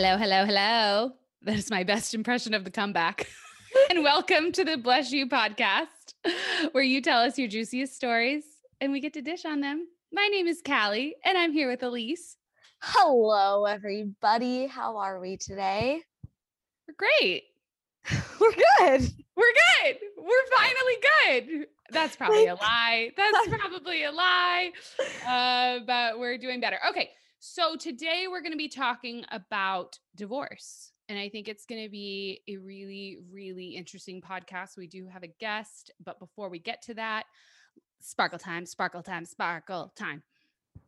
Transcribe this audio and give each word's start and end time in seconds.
Hello, 0.00 0.16
hello, 0.16 0.44
hello. 0.44 1.12
That 1.42 1.56
is 1.56 1.70
my 1.70 1.82
best 1.82 2.14
impression 2.14 2.54
of 2.54 2.62
the 2.62 2.70
comeback. 2.70 3.26
and 3.90 4.04
welcome 4.04 4.52
to 4.52 4.64
the 4.64 4.76
Bless 4.76 5.10
You 5.10 5.28
podcast, 5.28 6.14
where 6.70 6.84
you 6.84 7.02
tell 7.02 7.20
us 7.20 7.36
your 7.36 7.48
juiciest 7.48 7.96
stories 7.96 8.44
and 8.80 8.92
we 8.92 9.00
get 9.00 9.14
to 9.14 9.22
dish 9.22 9.44
on 9.44 9.60
them. 9.60 9.88
My 10.12 10.28
name 10.28 10.46
is 10.46 10.62
Callie, 10.64 11.16
and 11.24 11.36
I'm 11.36 11.52
here 11.52 11.68
with 11.68 11.82
Elise. 11.82 12.36
Hello, 12.80 13.64
everybody. 13.64 14.68
How 14.68 14.98
are 14.98 15.18
we 15.18 15.36
today? 15.36 16.00
We're 16.86 16.94
great. 16.96 17.42
We're 18.40 18.52
good. 18.52 19.12
We're 19.34 19.52
good. 19.82 19.96
We're 20.16 20.46
finally 20.56 21.48
good. 21.50 21.66
That's 21.90 22.14
probably 22.14 22.46
a 22.46 22.54
lie. 22.54 23.10
That's 23.16 23.48
probably 23.48 24.04
a 24.04 24.12
lie. 24.12 24.70
Uh, 25.26 25.80
but 25.84 26.20
we're 26.20 26.38
doing 26.38 26.60
better. 26.60 26.78
Okay. 26.90 27.10
So 27.40 27.76
today 27.76 28.26
we're 28.28 28.40
going 28.40 28.52
to 28.52 28.58
be 28.58 28.68
talking 28.68 29.24
about 29.30 29.96
divorce. 30.16 30.92
And 31.08 31.16
I 31.16 31.28
think 31.28 31.46
it's 31.46 31.64
going 31.66 31.84
to 31.84 31.88
be 31.88 32.42
a 32.48 32.56
really, 32.56 33.18
really 33.30 33.76
interesting 33.76 34.20
podcast. 34.20 34.76
We 34.76 34.88
do 34.88 35.06
have 35.06 35.22
a 35.22 35.28
guest, 35.28 35.92
but 36.04 36.18
before 36.18 36.48
we 36.48 36.58
get 36.58 36.82
to 36.82 36.94
that, 36.94 37.26
sparkle 38.00 38.40
time, 38.40 38.66
sparkle 38.66 39.04
time, 39.04 39.24
sparkle 39.24 39.92
time. 39.96 40.24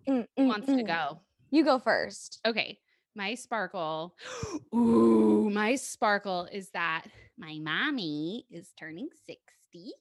Mm, 0.08 0.26
Who 0.36 0.42
mm, 0.42 0.48
wants 0.48 0.66
to 0.66 0.82
mm. 0.82 0.86
go? 0.86 1.20
You 1.50 1.64
go 1.64 1.78
first. 1.78 2.40
Okay. 2.44 2.78
My 3.14 3.36
sparkle. 3.36 4.16
Ooh, 4.74 5.50
my 5.50 5.76
sparkle 5.76 6.48
is 6.52 6.70
that 6.70 7.04
my 7.38 7.58
mommy 7.60 8.44
is 8.50 8.72
turning 8.78 9.08
60. 9.26 9.92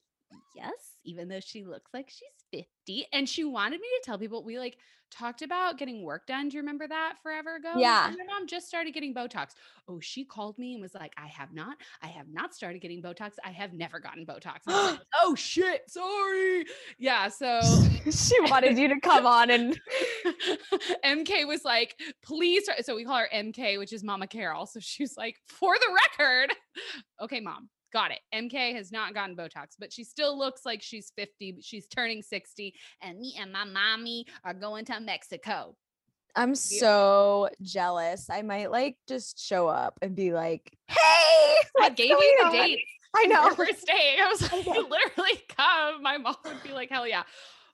Yes, 0.56 0.96
even 1.04 1.28
though 1.28 1.40
she 1.40 1.64
looks 1.64 1.92
like 1.94 2.10
she's 2.10 2.39
50. 2.52 3.06
And 3.12 3.28
she 3.28 3.44
wanted 3.44 3.80
me 3.80 3.86
to 3.86 4.02
tell 4.04 4.18
people 4.18 4.44
we 4.44 4.58
like 4.58 4.78
talked 5.10 5.42
about 5.42 5.78
getting 5.78 6.02
work 6.02 6.26
done. 6.26 6.48
Do 6.48 6.56
you 6.56 6.62
remember 6.62 6.86
that 6.88 7.14
forever 7.22 7.56
ago? 7.56 7.72
Yeah. 7.76 8.08
And 8.08 8.16
My 8.16 8.24
mom 8.24 8.46
just 8.46 8.68
started 8.68 8.94
getting 8.94 9.14
Botox. 9.14 9.50
Oh, 9.88 10.00
she 10.00 10.24
called 10.24 10.58
me 10.58 10.74
and 10.74 10.82
was 10.82 10.94
like, 10.94 11.12
I 11.16 11.26
have 11.26 11.52
not, 11.52 11.76
I 12.02 12.06
have 12.08 12.26
not 12.28 12.54
started 12.54 12.80
getting 12.80 13.02
Botox. 13.02 13.32
I 13.44 13.50
have 13.50 13.72
never 13.72 13.98
gotten 13.98 14.24
Botox. 14.24 14.60
And 14.66 14.76
I 14.76 14.82
was 14.82 14.90
like, 14.92 15.00
oh 15.22 15.34
shit, 15.34 15.82
sorry. 15.88 16.64
Yeah. 16.98 17.28
So 17.28 17.60
she 18.10 18.40
wanted 18.42 18.78
you 18.78 18.88
to 18.88 19.00
come 19.00 19.26
on 19.26 19.50
and 19.50 19.78
MK 21.04 21.46
was 21.46 21.64
like, 21.64 22.00
please. 22.22 22.68
So 22.82 22.94
we 22.96 23.04
call 23.04 23.18
her 23.18 23.28
MK, 23.34 23.78
which 23.78 23.92
is 23.92 24.04
Mama 24.04 24.26
Carol. 24.26 24.66
So 24.66 24.80
she's 24.80 25.16
like, 25.16 25.36
for 25.46 25.74
the 25.74 25.98
record, 26.18 26.54
okay, 27.20 27.40
mom, 27.40 27.68
got 27.92 28.10
it. 28.10 28.20
MK 28.34 28.74
has 28.74 28.92
not 28.92 29.14
gotten 29.14 29.36
Botox, 29.36 29.76
but 29.78 29.92
she 29.92 30.04
still 30.04 30.38
looks 30.38 30.64
like 30.64 30.82
she's 30.82 31.12
50. 31.16 31.58
She's 31.60 31.86
turning 31.86 32.22
60. 32.22 32.74
And 33.02 33.18
me 33.18 33.36
and 33.38 33.52
my 33.52 33.64
mommy 33.64 34.26
are 34.44 34.54
going 34.54 34.84
to 34.86 35.00
Mexico. 35.00 35.76
I'm 36.36 36.54
so 36.54 37.48
jealous. 37.60 38.30
I 38.30 38.42
might 38.42 38.70
like 38.70 38.96
just 39.08 39.44
show 39.44 39.66
up 39.66 39.98
and 40.00 40.14
be 40.14 40.32
like, 40.32 40.76
"Hey, 40.86 41.54
I 41.80 41.90
gave 41.90 42.10
you 42.10 42.36
the 42.40 42.46
on?" 42.46 42.52
date. 42.52 42.84
I 43.16 43.26
know. 43.26 43.46
Your 43.46 43.54
first 43.54 43.86
date. 43.86 44.18
I 44.20 44.28
was 44.28 44.40
like, 44.52 44.66
literally 44.66 45.42
come. 45.56 46.02
My 46.02 46.18
mom 46.18 46.36
would 46.44 46.62
be 46.62 46.72
like, 46.72 46.90
hell 46.90 47.06
yeah. 47.06 47.22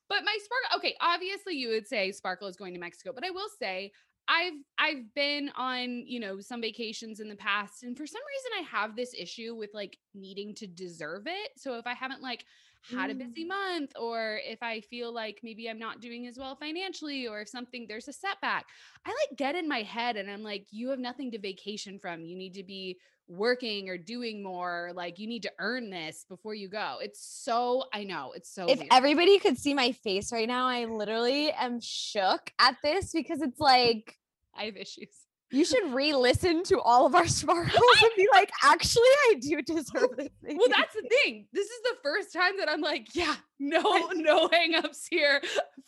But 0.08 0.24
my 0.24 0.38
sparkle, 0.42 0.78
okay, 0.78 0.96
obviously 1.00 1.56
you 1.56 1.68
would 1.70 1.88
say 1.88 2.12
Sparkle 2.12 2.46
is 2.46 2.56
going 2.56 2.74
to 2.74 2.80
Mexico, 2.80 3.10
but 3.12 3.24
I 3.24 3.30
will 3.30 3.48
say 3.58 3.90
I've 4.28 4.54
I've 4.78 5.14
been 5.14 5.50
on, 5.56 6.04
you 6.06 6.18
know, 6.20 6.40
some 6.40 6.60
vacations 6.60 7.20
in 7.20 7.28
the 7.28 7.36
past, 7.36 7.82
and 7.84 7.96
for 7.96 8.06
some 8.06 8.20
reason 8.28 8.66
I 8.74 8.78
have 8.78 8.96
this 8.96 9.14
issue 9.16 9.54
with 9.54 9.70
like 9.72 9.98
needing 10.14 10.54
to 10.56 10.66
deserve 10.66 11.26
it. 11.26 11.50
So 11.56 11.78
if 11.78 11.86
I 11.86 11.94
haven't 11.94 12.22
like 12.22 12.44
had 12.82 13.10
a 13.10 13.14
busy 13.14 13.44
Mm. 13.44 13.48
month, 13.48 13.92
or 13.98 14.40
if 14.44 14.62
I 14.62 14.80
feel 14.80 15.12
like 15.12 15.40
maybe 15.42 15.68
I'm 15.68 15.78
not 15.78 16.00
doing 16.00 16.26
as 16.26 16.38
well 16.38 16.56
financially, 16.56 17.26
or 17.26 17.40
if 17.40 17.48
something 17.48 17.86
there's 17.88 18.08
a 18.08 18.12
setback, 18.12 18.66
I 19.04 19.10
like 19.10 19.38
get 19.38 19.54
in 19.56 19.68
my 19.68 19.82
head 19.82 20.16
and 20.16 20.30
I'm 20.30 20.42
like, 20.42 20.66
you 20.70 20.88
have 20.90 20.98
nothing 20.98 21.30
to 21.32 21.38
vacation 21.38 21.98
from. 21.98 22.24
You 22.24 22.36
need 22.36 22.54
to 22.54 22.62
be 22.64 22.98
working 23.28 23.88
or 23.88 23.98
doing 23.98 24.42
more. 24.42 24.92
Like 24.94 25.18
you 25.18 25.26
need 25.26 25.42
to 25.44 25.52
earn 25.58 25.90
this 25.90 26.24
before 26.28 26.54
you 26.54 26.68
go. 26.68 26.98
It's 27.00 27.20
so 27.20 27.84
I 27.92 28.04
know 28.04 28.32
it's 28.36 28.50
so 28.50 28.70
If 28.70 28.80
weird. 28.80 28.90
everybody 28.90 29.38
could 29.38 29.58
see 29.58 29.74
my 29.74 29.92
face 29.92 30.32
right 30.32 30.48
now, 30.48 30.66
I 30.66 30.86
literally 30.86 31.52
am 31.52 31.80
shook 31.80 32.52
at 32.58 32.76
this 32.82 33.12
because 33.12 33.40
it's 33.40 33.60
like 33.60 34.18
I 34.58 34.64
have 34.64 34.76
issues. 34.76 35.08
you 35.52 35.64
should 35.64 35.92
re-listen 35.94 36.64
to 36.64 36.80
all 36.80 37.06
of 37.06 37.14
our 37.14 37.26
sparkles 37.28 38.02
and 38.02 38.10
be 38.16 38.26
like, 38.32 38.50
actually, 38.64 39.02
I 39.30 39.34
do 39.40 39.62
deserve 39.62 40.16
this. 40.16 40.28
Well, 40.42 40.68
that's 40.68 40.94
the 40.94 41.08
thing. 41.24 41.46
This 41.52 41.66
is 41.66 41.82
the 41.84 41.96
first 42.02 42.32
time 42.32 42.56
that 42.58 42.68
I'm 42.68 42.80
like, 42.80 43.14
yeah, 43.14 43.36
no, 43.60 44.08
no 44.14 44.48
hangups 44.48 45.04
here. 45.08 45.40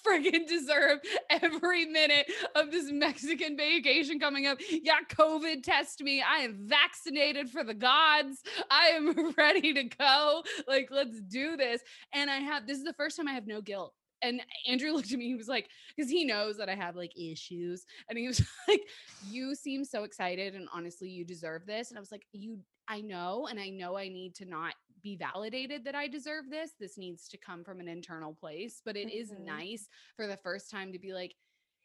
Friggin' 0.06 0.46
deserve 0.46 1.00
every 1.28 1.84
minute 1.86 2.30
of 2.54 2.70
this 2.70 2.88
Mexican 2.92 3.56
vacation 3.56 4.20
coming 4.20 4.46
up. 4.46 4.58
Yeah, 4.70 5.00
COVID 5.10 5.64
test 5.64 6.02
me. 6.04 6.22
I 6.22 6.42
am 6.44 6.56
vaccinated 6.62 7.50
for 7.50 7.64
the 7.64 7.74
gods. 7.74 8.42
I 8.70 8.90
am 8.90 9.34
ready 9.36 9.72
to 9.74 9.82
go. 9.84 10.44
Like, 10.68 10.88
let's 10.92 11.20
do 11.20 11.56
this. 11.56 11.80
And 12.14 12.30
I 12.30 12.36
have 12.36 12.68
this 12.68 12.78
is 12.78 12.84
the 12.84 12.92
first 12.92 13.16
time 13.16 13.26
I 13.26 13.32
have 13.32 13.48
no 13.48 13.60
guilt. 13.60 13.92
And 14.22 14.40
Andrew 14.66 14.90
looked 14.92 15.12
at 15.12 15.18
me, 15.18 15.26
he 15.26 15.34
was 15.34 15.48
like, 15.48 15.68
because 15.96 16.10
he 16.10 16.24
knows 16.24 16.56
that 16.58 16.68
I 16.68 16.74
have 16.74 16.96
like 16.96 17.12
issues. 17.18 17.84
And 18.08 18.18
he 18.18 18.26
was 18.26 18.40
like, 18.68 18.82
You 19.20 19.54
seem 19.54 19.84
so 19.84 20.04
excited. 20.04 20.54
And 20.54 20.68
honestly, 20.72 21.08
you 21.08 21.24
deserve 21.24 21.66
this. 21.66 21.90
And 21.90 21.98
I 21.98 22.00
was 22.00 22.12
like, 22.12 22.26
You 22.32 22.58
I 22.88 23.00
know, 23.02 23.46
and 23.50 23.60
I 23.60 23.68
know 23.68 23.96
I 23.96 24.08
need 24.08 24.34
to 24.36 24.46
not 24.46 24.74
be 25.02 25.16
validated 25.16 25.84
that 25.84 25.94
I 25.94 26.08
deserve 26.08 26.48
this. 26.50 26.72
This 26.80 26.96
needs 26.96 27.28
to 27.28 27.36
come 27.38 27.62
from 27.62 27.80
an 27.80 27.88
internal 27.88 28.34
place, 28.34 28.80
but 28.84 28.96
it 28.96 29.10
is 29.12 29.30
Mhm. 29.30 29.44
nice 29.44 29.88
for 30.16 30.26
the 30.26 30.38
first 30.38 30.70
time 30.70 30.92
to 30.92 30.98
be 30.98 31.12
like, 31.12 31.34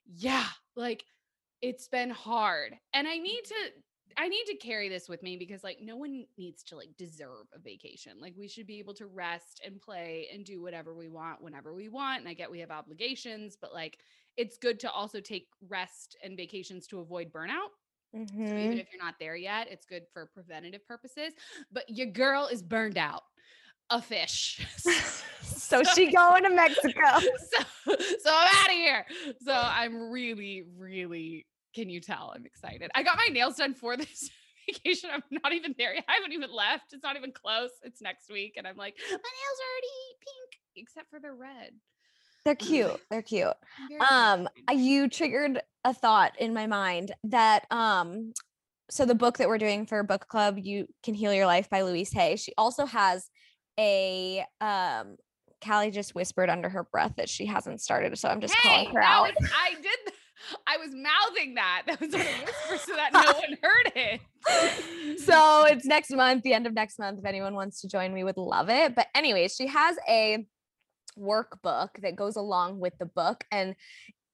yeah, 0.06 0.48
like 0.76 1.04
it's 1.62 1.88
been 1.88 2.10
hard. 2.10 2.78
And 2.94 3.08
I 3.08 3.18
need 3.18 3.44
to 3.46 3.56
I 4.18 4.28
need 4.28 4.46
to 4.46 4.56
carry 4.56 4.90
this 4.90 5.10
with 5.10 5.24
me 5.24 5.38
because 5.38 5.64
like 5.64 5.80
no 5.82 5.96
one 5.96 6.26
needs 6.38 6.64
to 6.64 6.76
like 6.76 6.90
deserve 6.98 7.48
a 7.54 7.60
vacation. 7.60 8.14
Like 8.20 8.34
we 8.38 8.48
should 8.48 8.68
be 8.68 8.80
able 8.80 8.94
to 8.96 9.08
rest 9.08 9.62
and 9.66 9.82
play 9.82 10.28
and 10.34 10.46
do 10.46 10.62
whatever 10.62 10.94
we 10.94 11.10
want 11.10 11.42
whenever 11.42 11.74
we 11.74 11.90
want. 11.90 12.20
And 12.20 12.30
I 12.30 12.34
get 12.34 12.50
we 12.52 12.60
have 12.60 12.72
obligations, 12.72 13.58
but 13.60 13.74
like 13.74 14.00
it's 14.38 14.58
good 14.58 14.80
to 14.82 14.92
also 14.92 15.20
take 15.20 15.48
rest 15.68 16.16
and 16.24 16.36
vacations 16.38 16.88
to 16.88 17.00
avoid 17.00 17.32
burnout. 17.32 17.70
So 18.14 18.20
Mhm. 18.20 18.60
even 18.60 18.78
if 18.78 18.92
you're 18.92 19.04
not 19.04 19.16
there 19.20 19.36
yet, 19.36 19.68
it's 19.70 19.86
good 19.86 20.04
for 20.14 20.28
preventative 20.28 20.86
purposes. 20.86 21.34
But 21.72 21.90
your 21.90 22.08
girl 22.08 22.48
is 22.48 22.62
burned 22.62 22.98
out. 22.98 23.24
A 23.90 24.02
fish. 24.02 24.66
so 25.42 25.84
she 25.84 26.12
going 26.12 26.44
to 26.44 26.50
Mexico. 26.50 27.02
so, 27.20 27.64
so 27.86 28.32
I'm 28.34 28.56
out 28.56 28.68
of 28.68 28.72
here. 28.72 29.06
So 29.44 29.54
I'm 29.54 30.10
really, 30.10 30.64
really, 30.78 31.46
can 31.74 31.90
you 31.90 32.00
tell? 32.00 32.34
I'm 32.36 32.46
excited. 32.46 32.92
I 32.96 33.04
got 33.04 33.18
my 33.18 33.28
nails 33.32 33.56
done 33.56 33.74
for 33.74 33.98
this 33.98 34.30
vacation. 34.68 35.10
I'm 35.14 35.24
not 35.44 35.54
even 35.54 35.76
there 35.78 35.94
yet. 35.94 36.06
I 36.08 36.14
haven't 36.16 36.34
even 36.34 36.52
left. 36.54 36.94
It's 36.94 37.04
not 37.04 37.16
even 37.18 37.32
close. 37.32 37.72
It's 37.84 38.02
next 38.02 38.30
week. 38.32 38.54
And 38.58 38.68
I'm 38.68 38.78
like, 38.78 38.96
my 39.10 39.12
nails 39.12 39.20
are 39.20 39.72
already 39.74 39.88
pink, 40.20 40.62
except 40.88 41.10
for 41.10 41.20
the 41.20 41.32
red. 41.32 41.72
They're 42.46 42.56
cute. 42.56 43.00
They're 43.10 43.22
cute. 43.22 43.54
Um. 44.12 44.50
You 44.72 45.08
triggered 45.10 45.62
a 45.86 45.94
thought 45.94 46.34
in 46.40 46.54
my 46.54 46.68
mind 46.68 47.14
that 47.26 47.66
um, 47.72 48.34
so 48.90 49.06
the 49.06 49.16
book 49.16 49.38
that 49.38 49.48
we're 49.48 49.58
doing 49.58 49.86
for 49.86 50.04
book 50.04 50.28
club, 50.28 50.58
"You 50.60 50.88
Can 51.04 51.14
Heal 51.14 51.34
Your 51.34 51.46
Life" 51.46 51.70
by 51.70 51.84
Louise 51.84 52.12
Hay. 52.12 52.36
She 52.36 52.54
also 52.58 52.86
has 52.86 53.30
a 53.80 54.46
um. 54.62 55.16
Callie 55.66 55.92
just 55.92 56.14
whispered 56.14 56.50
under 56.50 56.68
her 56.68 56.84
breath 56.84 57.14
that 57.16 57.30
she 57.30 57.46
hasn't 57.46 57.80
started, 57.80 58.20
so 58.20 58.28
I'm 58.28 58.42
just 58.42 58.54
calling 58.58 58.94
her 58.94 59.02
out. 59.02 59.32
was- 59.40 59.50
I 59.56 59.76
did. 59.82 60.13
I 60.68 60.78
was 60.78 60.90
mouthing 60.94 61.56
that. 61.56 61.84
That 61.88 62.00
was 62.02 62.14
on 62.14 62.22
a 62.22 62.24
whisper 62.24 62.78
so 62.92 62.96
that 62.96 63.12
no 63.14 63.32
one 63.40 63.58
heard 63.64 63.92
it. 63.96 65.20
so 65.20 65.66
it's 65.66 65.86
next 65.86 66.12
month, 66.12 66.44
the 66.44 66.54
end 66.54 66.68
of 66.68 66.74
next 66.74 67.00
month. 67.00 67.20
If 67.20 67.26
anyone 67.26 67.54
wants 67.56 67.82
to 67.82 67.88
join 67.88 68.14
me, 68.14 68.24
would 68.24 68.38
love 68.38 68.70
it. 68.70 68.96
But 68.96 69.08
anyways, 69.16 69.56
she 69.56 69.68
has 69.68 69.98
a 70.08 70.46
workbook 71.18 71.90
that 72.02 72.16
goes 72.16 72.36
along 72.36 72.80
with 72.80 72.98
the 73.00 73.06
book, 73.06 73.44
and 73.52 73.76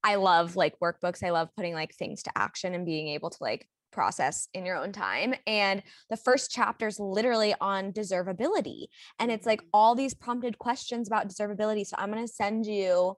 I 0.03 0.15
love 0.15 0.55
like 0.55 0.75
workbooks. 0.81 1.23
I 1.23 1.31
love 1.31 1.49
putting 1.55 1.73
like 1.73 1.93
things 1.93 2.23
to 2.23 2.31
action 2.35 2.73
and 2.73 2.85
being 2.85 3.09
able 3.09 3.29
to 3.31 3.37
like 3.41 3.67
process 3.91 4.47
in 4.53 4.65
your 4.65 4.77
own 4.77 4.91
time. 4.91 5.33
And 5.47 5.81
the 6.09 6.15
first 6.17 6.51
chapter 6.51 6.87
is 6.87 6.99
literally 6.99 7.53
on 7.59 7.91
deservability, 7.91 8.85
and 9.19 9.31
it's 9.31 9.45
like 9.45 9.61
Mhm. 9.61 9.67
all 9.73 9.95
these 9.95 10.13
prompted 10.13 10.57
questions 10.59 11.07
about 11.07 11.27
deservability. 11.27 11.85
So 11.85 11.95
I'm 11.99 12.09
gonna 12.11 12.27
send 12.27 12.65
you. 12.65 13.15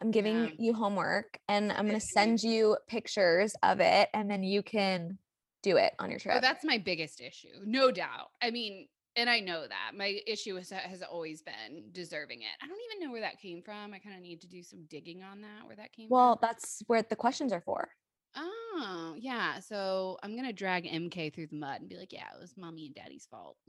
I'm 0.00 0.10
giving 0.10 0.44
Yeah. 0.44 0.50
you 0.58 0.74
homework 0.74 1.38
and 1.48 1.72
I'm 1.72 1.86
going 1.86 1.98
to 1.98 2.06
send 2.06 2.42
you 2.42 2.76
pictures 2.88 3.54
of 3.62 3.80
it 3.80 4.08
and 4.12 4.30
then 4.30 4.42
you 4.42 4.62
can 4.62 5.18
do 5.62 5.76
it 5.76 5.94
on 5.98 6.10
your 6.10 6.18
trip. 6.18 6.36
Oh, 6.36 6.40
that's 6.40 6.64
my 6.64 6.78
biggest 6.78 7.20
issue, 7.20 7.60
no 7.64 7.90
doubt. 7.90 8.30
I 8.42 8.50
mean, 8.50 8.88
and 9.16 9.30
I 9.30 9.40
know 9.40 9.66
that 9.66 9.92
my 9.96 10.18
issue 10.26 10.56
has, 10.56 10.70
has 10.70 11.02
always 11.02 11.42
been 11.42 11.84
deserving 11.92 12.42
it. 12.42 12.48
I 12.60 12.66
don't 12.66 12.78
even 12.90 13.06
know 13.06 13.12
where 13.12 13.20
that 13.22 13.40
came 13.40 13.62
from. 13.62 13.94
I 13.94 13.98
kind 13.98 14.16
of 14.16 14.22
need 14.22 14.40
to 14.40 14.48
do 14.48 14.62
some 14.62 14.84
digging 14.88 15.22
on 15.22 15.40
that, 15.42 15.66
where 15.66 15.76
that 15.76 15.92
came 15.92 16.08
well, 16.10 16.34
from. 16.34 16.40
Well, 16.42 16.50
that's 16.50 16.82
where 16.86 17.02
the 17.02 17.16
questions 17.16 17.52
are 17.52 17.60
for. 17.60 17.90
Oh, 18.36 19.14
yeah. 19.16 19.60
So 19.60 20.18
I'm 20.22 20.34
gonna 20.34 20.52
drag 20.52 20.84
MK 20.84 21.32
through 21.32 21.46
the 21.46 21.56
mud 21.56 21.80
and 21.80 21.88
be 21.88 21.96
like, 21.96 22.12
"Yeah, 22.12 22.26
it 22.34 22.40
was 22.40 22.56
mommy 22.56 22.86
and 22.86 22.94
daddy's 22.94 23.26
fault." 23.26 23.56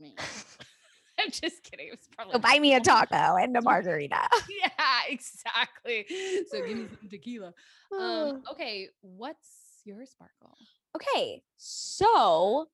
man." 1.18 1.24
I'm 1.26 1.30
just 1.30 1.62
kidding. 1.62 1.88
It 1.88 1.92
was 1.92 2.08
probably 2.14 2.34
So 2.34 2.38
buy 2.38 2.58
me 2.58 2.74
a 2.74 2.80
taco 2.80 3.36
and 3.36 3.56
a 3.56 3.62
margarita. 3.62 4.28
Yeah, 4.48 5.00
exactly. 5.08 6.06
So 6.50 6.64
give 6.66 6.76
me 6.76 6.86
some 7.00 7.08
tequila. 7.08 7.54
Um, 7.98 8.42
okay, 8.50 8.88
what's 9.00 9.80
your 9.84 10.04
sparkle? 10.06 10.56
Okay, 10.94 11.42
so 11.56 12.66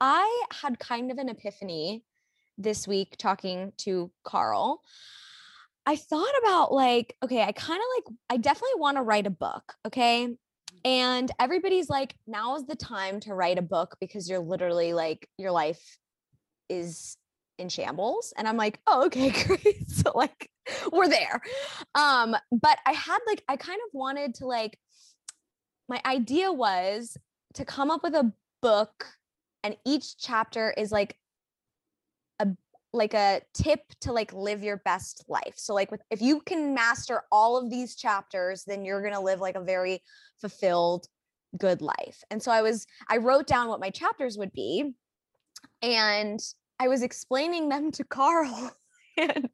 I 0.00 0.44
had 0.52 0.78
kind 0.78 1.10
of 1.10 1.18
an 1.18 1.28
epiphany 1.28 2.04
this 2.56 2.86
week 2.88 3.16
talking 3.18 3.72
to 3.78 4.10
Carl. 4.24 4.82
I 5.86 5.96
thought 5.96 6.34
about 6.42 6.72
like, 6.72 7.16
okay, 7.24 7.42
I 7.42 7.52
kind 7.52 7.80
of 7.80 7.86
like, 7.96 8.16
I 8.30 8.36
definitely 8.36 8.78
want 8.78 8.96
to 8.96 9.02
write 9.02 9.26
a 9.26 9.30
book. 9.30 9.74
Okay. 9.86 10.36
And 10.84 11.30
everybody's 11.40 11.88
like, 11.88 12.14
now 12.26 12.56
is 12.56 12.66
the 12.66 12.76
time 12.76 13.20
to 13.20 13.34
write 13.34 13.58
a 13.58 13.62
book 13.62 13.96
because 14.00 14.28
you're 14.28 14.38
literally 14.38 14.92
like, 14.92 15.28
your 15.38 15.50
life 15.50 15.98
is 16.68 17.16
in 17.58 17.68
shambles. 17.68 18.32
And 18.36 18.48
I'm 18.48 18.56
like, 18.56 18.80
oh, 18.86 19.06
okay, 19.06 19.30
great. 19.44 19.88
so 19.90 20.12
like, 20.14 20.50
we're 20.92 21.08
there. 21.08 21.40
Um, 21.94 22.36
but 22.50 22.78
I 22.86 22.92
had 22.92 23.18
like, 23.26 23.42
I 23.48 23.56
kind 23.56 23.80
of 23.86 23.94
wanted 23.94 24.34
to 24.36 24.46
like, 24.46 24.78
my 25.88 26.00
idea 26.04 26.52
was 26.52 27.16
to 27.54 27.64
come 27.64 27.90
up 27.90 28.02
with 28.02 28.14
a 28.14 28.32
book 28.60 29.06
and 29.62 29.76
each 29.84 30.18
chapter 30.18 30.74
is 30.76 30.92
like 30.92 31.16
a 32.38 32.48
like 32.92 33.14
a 33.14 33.42
tip 33.52 33.80
to 34.00 34.12
like 34.12 34.32
live 34.32 34.62
your 34.62 34.78
best 34.78 35.24
life. 35.28 35.54
So 35.56 35.74
like 35.74 35.90
with 35.90 36.00
if 36.10 36.22
you 36.22 36.40
can 36.40 36.74
master 36.74 37.22
all 37.32 37.56
of 37.56 37.70
these 37.70 37.96
chapters 37.96 38.64
then 38.64 38.84
you're 38.84 39.02
going 39.02 39.14
to 39.14 39.20
live 39.20 39.40
like 39.40 39.56
a 39.56 39.60
very 39.60 40.02
fulfilled 40.40 41.06
good 41.56 41.80
life. 41.82 42.22
And 42.30 42.42
so 42.42 42.50
I 42.50 42.62
was 42.62 42.86
I 43.08 43.18
wrote 43.18 43.46
down 43.46 43.68
what 43.68 43.80
my 43.80 43.90
chapters 43.90 44.36
would 44.38 44.52
be 44.52 44.94
and 45.82 46.40
I 46.80 46.88
was 46.88 47.02
explaining 47.02 47.68
them 47.68 47.90
to 47.92 48.04
Carl 48.04 48.70
and 49.18 49.50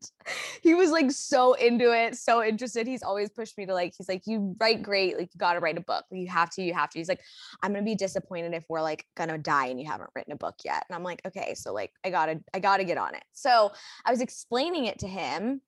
he 0.63 0.75
was 0.75 0.91
like 0.91 1.11
so 1.11 1.55
into 1.55 1.91
it, 1.93 2.17
so 2.17 2.45
interested. 2.45 2.87
He's 2.87 3.03
always 3.03 3.31
pushed 3.31 3.57
me 3.57 3.67
to 3.67 3.75
like, 3.75 3.95
he's 3.97 4.09
like, 4.09 4.23
you 4.27 4.55
write 4.61 4.83
great, 4.83 5.17
like 5.17 5.31
you 5.33 5.39
gotta 5.39 5.61
write 5.61 5.79
a 5.79 5.83
book. 5.83 6.05
You 6.11 6.29
have 6.29 6.51
to, 6.51 6.63
you 6.63 6.75
have 6.75 6.91
to. 6.91 6.99
He's 6.99 7.09
like, 7.09 7.23
I'm 7.63 7.73
gonna 7.73 7.85
be 7.85 7.95
disappointed 7.95 8.53
if 8.55 8.65
we're 8.69 8.83
like 8.83 9.07
gonna 9.17 9.39
die 9.39 9.67
and 9.67 9.81
you 9.81 9.87
haven't 9.87 10.11
written 10.15 10.33
a 10.33 10.37
book 10.37 10.57
yet. 10.65 10.85
And 10.89 10.95
I'm 10.95 11.03
like, 11.03 11.23
okay, 11.27 11.55
so 11.55 11.73
like 11.73 11.93
I 12.05 12.11
gotta, 12.11 12.41
I 12.53 12.61
gotta 12.61 12.85
get 12.85 12.99
on 12.99 13.15
it. 13.15 13.25
So 13.33 13.73
I 14.05 14.11
was 14.11 14.21
explaining 14.21 14.85
it 14.85 14.99
to 15.01 15.09
him. 15.09 15.61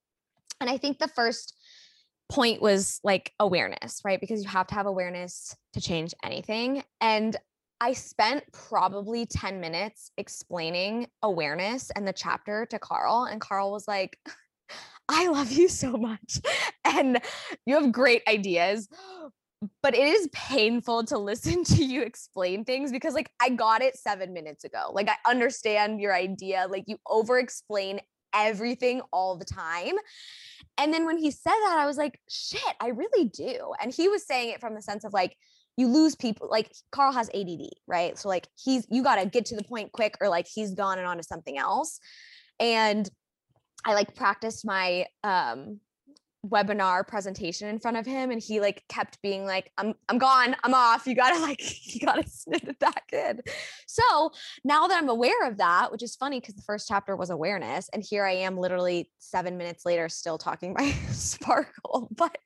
And 0.61 0.69
I 0.69 0.77
think 0.77 0.99
the 0.99 1.07
first 1.07 1.55
point 2.29 2.61
was 2.61 2.99
like 3.03 3.33
awareness, 3.39 4.01
right? 4.03 4.19
Because 4.19 4.43
you 4.43 4.49
have 4.49 4.67
to 4.67 4.75
have 4.75 4.85
awareness 4.85 5.55
to 5.73 5.81
change 5.81 6.13
anything. 6.23 6.83
And 6.99 7.35
I 7.79 7.93
spent 7.93 8.43
probably 8.51 9.25
10 9.25 9.59
minutes 9.59 10.11
explaining 10.17 11.07
awareness 11.21 11.91
and 11.91 12.07
the 12.07 12.13
chapter 12.13 12.65
to 12.67 12.79
Carl. 12.79 13.25
And 13.25 13.39
Carl 13.39 13.71
was 13.71 13.87
like, 13.87 14.17
I 15.09 15.27
love 15.27 15.51
you 15.51 15.67
so 15.67 15.93
much. 15.93 16.39
And 16.89 17.19
you 17.65 17.75
have 17.75 17.91
great 17.91 18.23
ideas. 18.29 18.87
But 19.83 19.93
it 19.93 20.07
is 20.07 20.29
painful 20.31 21.03
to 21.05 21.17
listen 21.17 21.65
to 21.65 21.83
you 21.83 22.01
explain 22.01 22.63
things 22.63 22.91
because, 22.93 23.13
like, 23.13 23.29
I 23.41 23.49
got 23.49 23.81
it 23.81 23.97
seven 23.97 24.31
minutes 24.31 24.63
ago. 24.63 24.91
Like, 24.93 25.09
I 25.09 25.17
understand 25.29 25.99
your 25.99 26.15
idea. 26.15 26.65
Like, 26.69 26.85
you 26.87 26.97
over 27.05 27.39
explain 27.39 27.99
everything 28.33 29.01
all 29.11 29.37
the 29.37 29.45
time. 29.45 29.95
And 30.77 30.93
then 30.93 31.05
when 31.05 31.17
he 31.17 31.31
said 31.31 31.51
that, 31.51 31.77
I 31.77 31.85
was 31.85 31.97
like, 31.97 32.19
shit, 32.29 32.61
I 32.79 32.89
really 32.89 33.25
do. 33.25 33.73
And 33.81 33.93
he 33.93 34.07
was 34.07 34.25
saying 34.25 34.51
it 34.51 34.61
from 34.61 34.75
the 34.75 34.81
sense 34.81 35.03
of 35.03 35.13
like, 35.13 35.35
you 35.77 35.87
lose 35.87 36.15
people 36.15 36.49
like 36.49 36.71
Carl 36.91 37.13
has 37.13 37.29
ADD, 37.33 37.69
right? 37.87 38.17
So 38.17 38.27
like 38.27 38.47
he's 38.61 38.85
you 38.89 39.03
got 39.03 39.17
to 39.17 39.27
get 39.27 39.45
to 39.45 39.55
the 39.55 39.63
point 39.63 39.91
quick 39.91 40.15
or 40.19 40.27
like 40.27 40.47
he's 40.47 40.73
gone 40.73 40.97
and 40.97 41.07
on 41.07 41.17
to 41.17 41.23
something 41.23 41.57
else. 41.57 41.99
And 42.59 43.09
I 43.85 43.93
like 43.93 44.15
practiced 44.15 44.65
my 44.65 45.05
um 45.23 45.79
webinar 46.49 47.07
presentation 47.07 47.67
in 47.67 47.79
front 47.79 47.97
of 47.97 48.05
him 48.05 48.31
and 48.31 48.41
he 48.41 48.59
like 48.59 48.83
kept 48.89 49.21
being 49.21 49.45
like 49.45 49.71
i'm 49.77 49.93
i'm 50.09 50.17
gone 50.17 50.55
i'm 50.63 50.73
off 50.73 51.05
you 51.07 51.15
gotta 51.15 51.39
like 51.41 51.61
you 51.93 52.05
gotta 52.05 52.27
snip 52.27 52.67
it 52.67 52.79
back 52.79 53.09
in 53.11 53.39
so 53.85 54.31
now 54.63 54.87
that 54.87 54.97
i'm 54.97 55.09
aware 55.09 55.47
of 55.47 55.57
that 55.57 55.91
which 55.91 56.03
is 56.03 56.15
funny 56.15 56.39
because 56.39 56.55
the 56.55 56.61
first 56.61 56.87
chapter 56.87 57.15
was 57.15 57.29
awareness 57.29 57.89
and 57.93 58.03
here 58.03 58.25
i 58.25 58.31
am 58.31 58.57
literally 58.57 59.09
seven 59.19 59.57
minutes 59.57 59.85
later 59.85 60.09
still 60.09 60.37
talking 60.37 60.73
by 60.73 60.89
sparkle 61.11 62.09
but 62.15 62.37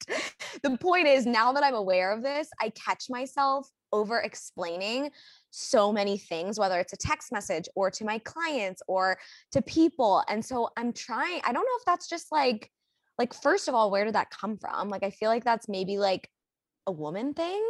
the 0.64 0.78
point 0.78 1.08
is 1.08 1.26
now 1.26 1.52
that 1.52 1.64
i'm 1.64 1.76
aware 1.76 2.12
of 2.12 2.22
this 2.22 2.50
i 2.62 2.70
catch 2.70 3.06
myself 3.10 3.70
over 3.94 4.20
explaining 4.20 5.12
so 5.52 5.92
many 5.92 6.18
things, 6.18 6.58
whether 6.58 6.80
it's 6.80 6.94
a 6.94 6.98
text 6.98 7.32
message 7.32 7.68
or 7.76 7.92
to 7.92 8.06
my 8.06 8.18
clients 8.20 8.82
or 8.88 9.18
to 9.52 9.62
people. 9.62 10.24
And 10.30 10.44
so 10.44 10.70
I'm 10.78 10.94
trying, 10.94 11.42
I 11.44 11.52
don't 11.52 11.64
know 11.64 11.78
if 11.78 11.86
that's 11.86 12.08
just 12.08 12.32
like 12.32 12.72
like 13.22 13.36
first 13.36 13.68
of 13.68 13.76
all 13.76 13.92
where 13.92 14.04
did 14.04 14.16
that 14.16 14.32
come 14.32 14.58
from? 14.58 14.90
Like 14.90 15.04
i 15.04 15.12
feel 15.12 15.30
like 15.30 15.44
that's 15.44 15.70
maybe 15.70 16.00
like 16.00 16.30
a 16.88 16.92
woman 16.92 17.36
thing? 17.36 17.64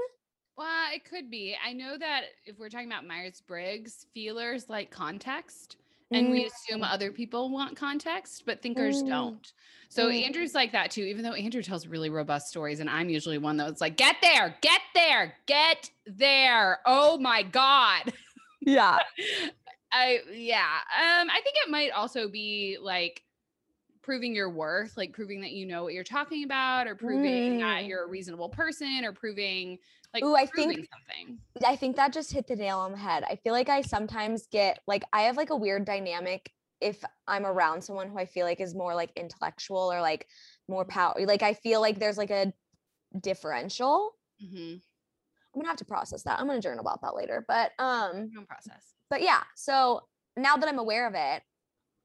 Well 0.58 0.94
it 0.94 1.04
could 1.04 1.30
be. 1.30 1.58
I 1.66 1.74
know 1.74 1.98
that 1.98 2.22
if 2.46 2.58
we're 2.58 2.70
talking 2.70 2.88
about 2.88 3.06
myers-briggs 3.06 4.06
feelers 4.14 4.70
like 4.70 4.92
context 4.92 5.76
and 6.12 6.28
mm. 6.28 6.32
we 6.32 6.46
assume 6.46 6.84
other 6.84 7.12
people 7.12 7.50
want 7.50 7.76
context 7.76 8.44
but 8.46 8.62
thinkers 8.62 9.04
mm. 9.04 9.10
don't. 9.10 9.54
So 9.90 10.08
mm. 10.08 10.26
andrew's 10.26 10.56
like 10.56 10.72
that 10.72 10.90
too 10.90 11.04
even 11.04 11.24
though 11.24 11.34
andrew 11.34 11.62
tells 11.62 11.86
really 11.86 12.10
robust 12.10 12.48
stories 12.48 12.80
and 12.80 12.90
i'm 12.90 13.10
usually 13.10 13.38
one 13.38 13.58
that's 13.58 13.82
like 13.82 13.98
get 13.98 14.16
there 14.22 14.56
get 14.62 14.82
there 14.96 15.34
get 15.48 15.90
there. 16.06 16.80
Oh 16.86 17.18
my 17.18 17.44
god. 17.44 18.14
Yeah. 18.62 19.00
I 19.94 20.20
yeah 20.32 20.78
um 20.96 21.30
i 21.30 21.42
think 21.44 21.58
it 21.66 21.70
might 21.70 21.92
also 21.92 22.30
be 22.30 22.78
like 22.82 23.24
proving 24.04 24.36
your 24.36 24.50
worth, 24.50 24.98
like 24.98 25.14
proving 25.14 25.42
that 25.42 25.52
you 25.52 25.66
know 25.66 25.84
what 25.84 25.94
you're 25.94 26.04
talking 26.04 26.44
about, 26.44 26.88
or 26.88 26.96
proving 26.96 27.58
mm. 27.58 27.60
that 27.60 27.86
you're 27.86 28.06
a 28.06 28.08
reasonable 28.08 28.50
person, 28.50 29.04
or 29.04 29.12
proving 29.12 29.78
like 30.14 30.24
Ooh, 30.24 30.36
I 30.36 30.46
think 30.46 30.74
something. 30.74 31.40
I 31.66 31.76
think 31.76 31.96
that 31.96 32.12
just 32.12 32.32
hit 32.32 32.48
the 32.48 32.56
nail 32.56 32.80
on 32.80 32.92
the 32.92 32.98
head. 32.98 33.24
I 33.24 33.36
feel 33.38 33.54
like 33.54 33.70
I 33.70 33.82
sometimes 33.82 34.48
get 34.48 34.80
like 34.88 35.04
I 35.14 35.22
have 35.24 35.38
like 35.38 35.52
a 35.52 35.56
weird 35.56 35.86
dynamic 35.86 36.52
if 36.82 37.04
I'm 37.28 37.46
around 37.46 37.84
someone 37.84 38.10
who 38.10 38.18
I 38.18 38.26
feel 38.26 38.46
like 38.46 38.60
is 38.60 38.76
more 38.76 38.96
like 38.96 39.12
intellectual 39.16 39.92
or 39.92 40.02
like 40.02 40.28
more 40.68 40.84
mm-hmm. 40.84 40.92
power. 40.92 41.16
Like 41.26 41.44
I 41.44 41.54
feel 41.54 41.80
like 41.80 42.00
there's 42.00 42.18
like 42.18 42.32
a 42.32 42.52
differential. 43.20 44.16
Mm-hmm. 44.44 44.78
I'm 45.54 45.62
gonna 45.62 45.68
have 45.68 45.78
to 45.78 45.86
process 45.86 46.24
that. 46.24 46.40
I'm 46.40 46.48
gonna 46.48 46.62
journal 46.62 46.82
about 46.82 47.02
that 47.02 47.16
later. 47.16 47.46
But 47.48 47.72
um, 47.80 48.32
no 48.34 48.42
process. 48.44 48.94
But 49.10 49.22
yeah, 49.22 49.44
so 49.56 50.02
now 50.36 50.58
that 50.58 50.68
I'm 50.68 50.80
aware 50.80 51.08
of 51.08 51.14
it, 51.16 51.44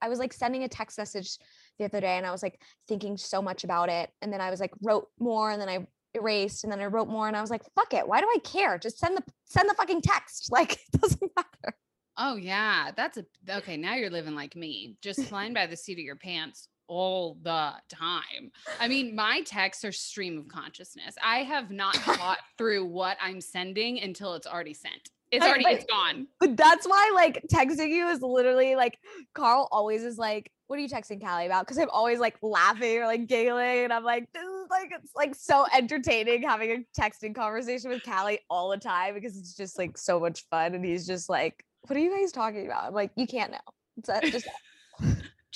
I 0.01 0.09
was 0.09 0.19
like 0.19 0.33
sending 0.33 0.65
a 0.65 0.69
text 0.69 0.99
message 0.99 1.39
the 1.79 1.85
other 1.85 2.01
day 2.01 2.17
and 2.17 2.27
I 2.27 2.31
was 2.31 2.43
like 2.43 2.61
thinking 2.89 3.17
so 3.17 3.43
much 3.43 3.65
about 3.65 3.89
it. 3.89 4.11
And 4.23 4.33
then 4.33 4.41
I 4.41 4.51
was 4.51 4.61
like 4.61 4.73
wrote 4.83 5.09
more 5.19 5.51
and 5.51 5.61
then 5.61 5.69
I 5.69 5.87
erased 6.15 6.65
and 6.65 6.73
then 6.73 6.81
I 6.81 6.87
wrote 6.87 7.09
more 7.09 7.29
and 7.29 7.37
I 7.37 7.41
was 7.41 7.51
like, 7.51 7.63
fuck 7.75 7.95
it. 7.95 8.07
Why 8.07 8.21
do 8.21 8.27
I 8.27 8.39
care? 8.41 8.79
Just 8.79 8.99
send 8.99 9.17
the 9.17 9.23
send 9.45 9.69
the 9.69 9.75
fucking 9.75 10.03
text. 10.03 10.49
Like 10.57 10.73
it 10.73 11.01
doesn't 11.01 11.31
matter. 11.37 11.77
Oh 12.17 12.37
yeah. 12.37 12.91
That's 12.97 13.19
a 13.19 13.25
okay. 13.51 13.77
Now 13.77 13.95
you're 13.95 14.11
living 14.11 14.35
like 14.35 14.57
me. 14.57 14.97
Just 15.03 15.23
flying 15.25 15.53
by 15.53 15.67
the 15.67 15.77
seat 15.77 15.99
of 15.99 16.05
your 16.05 16.17
pants 16.17 16.69
all 16.89 17.37
the 17.43 17.73
time. 17.89 18.51
I 18.81 18.89
mean, 18.89 19.15
my 19.15 19.43
texts 19.43 19.85
are 19.85 19.93
stream 19.93 20.39
of 20.39 20.49
consciousness. 20.49 21.17
I 21.23 21.39
have 21.39 21.71
not 21.71 21.97
thought 21.97 22.39
through 22.59 22.87
what 22.87 23.17
I'm 23.21 23.41
sending 23.41 24.01
until 24.01 24.35
it's 24.35 24.47
already 24.47 24.75
sent. 24.75 25.11
It's 25.31 25.45
already 25.45 25.65
it's 25.67 25.85
gone. 25.85 26.27
But 26.39 26.57
that's 26.57 26.87
why 26.87 27.11
like 27.15 27.45
texting 27.53 27.89
you 27.89 28.09
is 28.09 28.23
literally 28.23 28.77
like 28.77 28.99
Carl 29.35 29.69
always 29.73 30.05
is 30.05 30.19
like, 30.19 30.51
what 30.69 30.79
are 30.79 30.83
you 30.83 30.89
texting 30.89 31.21
Callie 31.21 31.47
about? 31.47 31.67
Because 31.67 31.79
I'm 31.79 31.91
always 31.91 32.19
like 32.19 32.37
laughing 32.43 32.99
or 32.99 33.07
like 33.07 33.27
giggling, 33.27 33.85
and 33.85 33.93
I'm 33.93 34.05
like, 34.05 34.29
this 34.33 34.43
is 34.43 34.71
like 34.71 34.91
it's 34.93 35.13
like 35.15 35.35
so 35.35 35.67
entertaining 35.75 36.43
having 36.43 36.71
a 36.71 37.01
texting 37.01 37.35
conversation 37.35 37.91
with 37.91 38.05
Callie 38.05 38.41
all 38.51 38.71
the 38.71 38.79
time 38.79 39.15
because 39.15 39.37
it's 39.37 39.55
just 39.55 39.79
like 39.79 39.99
so 39.99 40.21
much 40.21 40.45
fun. 40.51 40.75
And 40.75 40.85
he's 40.85 41.07
just 41.07 41.29
like, 41.29 41.65
what 41.83 41.97
are 41.97 42.01
you 42.01 42.17
guys 42.17 42.33
talking 42.33 42.67
about? 42.67 42.85
I'm 42.85 42.95
like, 42.95 43.11
you 43.17 43.27
can't 43.27 43.53
know. 43.53 43.59
It's 43.97 44.09
uh, 44.09 44.21
just 44.23 44.49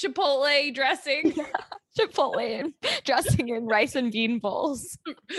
Chipotle 0.01 0.75
dressing. 0.75 1.35
Chipotle 1.99 2.73
dressing 3.05 3.49
in 3.49 3.67
rice 3.67 3.97
and 3.97 4.13
bean 4.13 4.39
bowls. 4.39 4.97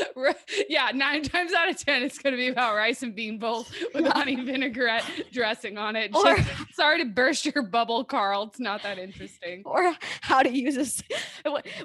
yeah, 0.70 0.92
nine 0.94 1.24
times 1.24 1.54
out 1.54 1.70
of 1.70 1.78
ten, 1.78 2.04
it's 2.04 2.20
going 2.20 2.34
to 2.34 2.38
be 2.38 2.50
about 2.50 2.76
rice 2.76 3.04
and 3.04 3.16
bean 3.16 3.40
bowls 3.40 3.72
with 3.94 4.06
yeah. 4.06 4.12
honey 4.12 4.36
vinaigrette 4.36 5.06
dressing 5.32 5.78
on 5.78 5.96
it. 5.96 6.14
Or, 6.14 6.36
Just, 6.36 6.50
sorry 6.74 7.00
to 7.00 7.06
burst 7.06 7.46
your 7.46 7.64
bubble, 7.64 8.04
Carl. 8.04 8.44
It's 8.44 8.60
not 8.60 8.84
that 8.84 9.00
interesting. 9.00 9.64
Or 9.66 9.94
how 10.20 10.44
to 10.44 10.50
use 10.50 10.76
this. 10.76 11.02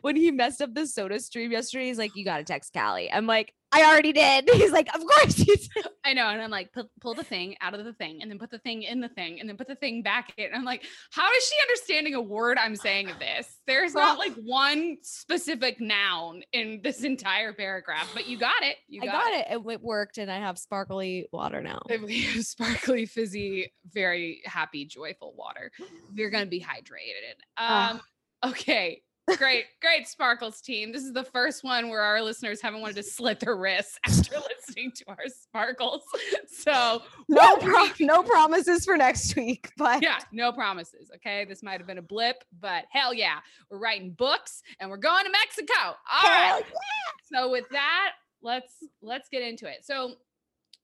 When 0.00 0.16
he 0.16 0.30
messed 0.32 0.60
up 0.60 0.74
the 0.74 0.86
soda 0.86 1.20
stream 1.20 1.52
yesterday, 1.52 1.86
he's 1.86 1.98
like, 1.98 2.16
"You 2.16 2.24
got 2.24 2.38
to 2.38 2.44
text 2.44 2.72
Callie." 2.72 3.10
I'm 3.10 3.26
like, 3.26 3.54
I 3.76 3.84
already 3.90 4.12
did. 4.12 4.48
He's 4.54 4.72
like, 4.72 4.88
of 4.94 5.04
course 5.04 5.38
you 5.38 5.54
did. 5.56 5.86
I 6.04 6.14
know. 6.14 6.26
And 6.28 6.40
I'm 6.40 6.50
like, 6.50 6.70
pull, 7.00 7.14
the 7.14 7.24
thing 7.24 7.56
out 7.60 7.74
of 7.74 7.84
the 7.84 7.92
thing 7.92 8.20
and 8.20 8.30
then 8.30 8.38
put 8.38 8.50
the 8.50 8.58
thing 8.58 8.82
in 8.82 9.00
the 9.00 9.08
thing 9.08 9.40
and 9.40 9.48
then 9.48 9.56
put 9.56 9.68
the 9.68 9.74
thing 9.74 10.02
back 10.02 10.32
in. 10.36 10.46
And 10.46 10.54
I'm 10.54 10.64
like, 10.64 10.84
how 11.10 11.30
is 11.30 11.44
she 11.44 11.54
understanding 11.62 12.14
a 12.14 12.20
word 12.20 12.58
I'm 12.58 12.76
saying 12.76 13.10
of 13.10 13.18
this? 13.18 13.60
There's 13.66 13.94
not 13.94 14.18
like 14.18 14.34
one 14.34 14.98
specific 15.02 15.80
noun 15.80 16.42
in 16.52 16.80
this 16.82 17.04
entire 17.04 17.52
paragraph, 17.52 18.10
but 18.14 18.26
you 18.26 18.38
got 18.38 18.62
it. 18.62 18.76
You 18.88 19.02
got, 19.02 19.08
I 19.08 19.12
got 19.12 19.32
it. 19.32 19.46
it. 19.50 19.72
it. 19.72 19.82
worked. 19.82 20.18
And 20.18 20.30
I 20.30 20.38
have 20.38 20.58
sparkly 20.58 21.26
water 21.32 21.60
now. 21.60 21.80
We 22.06 22.22
have 22.22 22.44
sparkly, 22.44 23.06
fizzy, 23.06 23.72
very 23.92 24.42
happy, 24.44 24.84
joyful 24.84 25.34
water. 25.36 25.72
We're 26.14 26.30
going 26.30 26.44
to 26.44 26.50
be 26.50 26.60
hydrated. 26.60 27.36
Um, 27.56 28.00
uh. 28.42 28.48
Okay. 28.50 29.02
Great, 29.34 29.64
great 29.80 30.06
Sparkles 30.06 30.60
team. 30.60 30.92
This 30.92 31.02
is 31.02 31.12
the 31.12 31.24
first 31.24 31.64
one 31.64 31.88
where 31.88 32.00
our 32.00 32.22
listeners 32.22 32.60
haven't 32.60 32.80
wanted 32.80 32.96
to 32.96 33.02
slit 33.02 33.40
their 33.40 33.56
wrists 33.56 33.98
after 34.06 34.36
listening 34.36 34.92
to 34.96 35.04
our 35.08 35.26
Sparkles. 35.26 36.02
So 36.48 37.02
no, 37.28 37.56
pro- 37.56 37.88
no 38.00 38.22
promises 38.22 38.84
for 38.84 38.96
next 38.96 39.34
week, 39.36 39.70
but 39.76 40.02
yeah, 40.02 40.18
no 40.32 40.52
promises. 40.52 41.10
Okay, 41.16 41.44
this 41.44 41.62
might 41.62 41.78
have 41.78 41.86
been 41.86 41.98
a 41.98 42.02
blip, 42.02 42.44
but 42.60 42.84
hell 42.90 43.12
yeah, 43.12 43.38
we're 43.70 43.78
writing 43.78 44.12
books 44.12 44.62
and 44.80 44.90
we're 44.90 44.96
going 44.96 45.24
to 45.24 45.30
Mexico. 45.30 45.74
All 45.82 45.96
hell 46.12 46.54
right. 46.56 46.64
Yeah. 46.64 47.40
So 47.40 47.50
with 47.50 47.68
that, 47.70 48.12
let's 48.42 48.74
let's 49.02 49.28
get 49.28 49.42
into 49.42 49.66
it. 49.66 49.84
So 49.84 50.14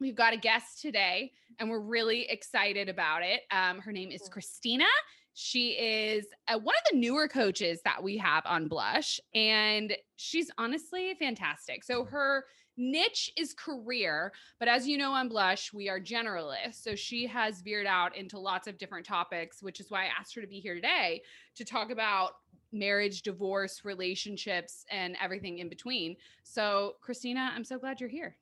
we've 0.01 0.17
got 0.17 0.33
a 0.33 0.37
guest 0.37 0.83
today, 0.83 1.33
and 1.59 1.71
we're 1.71 1.81
really 1.81 2.29
excited 2.29 2.89
about 2.89 3.23
it. 3.23 3.43
Um, 3.51 3.79
her 3.81 3.93
name 3.93 4.11
is 4.11 4.29
Christina. 4.29 4.87
She 5.35 5.71
is 5.71 6.27
uh, 6.49 6.59
one 6.59 6.75
of 6.75 6.93
the 6.93 6.99
newer 6.99 7.29
coaches 7.29 7.81
that 7.85 8.03
we 8.03 8.19
have 8.19 8.45
on 8.47 8.69
Blush, 8.69 9.21
and 9.35 9.97
she's 10.17 10.51
honestly 10.59 11.15
fantastic. 11.19 11.85
So 11.85 12.05
her 12.05 12.45
niche 12.77 13.33
is 13.37 13.55
career, 13.55 14.33
but 14.59 14.69
as 14.69 14.87
you 14.87 14.99
know 14.99 15.13
on 15.13 15.29
Blush, 15.29 15.73
we 15.73 15.89
are 15.89 16.01
generalists. 16.01 16.83
So 16.83 16.95
she 16.95 17.27
has 17.27 17.63
veered 17.63 17.87
out 17.87 18.17
into 18.17 18.39
lots 18.39 18.67
of 18.67 18.79
different 18.79 19.07
topics, 19.07 19.63
which 19.63 19.81
is 19.81 19.91
why 19.91 20.05
I 20.05 20.11
asked 20.19 20.35
her 20.35 20.41
to 20.41 20.47
be 20.47 20.61
here 20.61 20.75
today 20.75 21.23
to 21.57 21.65
talk 21.65 21.91
about 21.91 22.33
marriage, 22.73 23.23
divorce, 23.23 23.85
relationships, 23.85 24.85
and 24.91 25.17
everything 25.23 25.59
in 25.59 25.69
between. 25.69 26.17
So, 26.43 26.97
Christina, 27.01 27.53
I'm 27.55 27.65
so 27.65 27.79
glad 27.79 28.01
you're 28.01 28.09
here. 28.09 28.37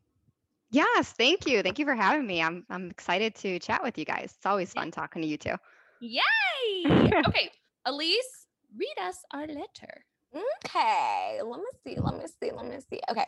Yes, 0.70 1.12
thank 1.18 1.47
you. 1.47 1.62
Thank 1.62 1.80
you 1.80 1.85
for 1.85 1.97
having 1.97 2.26
me. 2.26 2.40
I'm 2.40 2.64
I'm 2.70 2.90
excited 2.90 3.35
to 3.37 3.59
chat 3.59 3.82
with 3.82 3.99
you 3.99 4.04
guys. 4.04 4.35
It's 4.37 4.47
always 4.47 4.73
fun 4.73 4.92
talking 4.92 5.20
to 5.23 5.26
you 5.26 5.37
two. 5.37 5.54
Yay! 6.70 7.10
okay, 7.28 7.50
Elise, 7.84 8.46
read 8.76 8.94
us 9.02 9.18
our 9.32 9.46
letter. 9.46 10.04
Okay, 10.64 11.40
let 11.42 11.60
me 11.60 11.66
see. 11.84 12.00
Let 12.00 12.14
me 12.14 12.24
see. 12.40 12.52
Let 12.52 12.66
me 12.66 12.78
see. 12.88 13.00
Okay. 13.10 13.26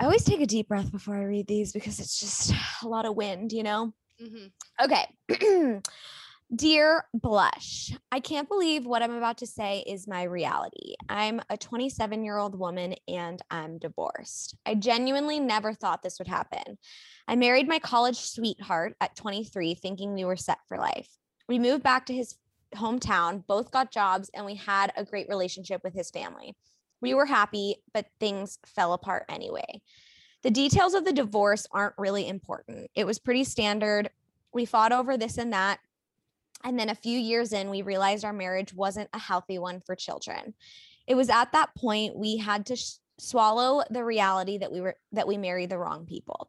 I 0.00 0.04
always 0.04 0.24
take 0.24 0.40
a 0.40 0.46
deep 0.46 0.68
breath 0.68 0.92
before 0.92 1.16
I 1.16 1.24
read 1.24 1.48
these 1.48 1.72
because 1.72 1.98
it's 1.98 2.20
just 2.20 2.52
a 2.82 2.88
lot 2.88 3.06
of 3.06 3.16
wind, 3.16 3.52
you 3.52 3.64
know? 3.64 3.92
Mm-hmm. 4.22 4.84
Okay. 4.84 5.80
Dear 6.54 7.04
Blush, 7.14 7.92
I 8.10 8.18
can't 8.18 8.48
believe 8.48 8.84
what 8.84 9.02
I'm 9.02 9.16
about 9.16 9.38
to 9.38 9.46
say 9.46 9.84
is 9.86 10.08
my 10.08 10.24
reality. 10.24 10.94
I'm 11.08 11.40
a 11.48 11.56
27 11.56 12.24
year 12.24 12.38
old 12.38 12.58
woman 12.58 12.96
and 13.06 13.40
I'm 13.50 13.78
divorced. 13.78 14.56
I 14.66 14.74
genuinely 14.74 15.38
never 15.38 15.74
thought 15.74 16.02
this 16.02 16.18
would 16.18 16.26
happen. 16.26 16.76
I 17.28 17.36
married 17.36 17.68
my 17.68 17.78
college 17.78 18.18
sweetheart 18.18 18.96
at 19.00 19.14
23, 19.14 19.74
thinking 19.74 20.12
we 20.12 20.24
were 20.24 20.36
set 20.36 20.58
for 20.66 20.76
life. 20.76 21.08
We 21.50 21.58
moved 21.58 21.82
back 21.82 22.06
to 22.06 22.14
his 22.14 22.36
hometown, 22.76 23.44
both 23.44 23.72
got 23.72 23.90
jobs, 23.90 24.30
and 24.32 24.46
we 24.46 24.54
had 24.54 24.92
a 24.96 25.04
great 25.04 25.28
relationship 25.28 25.82
with 25.82 25.94
his 25.94 26.08
family. 26.08 26.54
We 27.00 27.12
were 27.12 27.26
happy, 27.26 27.82
but 27.92 28.06
things 28.20 28.60
fell 28.64 28.92
apart 28.92 29.24
anyway. 29.28 29.82
The 30.44 30.52
details 30.52 30.94
of 30.94 31.04
the 31.04 31.12
divorce 31.12 31.66
aren't 31.72 31.98
really 31.98 32.28
important. 32.28 32.88
It 32.94 33.04
was 33.04 33.18
pretty 33.18 33.42
standard. 33.42 34.10
We 34.54 34.64
fought 34.64 34.92
over 34.92 35.16
this 35.16 35.38
and 35.38 35.52
that. 35.52 35.80
And 36.62 36.78
then 36.78 36.88
a 36.88 36.94
few 36.94 37.18
years 37.18 37.52
in, 37.52 37.68
we 37.68 37.82
realized 37.82 38.24
our 38.24 38.32
marriage 38.32 38.72
wasn't 38.72 39.10
a 39.12 39.18
healthy 39.18 39.58
one 39.58 39.80
for 39.80 39.96
children. 39.96 40.54
It 41.08 41.16
was 41.16 41.30
at 41.30 41.50
that 41.50 41.74
point 41.74 42.16
we 42.16 42.36
had 42.36 42.66
to 42.66 42.76
sh- 42.76 42.92
swallow 43.18 43.82
the 43.90 44.04
reality 44.04 44.58
that 44.58 44.70
we 44.70 44.80
were 44.80 44.94
that 45.10 45.26
we 45.26 45.36
married 45.36 45.70
the 45.70 45.78
wrong 45.78 46.06
people. 46.06 46.48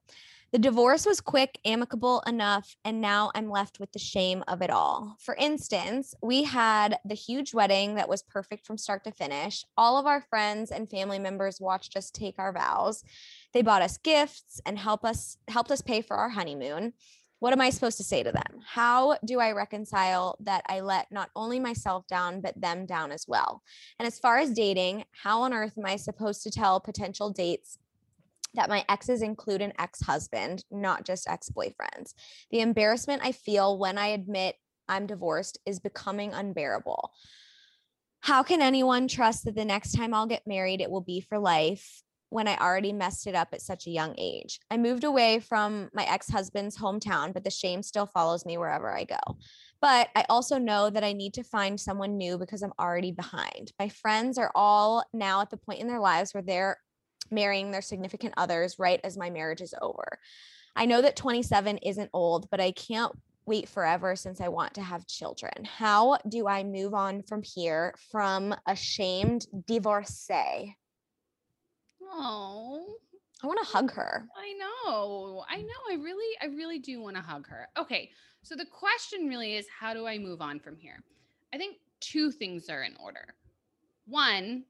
The 0.52 0.60
divorce 0.60 1.06
was 1.06 1.22
quick, 1.22 1.60
amicable 1.64 2.22
enough, 2.28 2.76
and 2.84 3.00
now 3.00 3.32
I'm 3.34 3.50
left 3.50 3.80
with 3.80 3.94
the 3.94 4.00
shame 4.00 4.44
of 4.50 4.62
it 4.62 4.70
all. 4.70 5.16
For 5.22 5.34
instance, 5.36 6.14
we 6.22 6.44
had 6.44 7.00
the 7.06 7.16
huge 7.16 7.54
wedding 7.54 7.96
that 7.96 8.10
was 8.10 8.22
perfect 8.22 8.68
from 8.68 8.78
start 8.78 9.06
to 9.06 9.14
finish. 9.14 9.64
All 9.78 9.98
of 9.98 10.06
our 10.06 10.20
friends 10.20 10.70
and 10.70 10.90
family 10.90 11.20
members 11.20 11.62
watched 11.62 11.96
us 11.96 12.12
take 12.12 12.38
our 12.38 12.52
vows. 12.52 13.02
They 13.54 13.62
bought 13.62 13.82
us 13.82 13.98
gifts 13.98 14.60
and 14.66 14.78
help 14.78 15.06
us 15.06 15.38
helped 15.48 15.72
us 15.72 15.82
pay 15.82 16.02
for 16.02 16.18
our 16.18 16.30
honeymoon. 16.30 16.94
What 17.40 17.54
am 17.54 17.62
I 17.62 17.70
supposed 17.70 17.98
to 17.98 18.04
say 18.04 18.22
to 18.22 18.32
them? 18.34 18.60
How 18.68 19.18
do 19.24 19.40
I 19.40 19.54
reconcile 19.54 20.36
that 20.42 20.64
I 20.68 20.82
let 20.82 21.14
not 21.14 21.30
only 21.34 21.62
myself 21.62 22.06
down, 22.08 22.42
but 22.42 22.60
them 22.60 22.86
down 22.86 23.14
as 23.14 23.26
well? 23.26 23.64
And 24.00 24.06
as 24.06 24.20
far 24.20 24.38
as 24.38 24.52
dating, 24.52 25.06
how 25.12 25.44
on 25.44 25.54
earth 25.54 25.78
am 25.78 25.86
I 25.86 25.96
supposed 25.96 26.44
to 26.44 26.52
tell 26.52 26.82
potential 26.82 27.30
dates 27.30 27.78
that 28.54 28.70
my 28.70 28.84
exes 28.90 29.22
include 29.22 29.62
an 29.62 29.74
ex 29.80 30.02
husband, 30.02 30.64
not 30.72 31.06
just 31.06 31.30
ex 31.30 31.50
boyfriends. 31.50 32.14
The 32.52 32.62
embarrassment 32.62 33.22
I 33.24 33.32
feel 33.32 33.78
when 33.78 33.98
I 33.98 34.08
admit 34.08 34.56
I'm 34.88 35.08
divorced 35.08 35.58
is 35.66 35.80
becoming 35.80 36.34
unbearable. 36.34 37.12
How 38.22 38.44
can 38.44 38.62
anyone 38.62 39.08
trust 39.08 39.46
that 39.46 39.56
the 39.56 39.66
next 39.66 39.94
time 39.94 40.14
I'll 40.14 40.28
get 40.28 40.46
married, 40.46 40.82
it 40.82 40.92
will 40.92 41.02
be 41.02 41.22
for 41.22 41.40
life 41.40 42.04
when 42.30 42.48
I 42.48 42.56
already 42.58 42.94
messed 42.94 43.26
it 43.26 43.36
up 43.36 43.50
at 43.52 43.62
such 43.62 43.88
a 43.88 43.92
young 43.92 44.14
age? 44.18 44.60
I 44.70 44.78
moved 44.78 45.04
away 45.04 45.40
from 45.40 45.90
my 45.94 46.04
ex 46.04 46.30
husband's 46.30 46.78
hometown, 46.78 47.34
but 47.34 47.44
the 47.44 47.50
shame 47.50 47.82
still 47.82 48.06
follows 48.06 48.46
me 48.46 48.58
wherever 48.58 48.96
I 48.96 49.06
go. 49.06 49.38
But 49.82 50.10
I 50.16 50.26
also 50.30 50.60
know 50.60 50.92
that 50.92 51.04
I 51.04 51.14
need 51.14 51.34
to 51.36 51.44
find 51.44 51.80
someone 51.80 52.18
new 52.18 52.38
because 52.38 52.62
I'm 52.62 52.74
already 52.80 53.12
behind. 53.12 53.72
My 53.80 53.90
friends 53.90 54.38
are 54.38 54.52
all 54.54 55.04
now 55.14 55.42
at 55.42 55.50
the 55.50 55.58
point 55.58 55.80
in 55.80 55.88
their 55.88 56.00
lives 56.00 56.34
where 56.34 56.44
they're 56.44 56.78
marrying 57.32 57.72
their 57.72 57.82
significant 57.82 58.34
others 58.38 58.78
right 58.78 59.00
as 59.04 59.18
my 59.18 59.30
marriage 59.30 59.62
is 59.62 59.74
over. 59.82 60.20
I 60.76 60.86
know 60.86 61.02
that 61.02 61.16
27 61.16 61.78
isn't 61.80 62.10
old, 62.14 62.50
but 62.50 62.62
I 62.62 62.72
can't 62.72 63.12
wait 63.46 63.68
forever 63.68 64.16
since 64.16 64.40
I 64.40 64.48
want 64.48 64.74
to 64.76 64.82
have 64.82 65.08
children. 65.08 65.66
How 65.66 66.18
do 66.28 66.48
I 66.48 66.64
move 66.64 66.94
on 66.94 67.24
from 67.24 67.42
here 67.44 67.94
from 68.12 68.56
a 68.68 68.76
shamed 68.76 69.48
divorcee? 69.68 70.76
Oh, 72.04 72.96
I 73.44 73.48
want 73.48 73.60
to 73.64 73.72
hug 73.72 73.92
her. 73.94 74.28
I 74.38 74.54
know. 74.54 75.44
I 75.50 75.58
know. 75.58 75.82
I 75.90 75.96
really, 75.96 76.38
I 76.42 76.46
really 76.46 76.80
do 76.80 77.02
want 77.02 77.16
to 77.16 77.22
hug 77.22 77.48
her. 77.48 77.68
Okay. 77.78 78.12
So 78.44 78.56
the 78.56 78.66
question 78.66 79.28
really 79.28 79.56
is 79.56 79.66
how 79.80 79.94
do 79.94 80.06
I 80.08 80.18
move 80.18 80.42
on 80.42 80.60
from 80.60 80.76
here? 80.78 81.04
I 81.54 81.58
think 81.58 81.78
two 82.00 82.32
things 82.32 82.70
are 82.70 82.84
in 82.84 82.96
order. 83.04 83.36
One, 84.06 84.64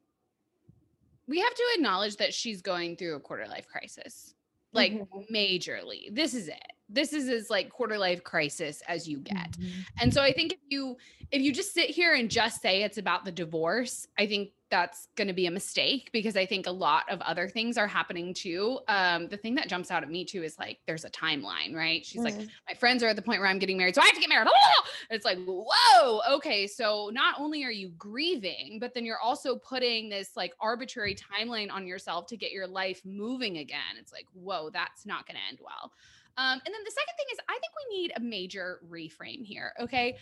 we 1.31 1.39
have 1.39 1.53
to 1.55 1.63
acknowledge 1.75 2.17
that 2.17 2.33
she's 2.33 2.61
going 2.61 2.97
through 2.97 3.15
a 3.15 3.19
quarter 3.19 3.47
life 3.47 3.65
crisis 3.65 4.35
like 4.73 4.91
mm-hmm. 4.93 5.33
majorly 5.33 6.13
this 6.13 6.33
is 6.33 6.49
it 6.49 6.61
this 6.89 7.13
is 7.13 7.29
as 7.29 7.49
like 7.49 7.69
quarter 7.69 7.97
life 7.97 8.21
crisis 8.21 8.83
as 8.87 9.07
you 9.07 9.17
get 9.17 9.51
mm-hmm. 9.53 9.79
and 10.01 10.13
so 10.13 10.21
i 10.21 10.31
think 10.33 10.51
if 10.51 10.59
you 10.67 10.97
if 11.31 11.41
you 11.41 11.53
just 11.53 11.73
sit 11.73 11.89
here 11.89 12.15
and 12.15 12.29
just 12.29 12.61
say 12.61 12.83
it's 12.83 12.97
about 12.97 13.23
the 13.23 13.31
divorce 13.31 14.07
i 14.19 14.25
think 14.27 14.49
that's 14.71 15.07
going 15.15 15.27
to 15.27 15.33
be 15.33 15.45
a 15.45 15.51
mistake 15.51 16.09
because 16.11 16.35
I 16.35 16.45
think 16.45 16.65
a 16.65 16.71
lot 16.71 17.03
of 17.09 17.21
other 17.21 17.47
things 17.47 17.77
are 17.77 17.87
happening 17.87 18.33
too. 18.33 18.79
Um, 18.87 19.27
the 19.27 19.37
thing 19.37 19.55
that 19.55 19.67
jumps 19.67 19.91
out 19.91 20.01
at 20.01 20.09
me 20.09 20.25
too 20.25 20.41
is 20.41 20.57
like 20.57 20.79
there's 20.87 21.05
a 21.05 21.09
timeline, 21.09 21.75
right? 21.75 22.03
She's 22.05 22.21
mm. 22.21 22.25
like, 22.25 22.35
my 22.67 22.73
friends 22.73 23.03
are 23.03 23.07
at 23.07 23.15
the 23.15 23.21
point 23.21 23.39
where 23.39 23.49
I'm 23.49 23.59
getting 23.59 23.77
married, 23.77 23.95
so 23.95 24.01
I 24.01 24.05
have 24.05 24.15
to 24.15 24.21
get 24.21 24.29
married. 24.29 24.47
It's 25.09 25.25
like, 25.25 25.39
whoa, 25.45 26.21
okay. 26.35 26.67
So 26.67 27.09
not 27.13 27.35
only 27.37 27.65
are 27.65 27.71
you 27.71 27.89
grieving, 27.97 28.77
but 28.79 28.93
then 28.93 29.03
you're 29.03 29.19
also 29.19 29.57
putting 29.57 30.07
this 30.07 30.31
like 30.37 30.53
arbitrary 30.61 31.15
timeline 31.15 31.69
on 31.69 31.85
yourself 31.85 32.27
to 32.27 32.37
get 32.37 32.51
your 32.51 32.65
life 32.65 33.01
moving 33.03 33.57
again. 33.57 33.97
It's 33.99 34.13
like, 34.13 34.27
whoa, 34.33 34.69
that's 34.71 35.05
not 35.05 35.27
going 35.27 35.35
to 35.35 35.41
end 35.49 35.59
well. 35.61 35.91
Um, 36.37 36.61
and 36.65 36.73
then 36.73 36.83
the 36.85 36.91
second 36.91 37.13
thing 37.17 37.25
is, 37.33 37.39
I 37.49 37.53
think 37.53 37.73
we 37.89 37.97
need 37.97 38.13
a 38.15 38.19
major 38.21 38.79
reframe 38.89 39.45
here. 39.45 39.73
Okay. 39.81 40.17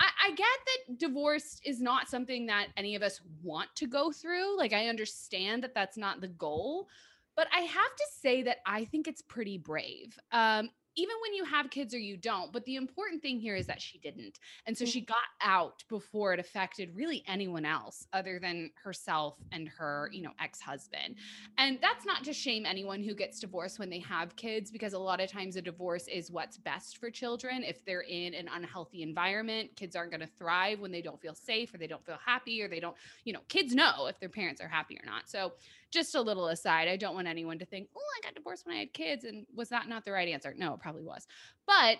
I, 0.00 0.08
I 0.26 0.30
get 0.30 0.46
that 0.86 0.98
divorce 0.98 1.60
is 1.64 1.80
not 1.80 2.08
something 2.08 2.46
that 2.46 2.68
any 2.76 2.94
of 2.94 3.02
us 3.02 3.20
want 3.42 3.68
to 3.76 3.86
go 3.86 4.12
through. 4.12 4.56
Like, 4.56 4.72
I 4.72 4.88
understand 4.88 5.62
that 5.64 5.74
that's 5.74 5.96
not 5.96 6.20
the 6.20 6.28
goal, 6.28 6.88
but 7.36 7.48
I 7.54 7.60
have 7.60 7.96
to 7.96 8.04
say 8.20 8.42
that 8.42 8.58
I 8.66 8.84
think 8.84 9.08
it's 9.08 9.22
pretty 9.22 9.58
brave. 9.58 10.18
Um, 10.32 10.70
even 10.98 11.14
when 11.22 11.32
you 11.32 11.44
have 11.44 11.70
kids 11.70 11.94
or 11.94 11.98
you 11.98 12.16
don't. 12.16 12.52
But 12.52 12.64
the 12.64 12.74
important 12.74 13.22
thing 13.22 13.38
here 13.38 13.54
is 13.54 13.66
that 13.68 13.80
she 13.80 13.98
didn't. 13.98 14.40
And 14.66 14.76
so 14.76 14.84
she 14.84 15.00
mm. 15.00 15.06
got 15.06 15.16
out 15.40 15.84
before 15.88 16.34
it 16.34 16.40
affected 16.40 16.90
really 16.94 17.22
anyone 17.28 17.64
else 17.64 18.06
other 18.12 18.40
than 18.40 18.70
herself 18.82 19.36
and 19.52 19.68
her, 19.68 20.10
you 20.12 20.22
know, 20.22 20.32
ex-husband. 20.40 21.14
And 21.56 21.78
that's 21.80 22.04
not 22.04 22.24
to 22.24 22.32
shame 22.32 22.66
anyone 22.66 23.02
who 23.02 23.14
gets 23.14 23.38
divorced 23.38 23.78
when 23.78 23.90
they 23.90 24.00
have 24.00 24.34
kids 24.34 24.72
because 24.72 24.92
a 24.92 24.98
lot 24.98 25.20
of 25.20 25.30
times 25.30 25.54
a 25.54 25.62
divorce 25.62 26.08
is 26.08 26.32
what's 26.32 26.58
best 26.58 26.98
for 26.98 27.10
children. 27.10 27.62
If 27.62 27.84
they're 27.84 28.00
in 28.00 28.34
an 28.34 28.48
unhealthy 28.52 29.02
environment, 29.02 29.70
kids 29.76 29.94
aren't 29.94 30.10
going 30.10 30.20
to 30.20 30.32
thrive 30.38 30.80
when 30.80 30.90
they 30.90 31.02
don't 31.02 31.20
feel 31.20 31.34
safe 31.34 31.72
or 31.72 31.78
they 31.78 31.86
don't 31.86 32.04
feel 32.04 32.18
happy 32.24 32.60
or 32.60 32.68
they 32.68 32.80
don't, 32.80 32.96
you 33.24 33.32
know, 33.32 33.42
kids 33.48 33.72
know 33.72 34.06
if 34.08 34.18
their 34.18 34.28
parents 34.28 34.60
are 34.60 34.68
happy 34.68 34.96
or 34.96 35.06
not. 35.06 35.28
So 35.28 35.52
just 35.90 36.14
a 36.14 36.20
little 36.20 36.48
aside, 36.48 36.88
I 36.88 36.96
don't 36.96 37.14
want 37.14 37.28
anyone 37.28 37.58
to 37.58 37.64
think, 37.64 37.88
oh, 37.96 38.00
I 38.18 38.26
got 38.26 38.34
divorced 38.34 38.66
when 38.66 38.76
I 38.76 38.80
had 38.80 38.92
kids. 38.92 39.24
And 39.24 39.46
was 39.54 39.70
that 39.70 39.88
not 39.88 40.04
the 40.04 40.12
right 40.12 40.28
answer? 40.28 40.54
No, 40.56 40.76
probably 40.88 41.06
was. 41.06 41.26
But 41.66 41.98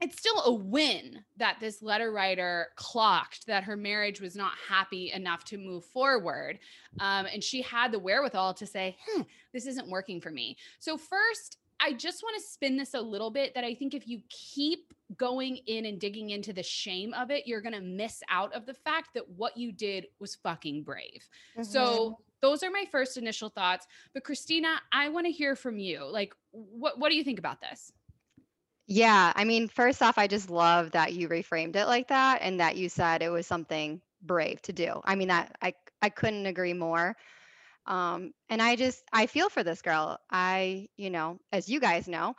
it's 0.00 0.18
still 0.18 0.42
a 0.44 0.52
win 0.52 1.24
that 1.36 1.56
this 1.60 1.82
letter 1.82 2.12
writer 2.12 2.68
clocked 2.76 3.46
that 3.46 3.64
her 3.64 3.76
marriage 3.76 4.20
was 4.20 4.36
not 4.36 4.52
happy 4.68 5.12
enough 5.12 5.44
to 5.44 5.56
move 5.56 5.84
forward. 5.84 6.58
Um, 7.00 7.26
and 7.26 7.42
she 7.42 7.62
had 7.62 7.92
the 7.92 7.98
wherewithal 7.98 8.54
to 8.54 8.66
say, 8.66 8.96
hmm, 9.06 9.22
this 9.52 9.66
isn't 9.66 9.88
working 9.88 10.20
for 10.20 10.30
me. 10.30 10.56
So, 10.78 10.96
first, 10.96 11.58
I 11.80 11.92
just 11.92 12.22
want 12.22 12.36
to 12.36 12.48
spin 12.48 12.76
this 12.76 12.94
a 12.94 13.00
little 13.00 13.30
bit 13.30 13.54
that 13.54 13.64
I 13.64 13.74
think 13.74 13.94
if 13.94 14.06
you 14.06 14.20
keep 14.28 14.92
going 15.16 15.58
in 15.66 15.86
and 15.86 16.00
digging 16.00 16.30
into 16.30 16.52
the 16.52 16.62
shame 16.62 17.12
of 17.14 17.30
it, 17.30 17.46
you're 17.46 17.60
going 17.60 17.74
to 17.74 17.80
miss 17.80 18.22
out 18.30 18.52
of 18.54 18.64
the 18.64 18.74
fact 18.74 19.10
that 19.14 19.28
what 19.28 19.56
you 19.56 19.72
did 19.72 20.06
was 20.18 20.36
fucking 20.36 20.82
brave. 20.84 21.28
Mm-hmm. 21.56 21.62
So 21.62 22.18
those 22.40 22.62
are 22.62 22.70
my 22.70 22.84
first 22.90 23.16
initial 23.16 23.48
thoughts. 23.48 23.86
But 24.12 24.24
Christina, 24.24 24.80
I 24.92 25.08
want 25.08 25.26
to 25.26 25.32
hear 25.32 25.56
from 25.56 25.78
you. 25.78 26.04
Like 26.04 26.34
what 26.52 26.98
what 26.98 27.10
do 27.10 27.16
you 27.16 27.24
think 27.24 27.38
about 27.38 27.60
this? 27.60 27.92
Yeah, 28.86 29.32
I 29.34 29.44
mean, 29.44 29.68
first 29.68 30.02
off, 30.02 30.18
I 30.18 30.26
just 30.26 30.50
love 30.50 30.90
that 30.92 31.14
you 31.14 31.28
reframed 31.28 31.76
it 31.76 31.86
like 31.86 32.08
that 32.08 32.40
and 32.42 32.60
that 32.60 32.76
you 32.76 32.88
said 32.88 33.22
it 33.22 33.30
was 33.30 33.46
something 33.46 34.00
brave 34.22 34.60
to 34.62 34.72
do. 34.72 35.00
I 35.04 35.14
mean, 35.14 35.28
that 35.28 35.56
I 35.62 35.74
I 36.02 36.10
couldn't 36.10 36.46
agree 36.46 36.74
more. 36.74 37.16
Um, 37.86 38.32
and 38.50 38.62
I 38.62 38.76
just, 38.76 39.04
I 39.12 39.26
feel 39.26 39.50
for 39.50 39.64
this 39.64 39.82
girl. 39.82 40.18
I, 40.30 40.88
you 40.96 41.10
know, 41.10 41.38
as 41.52 41.68
you 41.68 41.80
guys 41.80 42.08
know, 42.08 42.34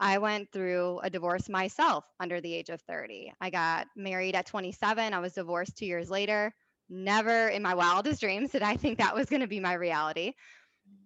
I 0.00 0.18
went 0.18 0.52
through 0.52 1.00
a 1.00 1.10
divorce 1.10 1.48
myself 1.48 2.04
under 2.20 2.40
the 2.40 2.54
age 2.54 2.70
of 2.70 2.80
30. 2.82 3.32
I 3.40 3.50
got 3.50 3.88
married 3.96 4.36
at 4.36 4.46
27. 4.46 5.14
I 5.14 5.20
was 5.20 5.34
divorced 5.34 5.76
two 5.78 5.86
years 5.86 6.10
later. 6.10 6.54
Never 6.90 7.48
in 7.48 7.62
my 7.62 7.74
wildest 7.74 8.20
dreams 8.20 8.52
did 8.52 8.62
I 8.62 8.76
think 8.76 8.98
that 8.98 9.14
was 9.14 9.28
going 9.30 9.42
to 9.42 9.48
be 9.48 9.60
my 9.60 9.74
reality. 9.74 10.34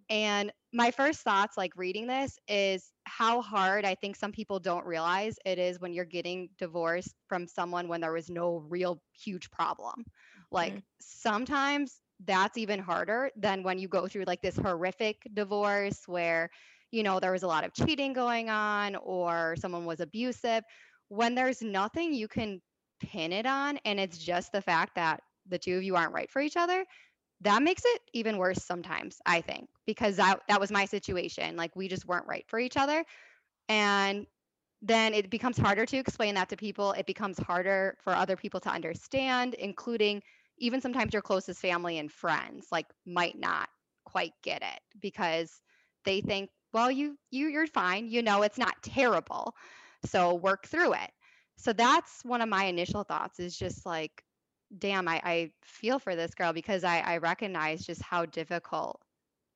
And 0.09 0.53
my 0.75 0.90
first 0.90 1.21
thoughts, 1.21 1.57
like 1.57 1.73
reading 1.76 2.09
this, 2.09 2.37
is 2.49 2.90
how 3.04 3.40
hard 3.40 3.85
I 3.85 3.95
think 3.95 4.16
some 4.16 4.33
people 4.33 4.59
don't 4.59 4.85
realize 4.85 5.37
it 5.47 5.59
is 5.59 5.81
when 5.81 5.93
you're 5.93 6.04
getting 6.04 6.49
divorced 6.59 7.14
from 7.28 7.47
someone 7.47 7.87
when 7.87 8.00
there 8.00 8.12
was 8.12 8.28
no 8.28 8.64
real 8.69 9.00
huge 9.12 9.49
problem. 9.52 10.04
Like 10.50 10.73
mm-hmm. 10.73 10.81
sometimes 11.00 12.00
that's 12.25 12.59
even 12.59 12.81
harder 12.81 13.31
than 13.37 13.62
when 13.62 13.78
you 13.78 13.87
go 13.87 14.09
through 14.09 14.25
like 14.26 14.43
this 14.43 14.57
horrific 14.57 15.16
divorce 15.33 16.02
where 16.07 16.50
you 16.90 17.02
know 17.02 17.19
there 17.21 17.33
was 17.33 17.43
a 17.43 17.47
lot 17.47 17.64
of 17.64 17.73
cheating 17.73 18.12
going 18.12 18.50
on 18.50 18.97
or 18.97 19.57
someone 19.59 19.85
was 19.85 20.00
abusive 20.00 20.62
when 21.09 21.35
there's 21.35 21.61
nothing 21.61 22.14
you 22.14 22.28
can 22.28 22.61
pin 23.00 23.33
it 23.33 23.47
on 23.47 23.78
and 23.85 23.99
it's 23.99 24.16
just 24.16 24.52
the 24.52 24.62
fact 24.62 24.95
that 24.95 25.21
the 25.49 25.59
two 25.59 25.76
of 25.76 25.83
you 25.83 25.97
aren't 25.97 26.12
right 26.12 26.31
for 26.31 26.40
each 26.40 26.57
other 26.57 26.85
that 27.45 27.63
makes 27.63 27.83
it 27.85 28.03
even 28.13 28.39
worse 28.39 28.65
sometimes 28.65 29.19
i 29.27 29.41
think 29.41 29.69
because 29.87 30.17
that 30.17 30.41
that 30.49 30.61
was 30.61 30.71
my 30.71 30.85
situation 30.85 31.57
like 31.57 31.75
we 31.77 31.89
just 31.89 32.07
weren't 32.07 32.27
right 32.27 32.45
for 32.49 32.59
each 32.59 32.77
other 32.77 33.05
and 33.69 34.27
then 34.83 35.15
it 35.15 35.31
becomes 35.31 35.57
harder 35.57 35.87
to 35.87 35.97
explain 35.97 36.35
that 36.35 36.49
to 36.49 36.57
people 36.57 36.93
it 36.93 37.07
becomes 37.07 37.39
harder 37.39 37.97
for 38.03 38.15
other 38.15 38.37
people 38.37 38.61
to 38.61 38.71
understand 38.71 39.55
including 39.55 40.23
even 40.59 40.81
sometimes 40.81 41.13
your 41.13 41.23
closest 41.23 41.61
family 41.61 41.99
and 41.99 42.13
friends 42.13 42.69
like 42.73 42.87
might 43.07 43.39
not 43.39 43.69
quite 44.05 44.33
get 44.43 44.63
it 44.63 44.81
because 45.01 45.61
they 46.05 46.21
think 46.21 46.51
well 46.73 46.91
you 46.91 47.17
you 47.31 47.49
you're 47.49 47.67
fine 47.67 48.09
you 48.09 48.23
know 48.23 48.43
it's 48.43 48.59
not 48.59 48.75
terrible 48.83 49.55
so 50.07 50.35
work 50.35 50.67
through 50.67 50.95
it. 50.95 51.11
So 51.57 51.73
that's 51.73 52.25
one 52.25 52.43
of 52.43 52.49
my 52.49 52.65
initial 52.65 53.05
thoughts 53.05 53.41
is 53.41 53.57
just 53.57 53.87
like 53.87 54.24
damn 54.78 55.09
i, 55.09 55.21
I 55.25 55.50
feel 55.62 55.99
for 55.99 56.16
this 56.16 56.35
girl 56.35 56.52
because 56.52 56.85
I, 56.85 57.00
I 57.00 57.16
recognize 57.19 57.85
just 57.85 58.02
how 58.02 58.26
difficult 58.26 59.00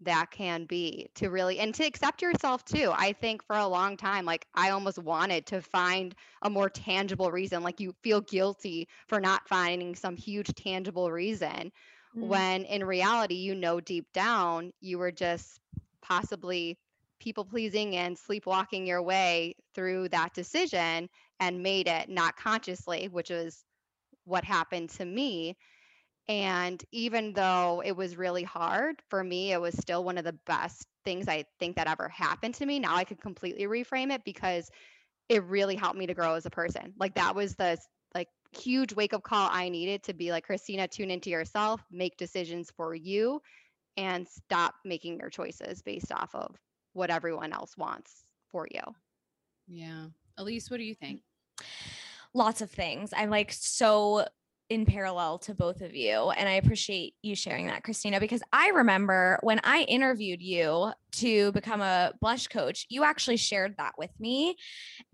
that 0.00 0.30
can 0.30 0.64
be 0.64 1.08
to 1.16 1.28
really 1.28 1.58
and 1.58 1.74
to 1.74 1.84
accept 1.84 2.22
yourself 2.22 2.64
too. 2.64 2.92
I 2.94 3.12
think 3.12 3.42
for 3.42 3.56
a 3.56 3.66
long 3.66 3.96
time, 3.96 4.24
like 4.24 4.46
I 4.54 4.70
almost 4.70 4.98
wanted 4.98 5.46
to 5.46 5.60
find 5.60 6.14
a 6.42 6.50
more 6.50 6.68
tangible 6.68 7.30
reason. 7.32 7.62
Like 7.62 7.80
you 7.80 7.94
feel 8.02 8.20
guilty 8.20 8.88
for 9.08 9.20
not 9.20 9.48
finding 9.48 9.94
some 9.94 10.16
huge 10.16 10.54
tangible 10.54 11.10
reason 11.10 11.72
mm. 12.16 12.22
when 12.26 12.64
in 12.64 12.84
reality, 12.84 13.34
you 13.34 13.54
know, 13.54 13.80
deep 13.80 14.06
down, 14.12 14.72
you 14.80 14.98
were 14.98 15.12
just 15.12 15.60
possibly 16.00 16.78
people 17.18 17.44
pleasing 17.44 17.96
and 17.96 18.16
sleepwalking 18.16 18.86
your 18.86 19.02
way 19.02 19.56
through 19.74 20.08
that 20.10 20.32
decision 20.32 21.08
and 21.40 21.62
made 21.62 21.88
it 21.88 22.08
not 22.08 22.36
consciously, 22.36 23.08
which 23.08 23.32
is 23.32 23.64
what 24.28 24.44
happened 24.44 24.90
to 24.90 25.04
me. 25.04 25.56
And 26.28 26.82
even 26.92 27.32
though 27.32 27.82
it 27.84 27.96
was 27.96 28.18
really 28.18 28.42
hard 28.42 29.00
for 29.08 29.24
me, 29.24 29.52
it 29.52 29.60
was 29.60 29.74
still 29.78 30.04
one 30.04 30.18
of 30.18 30.24
the 30.24 30.36
best 30.46 30.86
things 31.04 31.26
I 31.26 31.44
think 31.58 31.76
that 31.76 31.88
ever 31.88 32.08
happened 32.08 32.54
to 32.56 32.66
me. 32.66 32.78
Now 32.78 32.94
I 32.96 33.04
could 33.04 33.20
completely 33.20 33.64
reframe 33.64 34.12
it 34.12 34.24
because 34.24 34.70
it 35.30 35.42
really 35.44 35.74
helped 35.74 35.98
me 35.98 36.06
to 36.06 36.14
grow 36.14 36.34
as 36.34 36.44
a 36.44 36.50
person. 36.50 36.92
Like 36.98 37.14
that 37.14 37.34
was 37.34 37.54
the 37.54 37.78
like 38.14 38.28
huge 38.52 38.94
wake 38.94 39.14
up 39.14 39.22
call 39.22 39.48
I 39.50 39.70
needed 39.70 40.02
to 40.04 40.14
be 40.14 40.30
like 40.30 40.44
Christina, 40.44 40.86
tune 40.86 41.10
into 41.10 41.30
yourself, 41.30 41.82
make 41.90 42.16
decisions 42.18 42.70
for 42.76 42.94
you 42.94 43.40
and 43.96 44.28
stop 44.28 44.74
making 44.84 45.18
your 45.18 45.30
choices 45.30 45.82
based 45.82 46.12
off 46.12 46.34
of 46.34 46.56
what 46.92 47.10
everyone 47.10 47.52
else 47.52 47.76
wants 47.76 48.24
for 48.50 48.66
you. 48.70 48.80
Yeah. 49.66 50.06
Elise, 50.36 50.70
what 50.70 50.78
do 50.78 50.84
you 50.84 50.94
think? 50.94 51.22
Lots 52.38 52.60
of 52.60 52.70
things. 52.70 53.10
I'm 53.16 53.30
like 53.30 53.52
so 53.52 54.24
in 54.70 54.86
parallel 54.86 55.38
to 55.38 55.54
both 55.54 55.80
of 55.80 55.96
you. 55.96 56.30
And 56.30 56.48
I 56.48 56.52
appreciate 56.52 57.14
you 57.20 57.34
sharing 57.34 57.66
that, 57.66 57.82
Christina, 57.82 58.20
because 58.20 58.42
I 58.52 58.68
remember 58.68 59.40
when 59.42 59.60
I 59.64 59.82
interviewed 59.82 60.40
you 60.40 60.92
to 61.14 61.50
become 61.50 61.80
a 61.80 62.12
blush 62.20 62.46
coach, 62.46 62.86
you 62.88 63.02
actually 63.02 63.38
shared 63.38 63.74
that 63.78 63.94
with 63.98 64.10
me. 64.20 64.54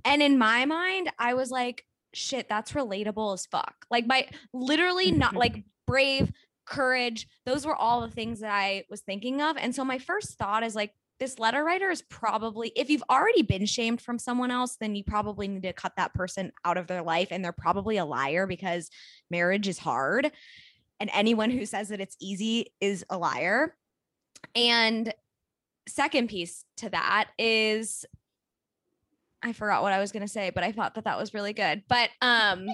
And 0.05 0.23
in 0.23 0.37
my 0.37 0.67
mind, 0.67 1.11
I 1.19 1.33
was 1.33 1.51
like, 1.51 1.83
shit, 2.13 2.47
that's 2.51 2.73
relatable 2.73 3.33
as 3.33 3.47
fuck. 3.47 3.75
Like, 3.91 4.07
my 4.07 4.29
literally 4.53 5.11
not 5.11 5.35
like 5.45 5.65
brave, 5.87 6.31
courage, 6.67 7.27
those 7.47 7.65
were 7.65 7.75
all 7.75 8.03
the 8.03 8.11
things 8.11 8.41
that 8.41 8.53
I 8.53 8.85
was 8.91 9.01
thinking 9.01 9.41
of. 9.41 9.57
And 9.57 9.75
so 9.75 9.83
my 9.83 9.99
first 9.99 10.37
thought 10.37 10.63
is 10.63 10.75
like, 10.75 10.93
this 11.25 11.39
letter 11.39 11.65
writer 11.65 11.91
is 11.91 12.03
probably 12.03 12.71
if 12.77 12.91
you've 12.91 13.03
already 13.09 13.41
been 13.41 13.65
shamed 13.65 13.99
from 13.99 14.19
someone 14.19 14.51
else 14.51 14.77
then 14.77 14.95
you 14.95 15.03
probably 15.03 15.49
need 15.49 15.63
to 15.63 15.73
cut 15.73 15.95
that 15.97 16.13
person 16.13 16.53
out 16.67 16.77
of 16.77 16.87
their 16.87 17.01
life 17.03 17.29
and 17.31 17.43
they're 17.43 17.51
probably 17.51 17.97
a 17.97 18.05
liar 18.05 18.47
because 18.47 18.91
marriage 19.31 19.67
is 19.67 19.79
hard. 19.79 20.31
And 21.01 21.09
anyone 21.15 21.51
who 21.51 21.65
says 21.65 21.89
that 21.89 22.01
it's 22.03 22.15
easy 22.21 22.75
is 22.79 23.07
a 23.09 23.17
liar. 23.17 23.75
And 24.55 25.15
second 25.89 26.29
piece 26.29 26.67
to 26.77 26.91
that 26.91 27.31
is 27.39 28.05
I 29.43 29.55
forgot 29.55 29.81
what 29.81 29.95
I 29.95 30.01
was 30.01 30.13
going 30.13 30.27
to 30.27 30.29
say 30.29 30.51
but 30.51 30.63
I 30.63 30.73
thought 30.73 30.95
that 30.97 31.05
that 31.05 31.17
was 31.17 31.33
really 31.33 31.55
good 31.55 31.85
but 31.89 32.11
um 32.21 32.67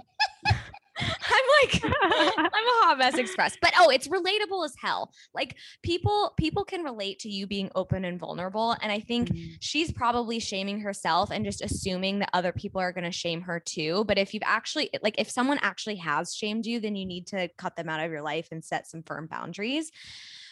I'm 1.01 1.45
like, 1.63 1.83
I'm 2.03 2.47
a 2.47 2.87
hot 2.87 2.99
mess 2.99 3.19
express. 3.19 3.57
But 3.61 3.73
oh, 3.79 3.91
it's 3.91 4.09
relatable 4.09 4.65
as 4.65 4.75
hell. 4.81 5.13
Like 5.35 5.57
people, 5.83 6.35
people 6.37 6.65
can 6.65 6.83
relate 6.83 7.21
to 7.21 7.29
you 7.29 7.47
being 7.47 7.71
open 7.75 8.05
and 8.05 8.19
vulnerable. 8.19 8.77
And 8.83 8.91
I 8.93 9.01
think 9.01 9.29
mm-hmm. 9.29 9.55
she's 9.61 9.93
probably 9.93 10.39
shaming 10.39 10.81
herself 10.81 11.31
and 11.31 11.45
just 11.45 11.63
assuming 11.63 12.21
that 12.21 12.31
other 12.33 12.53
people 12.53 12.81
are 12.81 12.93
gonna 12.93 13.13
shame 13.13 13.43
her 13.43 13.61
too. 13.61 14.05
But 14.05 14.19
if 14.19 14.35
you've 14.35 14.43
actually 14.47 14.91
like 15.03 15.17
if 15.19 15.31
someone 15.31 15.59
actually 15.63 15.97
has 15.97 16.35
shamed 16.35 16.67
you, 16.67 16.81
then 16.81 16.97
you 16.97 17.07
need 17.07 17.27
to 17.29 17.49
cut 17.59 17.77
them 17.77 17.89
out 17.89 18.05
of 18.05 18.11
your 18.11 18.23
life 18.23 18.49
and 18.51 18.65
set 18.65 18.87
some 18.87 19.03
firm 19.03 19.27
boundaries. 19.27 19.91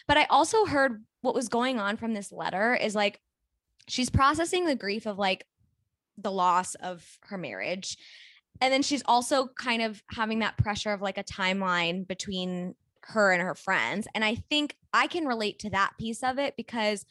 But 0.07 0.17
I 0.17 0.25
also 0.25 0.65
heard 0.65 1.03
what 1.21 1.35
was 1.35 1.49
going 1.49 1.79
on 1.79 1.97
from 1.97 2.13
this 2.13 2.31
letter 2.31 2.73
is 2.73 2.95
like 2.95 3.19
she's 3.87 4.09
processing 4.09 4.65
the 4.65 4.75
grief 4.75 5.05
of 5.05 5.17
like 5.17 5.45
the 6.17 6.31
loss 6.31 6.75
of 6.75 7.05
her 7.23 7.37
marriage 7.37 7.97
and 8.61 8.73
then 8.73 8.81
she's 8.81 9.03
also 9.05 9.47
kind 9.47 9.81
of 9.81 10.03
having 10.11 10.39
that 10.39 10.57
pressure 10.57 10.91
of 10.91 11.01
like 11.01 11.17
a 11.17 11.23
timeline 11.23 12.07
between 12.07 12.75
her 13.01 13.31
and 13.31 13.41
her 13.41 13.55
friends 13.55 14.07
and 14.13 14.23
i 14.23 14.35
think 14.35 14.75
i 14.93 15.07
can 15.07 15.25
relate 15.25 15.59
to 15.59 15.69
that 15.69 15.91
piece 15.97 16.23
of 16.23 16.37
it 16.37 16.55
because 16.57 17.05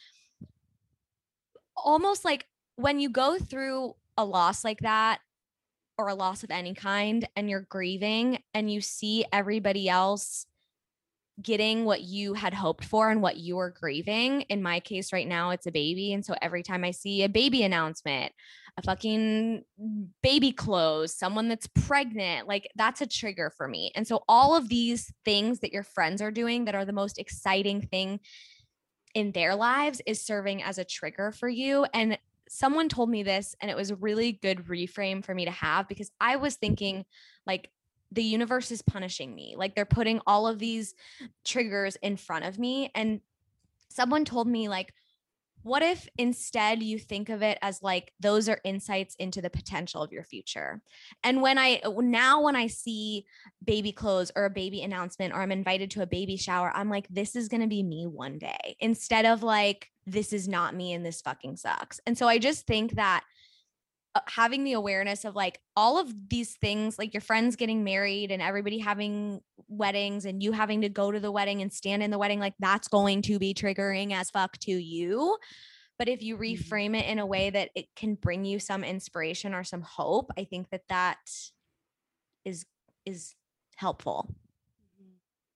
almost 1.76 2.24
like 2.24 2.46
when 2.76 3.00
you 3.00 3.08
go 3.08 3.38
through 3.38 3.94
a 4.16 4.24
loss 4.24 4.64
like 4.64 4.80
that 4.80 5.20
or 5.96 6.08
a 6.08 6.14
loss 6.14 6.44
of 6.44 6.50
any 6.50 6.74
kind 6.74 7.28
and 7.34 7.50
you're 7.50 7.66
grieving 7.68 8.38
and 8.54 8.70
you 8.70 8.80
see 8.80 9.24
everybody 9.32 9.88
else 9.88 10.46
getting 11.40 11.84
what 11.84 12.02
you 12.02 12.34
had 12.34 12.54
hoped 12.54 12.84
for 12.84 13.10
and 13.10 13.22
what 13.22 13.36
you 13.36 13.56
were 13.56 13.70
grieving. 13.70 14.42
In 14.42 14.62
my 14.62 14.80
case, 14.80 15.12
right 15.12 15.26
now, 15.26 15.50
it's 15.50 15.66
a 15.66 15.72
baby. 15.72 16.12
And 16.12 16.24
so 16.24 16.34
every 16.42 16.62
time 16.62 16.84
I 16.84 16.90
see 16.90 17.22
a 17.22 17.28
baby 17.28 17.62
announcement, 17.62 18.32
a 18.78 18.82
fucking 18.82 19.64
baby 20.22 20.52
clothes, 20.52 21.12
someone 21.12 21.48
that's 21.48 21.66
pregnant, 21.66 22.46
like 22.46 22.70
that's 22.76 23.00
a 23.00 23.06
trigger 23.06 23.52
for 23.56 23.66
me. 23.66 23.90
And 23.96 24.06
so 24.06 24.22
all 24.28 24.54
of 24.54 24.68
these 24.68 25.12
things 25.24 25.58
that 25.60 25.72
your 25.72 25.82
friends 25.82 26.22
are 26.22 26.30
doing 26.30 26.64
that 26.64 26.76
are 26.76 26.84
the 26.84 26.92
most 26.92 27.18
exciting 27.18 27.82
thing 27.82 28.20
in 29.14 29.32
their 29.32 29.56
lives 29.56 30.00
is 30.06 30.22
serving 30.22 30.62
as 30.62 30.78
a 30.78 30.84
trigger 30.84 31.32
for 31.32 31.48
you. 31.48 31.86
And 31.92 32.18
someone 32.48 32.88
told 32.88 33.10
me 33.10 33.24
this, 33.24 33.56
and 33.60 33.68
it 33.68 33.76
was 33.76 33.90
a 33.90 33.96
really 33.96 34.32
good 34.32 34.68
reframe 34.68 35.24
for 35.24 35.34
me 35.34 35.44
to 35.44 35.50
have 35.50 35.88
because 35.88 36.12
I 36.20 36.36
was 36.36 36.54
thinking, 36.54 37.04
like, 37.46 37.70
the 38.12 38.22
universe 38.22 38.70
is 38.70 38.80
punishing 38.80 39.34
me. 39.34 39.54
Like 39.56 39.74
they're 39.74 39.84
putting 39.84 40.20
all 40.26 40.46
of 40.46 40.58
these 40.58 40.94
triggers 41.44 41.96
in 41.96 42.16
front 42.16 42.46
of 42.46 42.58
me. 42.58 42.90
And 42.94 43.20
someone 43.90 44.24
told 44.24 44.46
me, 44.46 44.68
like, 44.68 44.94
what 45.68 45.82
if 45.82 46.08
instead 46.16 46.82
you 46.82 46.98
think 46.98 47.28
of 47.28 47.42
it 47.42 47.58
as 47.60 47.82
like 47.82 48.12
those 48.18 48.48
are 48.48 48.60
insights 48.64 49.14
into 49.16 49.42
the 49.42 49.50
potential 49.50 50.02
of 50.02 50.12
your 50.12 50.24
future? 50.24 50.80
And 51.22 51.42
when 51.42 51.58
I 51.58 51.82
now, 51.98 52.42
when 52.42 52.56
I 52.56 52.66
see 52.66 53.26
baby 53.62 53.92
clothes 53.92 54.32
or 54.34 54.46
a 54.46 54.50
baby 54.50 54.82
announcement 54.82 55.34
or 55.34 55.42
I'm 55.42 55.52
invited 55.52 55.90
to 55.92 56.02
a 56.02 56.06
baby 56.06 56.36
shower, 56.36 56.72
I'm 56.74 56.88
like, 56.88 57.06
this 57.08 57.36
is 57.36 57.48
going 57.48 57.60
to 57.60 57.66
be 57.66 57.82
me 57.82 58.06
one 58.06 58.38
day 58.38 58.76
instead 58.80 59.26
of 59.26 59.42
like, 59.42 59.88
this 60.06 60.32
is 60.32 60.48
not 60.48 60.74
me 60.74 60.94
and 60.94 61.04
this 61.04 61.20
fucking 61.20 61.56
sucks. 61.56 62.00
And 62.06 62.16
so 62.16 62.26
I 62.26 62.38
just 62.38 62.66
think 62.66 62.92
that 62.92 63.22
uh, 63.22 63.26
having 64.26 64.64
the 64.64 64.72
awareness 64.72 65.24
of 65.24 65.36
like 65.36 65.60
all 65.76 65.98
of 65.98 66.12
these 66.28 66.56
things, 66.56 66.98
like 66.98 67.14
your 67.14 67.20
friends 67.20 67.56
getting 67.56 67.84
married 67.84 68.30
and 68.30 68.42
everybody 68.42 68.78
having 68.78 69.40
weddings 69.68 70.24
and 70.24 70.42
you 70.42 70.52
having 70.52 70.80
to 70.82 70.88
go 70.88 71.12
to 71.12 71.20
the 71.20 71.32
wedding 71.32 71.62
and 71.62 71.72
stand 71.72 72.02
in 72.02 72.10
the 72.10 72.18
wedding, 72.18 72.40
like 72.40 72.54
that's 72.58 72.88
going 72.88 73.22
to 73.22 73.38
be 73.38 73.54
triggering 73.54 74.12
as 74.12 74.30
fuck 74.30 74.58
to 74.58 74.72
you. 74.72 75.36
But 75.98 76.08
if 76.08 76.22
you 76.22 76.36
Mhm. 76.36 76.40
reframe 76.40 76.96
it 76.98 77.06
in 77.06 77.18
a 77.18 77.26
way 77.26 77.50
that 77.50 77.70
it 77.74 77.94
can 77.96 78.14
bring 78.14 78.44
you 78.44 78.58
some 78.60 78.84
inspiration 78.84 79.54
or 79.54 79.64
some 79.64 79.82
hope, 79.82 80.30
I 80.38 80.44
think 80.44 80.70
that 80.70 80.88
that 80.88 81.18
is 82.44 82.66
is 83.04 83.34
helpful. 83.76 84.34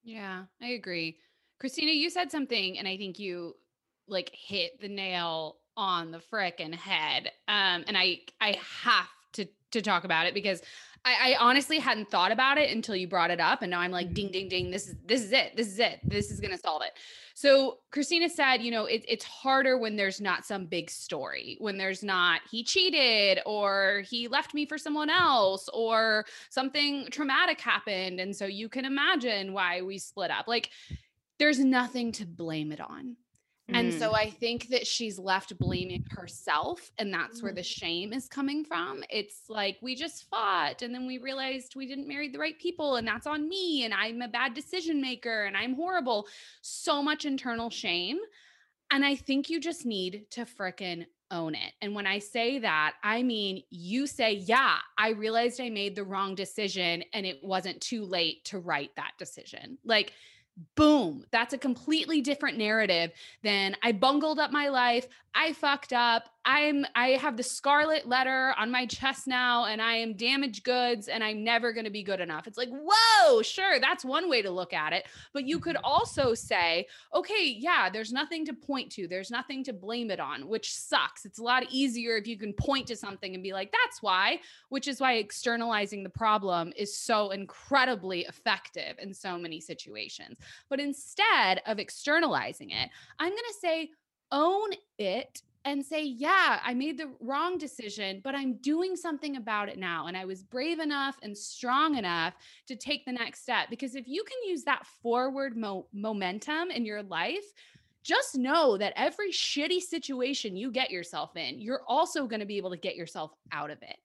Yeah, 0.02 0.46
I 0.60 0.68
agree. 0.68 1.18
Christina, 1.60 1.92
you 1.92 2.10
said 2.10 2.30
something, 2.30 2.78
and 2.78 2.88
I 2.88 2.96
think 2.96 3.18
you 3.18 3.56
like 4.08 4.30
hit 4.34 4.80
the 4.80 4.88
nail 4.88 5.58
on 5.76 6.10
the 6.10 6.18
frickin' 6.18 6.74
head. 6.74 7.30
Um, 7.48 7.84
and 7.86 7.96
I 7.96 8.20
I 8.40 8.58
have 8.82 9.08
to 9.34 9.46
to 9.72 9.82
talk 9.82 10.04
about 10.04 10.26
it 10.26 10.34
because 10.34 10.62
I, 11.04 11.32
I 11.32 11.36
honestly 11.40 11.78
hadn't 11.80 12.10
thought 12.10 12.30
about 12.30 12.58
it 12.58 12.70
until 12.70 12.94
you 12.94 13.08
brought 13.08 13.32
it 13.32 13.40
up, 13.40 13.62
and 13.62 13.70
now 13.70 13.80
I'm 13.80 13.90
like, 13.90 14.14
ding, 14.14 14.30
ding, 14.30 14.48
ding. 14.48 14.70
This 14.70 14.86
is 14.86 14.94
this 15.04 15.22
is 15.22 15.32
it. 15.32 15.56
This 15.56 15.66
is 15.68 15.78
it. 15.78 16.00
This 16.04 16.30
is 16.30 16.40
gonna 16.40 16.58
solve 16.58 16.82
it. 16.82 16.92
So 17.34 17.78
Christina 17.90 18.28
said, 18.28 18.62
you 18.62 18.70
know, 18.70 18.84
it, 18.84 19.04
it's 19.08 19.24
harder 19.24 19.78
when 19.78 19.96
there's 19.96 20.20
not 20.20 20.44
some 20.44 20.66
big 20.66 20.90
story, 20.90 21.56
when 21.60 21.78
there's 21.78 22.04
not 22.04 22.42
he 22.50 22.62
cheated 22.62 23.40
or 23.46 24.02
he 24.08 24.28
left 24.28 24.54
me 24.54 24.66
for 24.66 24.78
someone 24.78 25.10
else 25.10 25.68
or 25.72 26.24
something 26.50 27.08
traumatic 27.10 27.60
happened, 27.60 28.20
and 28.20 28.36
so 28.36 28.46
you 28.46 28.68
can 28.68 28.84
imagine 28.84 29.52
why 29.52 29.82
we 29.82 29.98
split 29.98 30.30
up. 30.30 30.46
Like, 30.46 30.70
there's 31.38 31.58
nothing 31.58 32.12
to 32.12 32.26
blame 32.26 32.70
it 32.70 32.80
on. 32.80 33.16
And 33.74 33.92
Mm. 33.92 33.92
so 33.92 34.14
I 34.14 34.28
think 34.30 34.68
that 34.68 34.86
she's 34.86 35.18
left 35.18 35.58
blaming 35.58 36.04
herself, 36.10 36.90
and 36.98 37.12
that's 37.12 37.42
where 37.42 37.52
the 37.54 37.62
shame 37.62 38.12
is 38.12 38.28
coming 38.28 38.64
from. 38.64 39.02
It's 39.08 39.48
like 39.48 39.78
we 39.82 39.94
just 39.94 40.28
fought, 40.28 40.82
and 40.82 40.94
then 40.94 41.06
we 41.06 41.18
realized 41.18 41.74
we 41.76 41.86
didn't 41.86 42.08
marry 42.08 42.28
the 42.28 42.38
right 42.38 42.58
people, 42.58 42.96
and 42.96 43.06
that's 43.08 43.26
on 43.26 43.48
me, 43.48 43.84
and 43.84 43.94
I'm 43.94 44.20
a 44.22 44.28
bad 44.28 44.54
decision 44.54 45.00
maker, 45.00 45.44
and 45.44 45.56
I'm 45.56 45.74
horrible. 45.74 46.28
So 46.60 47.02
much 47.02 47.24
internal 47.24 47.70
shame. 47.70 48.18
And 48.90 49.04
I 49.04 49.16
think 49.16 49.48
you 49.48 49.60
just 49.60 49.86
need 49.86 50.26
to 50.32 50.42
frickin' 50.44 51.06
own 51.30 51.54
it. 51.54 51.72
And 51.80 51.94
when 51.94 52.06
I 52.06 52.18
say 52.18 52.58
that, 52.58 52.96
I 53.02 53.22
mean, 53.22 53.62
you 53.70 54.06
say, 54.06 54.32
Yeah, 54.34 54.78
I 54.98 55.10
realized 55.10 55.60
I 55.60 55.70
made 55.70 55.96
the 55.96 56.04
wrong 56.04 56.34
decision, 56.34 57.04
and 57.14 57.24
it 57.24 57.42
wasn't 57.42 57.80
too 57.80 58.04
late 58.04 58.44
to 58.46 58.58
right 58.58 58.90
that 58.96 59.12
decision. 59.18 59.78
Like, 59.84 60.12
boom 60.74 61.24
that's 61.30 61.54
a 61.54 61.58
completely 61.58 62.20
different 62.20 62.58
narrative 62.58 63.10
than 63.42 63.74
i 63.82 63.90
bungled 63.90 64.38
up 64.38 64.50
my 64.52 64.68
life 64.68 65.06
i 65.34 65.52
fucked 65.52 65.92
up 65.92 66.28
i'm 66.44 66.84
i 66.94 67.08
have 67.10 67.36
the 67.36 67.42
scarlet 67.42 68.06
letter 68.06 68.54
on 68.58 68.70
my 68.70 68.86
chest 68.86 69.26
now 69.26 69.66
and 69.66 69.80
i 69.80 69.94
am 69.94 70.14
damaged 70.14 70.64
goods 70.64 71.08
and 71.08 71.22
i'm 71.22 71.44
never 71.44 71.72
going 71.72 71.84
to 71.84 71.90
be 71.90 72.02
good 72.02 72.20
enough. 72.20 72.46
It's 72.46 72.58
like 72.58 72.68
whoa 72.70 73.42
sure 73.42 73.78
that's 73.80 74.04
one 74.04 74.28
way 74.28 74.42
to 74.42 74.50
look 74.50 74.72
at 74.72 74.92
it. 74.92 75.06
But 75.32 75.46
you 75.46 75.58
could 75.58 75.76
mm-hmm. 75.76 75.84
also 75.84 76.34
say 76.34 76.86
okay 77.14 77.56
yeah 77.58 77.88
there's 77.90 78.12
nothing 78.12 78.44
to 78.46 78.52
point 78.52 78.90
to 78.92 79.06
there's 79.06 79.30
nothing 79.30 79.64
to 79.64 79.72
blame 79.72 80.10
it 80.10 80.20
on 80.20 80.48
which 80.48 80.74
sucks. 80.74 81.24
It's 81.24 81.38
a 81.38 81.42
lot 81.42 81.64
easier 81.70 82.16
if 82.16 82.26
you 82.26 82.38
can 82.38 82.52
point 82.52 82.86
to 82.88 82.96
something 82.96 83.34
and 83.34 83.42
be 83.42 83.52
like 83.52 83.72
that's 83.72 84.02
why 84.02 84.40
which 84.68 84.88
is 84.88 85.00
why 85.00 85.14
externalizing 85.14 86.02
the 86.02 86.10
problem 86.10 86.72
is 86.76 86.96
so 86.96 87.30
incredibly 87.30 88.20
effective 88.22 88.96
in 88.98 89.14
so 89.14 89.38
many 89.38 89.60
situations. 89.60 90.38
But 90.68 90.80
instead 90.80 91.62
of 91.66 91.78
externalizing 91.78 92.70
it, 92.70 92.90
I'm 93.18 93.30
going 93.30 93.38
to 93.38 93.58
say, 93.60 93.90
own 94.30 94.70
it 94.98 95.42
and 95.64 95.84
say, 95.84 96.02
yeah, 96.02 96.60
I 96.64 96.74
made 96.74 96.98
the 96.98 97.10
wrong 97.20 97.58
decision, 97.58 98.20
but 98.24 98.34
I'm 98.34 98.54
doing 98.54 98.96
something 98.96 99.36
about 99.36 99.68
it 99.68 99.78
now. 99.78 100.06
And 100.06 100.16
I 100.16 100.24
was 100.24 100.42
brave 100.42 100.80
enough 100.80 101.16
and 101.22 101.36
strong 101.36 101.96
enough 101.96 102.34
to 102.66 102.76
take 102.76 103.04
the 103.04 103.12
next 103.12 103.42
step. 103.42 103.70
Because 103.70 103.94
if 103.94 104.08
you 104.08 104.24
can 104.24 104.48
use 104.48 104.64
that 104.64 104.86
forward 105.02 105.56
mo- 105.56 105.86
momentum 105.92 106.70
in 106.70 106.84
your 106.84 107.02
life, 107.02 107.44
just 108.02 108.36
know 108.36 108.76
that 108.76 108.92
every 108.96 109.30
shitty 109.30 109.80
situation 109.80 110.56
you 110.56 110.72
get 110.72 110.90
yourself 110.90 111.36
in, 111.36 111.60
you're 111.60 111.82
also 111.86 112.26
going 112.26 112.40
to 112.40 112.46
be 112.46 112.56
able 112.56 112.70
to 112.70 112.76
get 112.76 112.96
yourself 112.96 113.32
out 113.52 113.70
of 113.70 113.80
it. 113.82 113.96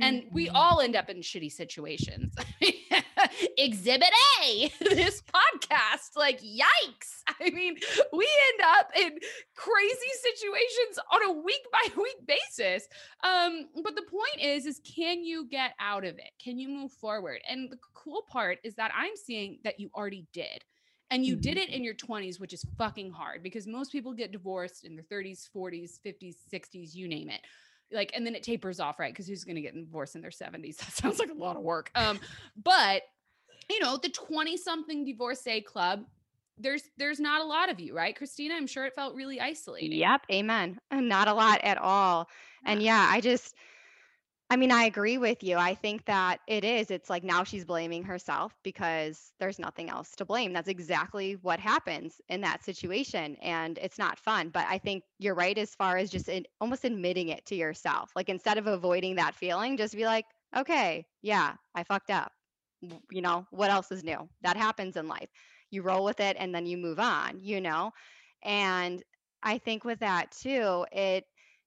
And 0.00 0.24
we 0.30 0.48
Mhm. 0.48 0.54
all 0.54 0.80
end 0.80 0.96
up 0.96 1.08
in 1.08 1.18
shitty 1.18 1.50
situations. 1.52 2.34
Exhibit 3.58 4.10
A, 4.42 4.68
this 4.80 5.22
podcast, 5.22 6.16
like, 6.16 6.40
yikes. 6.40 7.22
I 7.40 7.50
mean, 7.50 7.76
we 8.12 8.28
end 8.52 8.60
up 8.64 8.90
in 8.96 9.18
crazy 9.54 10.12
situations 10.22 10.98
on 11.12 11.22
a 11.24 11.32
week 11.32 11.64
by 11.72 11.88
week 11.96 12.26
basis. 12.26 12.86
Um, 13.22 13.68
but 13.82 13.94
the 13.96 14.02
point 14.02 14.40
is, 14.40 14.66
is 14.66 14.80
can 14.80 15.24
you 15.24 15.46
get 15.46 15.72
out 15.80 16.04
of 16.04 16.18
it? 16.18 16.30
Can 16.42 16.58
you 16.58 16.68
move 16.68 16.92
forward? 16.92 17.40
And 17.48 17.70
the 17.70 17.78
cool 17.94 18.22
part 18.28 18.58
is 18.64 18.74
that 18.76 18.92
I'm 18.94 19.16
seeing 19.16 19.58
that 19.64 19.80
you 19.80 19.90
already 19.94 20.26
did. 20.32 20.64
And 21.10 21.24
you 21.24 21.36
did 21.36 21.56
it 21.56 21.68
in 21.68 21.84
your 21.84 21.94
20s, 21.94 22.40
which 22.40 22.52
is 22.52 22.64
fucking 22.76 23.12
hard 23.12 23.40
because 23.44 23.64
most 23.68 23.92
people 23.92 24.12
get 24.12 24.32
divorced 24.32 24.84
in 24.84 24.96
their 24.96 25.04
30s, 25.04 25.48
40s, 25.54 26.00
50s, 26.04 26.34
60s, 26.52 26.94
you 26.96 27.06
name 27.06 27.30
it 27.30 27.42
like 27.92 28.10
and 28.14 28.26
then 28.26 28.34
it 28.34 28.42
tapers 28.42 28.80
off 28.80 28.98
right 28.98 29.12
because 29.12 29.26
who's 29.26 29.44
going 29.44 29.56
to 29.56 29.62
get 29.62 29.74
divorced 29.74 30.16
in 30.16 30.20
their 30.20 30.30
70s 30.30 30.76
that 30.78 30.92
sounds 30.92 31.18
like 31.18 31.30
a 31.30 31.34
lot 31.34 31.56
of 31.56 31.62
work. 31.62 31.90
Um 31.94 32.20
but 32.62 33.02
you 33.70 33.80
know 33.80 33.96
the 33.96 34.08
20 34.08 34.56
something 34.56 35.04
divorcee 35.04 35.60
club 35.60 36.04
there's 36.58 36.82
there's 36.96 37.20
not 37.20 37.40
a 37.40 37.44
lot 37.44 37.70
of 37.70 37.78
you 37.80 37.94
right 37.94 38.16
christina? 38.16 38.54
I'm 38.54 38.66
sure 38.66 38.86
it 38.86 38.94
felt 38.94 39.14
really 39.14 39.40
isolating. 39.40 39.92
Yep, 39.92 40.22
amen. 40.32 40.78
Not 40.92 41.28
a 41.28 41.34
lot 41.34 41.60
at 41.62 41.78
all. 41.78 42.28
And 42.64 42.82
yeah, 42.82 43.08
I 43.10 43.20
just 43.20 43.54
I 44.48 44.56
mean, 44.56 44.70
I 44.70 44.84
agree 44.84 45.18
with 45.18 45.42
you. 45.42 45.56
I 45.56 45.74
think 45.74 46.04
that 46.04 46.38
it 46.46 46.62
is. 46.64 46.92
It's 46.92 47.10
like 47.10 47.24
now 47.24 47.42
she's 47.42 47.64
blaming 47.64 48.04
herself 48.04 48.54
because 48.62 49.32
there's 49.40 49.58
nothing 49.58 49.90
else 49.90 50.12
to 50.16 50.24
blame. 50.24 50.52
That's 50.52 50.68
exactly 50.68 51.32
what 51.42 51.58
happens 51.58 52.20
in 52.28 52.42
that 52.42 52.62
situation. 52.62 53.36
And 53.42 53.76
it's 53.78 53.98
not 53.98 54.20
fun. 54.20 54.50
But 54.50 54.66
I 54.68 54.78
think 54.78 55.02
you're 55.18 55.34
right 55.34 55.58
as 55.58 55.74
far 55.74 55.96
as 55.96 56.10
just 56.10 56.28
in, 56.28 56.46
almost 56.60 56.84
admitting 56.84 57.28
it 57.28 57.44
to 57.46 57.56
yourself. 57.56 58.12
Like 58.14 58.28
instead 58.28 58.56
of 58.56 58.68
avoiding 58.68 59.16
that 59.16 59.34
feeling, 59.34 59.76
just 59.76 59.96
be 59.96 60.04
like, 60.04 60.26
okay, 60.56 61.06
yeah, 61.22 61.54
I 61.74 61.82
fucked 61.82 62.10
up. 62.10 62.30
You 63.10 63.22
know, 63.22 63.46
what 63.50 63.70
else 63.70 63.90
is 63.90 64.04
new? 64.04 64.28
That 64.42 64.56
happens 64.56 64.96
in 64.96 65.08
life. 65.08 65.28
You 65.70 65.82
roll 65.82 66.04
with 66.04 66.20
it 66.20 66.36
and 66.38 66.54
then 66.54 66.66
you 66.66 66.76
move 66.76 67.00
on, 67.00 67.40
you 67.40 67.60
know? 67.60 67.90
And 68.44 69.02
I 69.42 69.58
think 69.58 69.84
with 69.84 70.00
that 70.00 70.30
too, 70.30 70.86
it, 70.92 71.24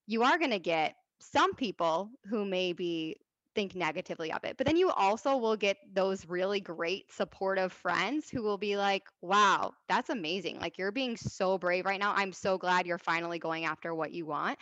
you 0.07 0.23
are 0.23 0.37
going 0.37 0.51
to 0.51 0.59
get 0.59 0.95
some 1.19 1.53
people 1.53 2.10
who 2.29 2.45
maybe 2.45 3.17
think 3.55 3.75
negatively 3.75 4.32
of 4.32 4.43
it. 4.43 4.58
But 4.58 4.67
then 4.67 4.77
you 4.77 4.89
also 4.91 5.38
will 5.38 5.55
get 5.55 5.77
those 5.93 6.25
really 6.27 6.60
great 6.60 7.12
supportive 7.12 7.71
friends 7.73 8.29
who 8.29 8.43
will 8.43 8.58
be 8.58 8.77
like, 8.77 9.03
wow, 9.21 9.73
that's 9.88 10.10
amazing. 10.10 10.60
Like 10.60 10.77
you're 10.77 10.91
being 10.91 11.17
so 11.17 11.58
brave 11.58 11.86
right 11.86 11.99
now. 11.99 12.13
I'm 12.15 12.32
so 12.32 12.58
glad 12.58 12.86
you're 12.86 12.97
finally 12.97 13.39
going 13.39 13.65
after 13.65 13.93
what 13.93 14.12
you 14.12 14.25
want. 14.25 14.60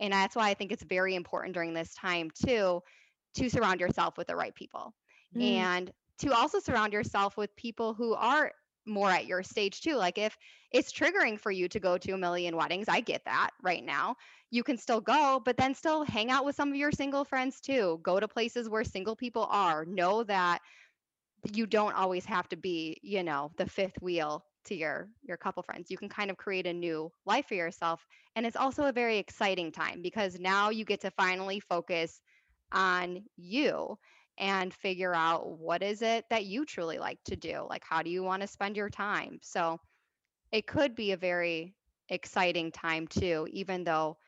And 0.00 0.12
that's 0.12 0.34
why 0.34 0.48
I 0.48 0.54
think 0.54 0.72
it's 0.72 0.82
very 0.82 1.14
important 1.14 1.54
during 1.54 1.74
this 1.74 1.94
time 1.94 2.30
too 2.30 2.80
to 3.34 3.48
surround 3.50 3.80
yourself 3.80 4.16
with 4.16 4.26
the 4.28 4.36
right 4.36 4.54
people 4.54 4.94
Mm. 5.36 5.42
and 5.42 5.92
to 6.18 6.32
also 6.32 6.58
surround 6.58 6.92
yourself 6.92 7.36
with 7.36 7.54
people 7.56 7.94
who 7.94 8.14
are 8.14 8.52
more 8.86 9.10
at 9.10 9.26
your 9.26 9.42
stage 9.42 9.80
too. 9.80 9.96
Like 9.96 10.18
if 10.18 10.36
it's 10.72 10.92
triggering 10.92 11.38
for 11.38 11.50
you 11.50 11.68
to 11.68 11.80
go 11.80 11.98
to 11.98 12.12
a 12.12 12.18
million 12.18 12.56
weddings, 12.56 12.88
I 12.88 13.00
get 13.00 13.24
that 13.24 13.50
right 13.62 13.84
now 13.84 14.16
you 14.50 14.64
can 14.64 14.76
still 14.76 15.00
go, 15.00 15.40
but 15.44 15.56
then 15.56 15.74
still 15.74 16.04
hang 16.04 16.30
out 16.30 16.44
with 16.44 16.56
some 16.56 16.70
of 16.70 16.76
your 16.76 16.90
single 16.92 17.24
friends 17.24 17.60
too. 17.60 18.00
Go 18.02 18.18
to 18.18 18.26
places 18.26 18.68
where 18.68 18.84
single 18.84 19.14
people 19.14 19.46
are. 19.48 19.84
Know 19.84 20.24
that 20.24 20.60
you 21.52 21.66
don't 21.66 21.94
always 21.94 22.24
have 22.24 22.48
to 22.48 22.56
be, 22.56 22.98
you 23.02 23.22
know, 23.22 23.52
the 23.56 23.66
fifth 23.66 24.02
wheel 24.02 24.44
to 24.64 24.74
your 24.74 25.08
your 25.22 25.36
couple 25.36 25.62
friends. 25.62 25.90
You 25.90 25.96
can 25.96 26.08
kind 26.08 26.30
of 26.30 26.36
create 26.36 26.66
a 26.66 26.72
new 26.72 27.10
life 27.24 27.46
for 27.46 27.54
yourself. 27.54 28.04
And 28.36 28.44
it's 28.44 28.56
also 28.56 28.84
a 28.84 28.92
very 28.92 29.18
exciting 29.18 29.72
time 29.72 30.02
because 30.02 30.38
now 30.38 30.70
you 30.70 30.84
get 30.84 31.00
to 31.02 31.10
finally 31.12 31.60
focus 31.60 32.20
on 32.72 33.22
you 33.36 33.98
and 34.40 34.74
figure 34.74 35.14
out 35.14 35.58
what 35.58 35.82
is 35.84 36.02
it 36.02 36.26
that 36.30 36.46
you 36.46 36.66
truly 36.66 36.98
like 36.98 37.22
to 37.26 37.36
do? 37.36 37.66
Like 37.70 37.84
how 37.84 38.02
do 38.02 38.10
you 38.10 38.24
want 38.24 38.42
to 38.42 38.48
spend 38.48 38.76
your 38.76 38.90
time? 38.90 39.40
So 39.42 39.80
it 40.52 40.66
could 40.66 40.94
be 40.96 41.12
a 41.12 41.16
very 41.16 41.74
exciting 42.08 42.72
time 42.72 43.08
too, 43.08 43.48
even 43.52 43.84
though 43.84 44.18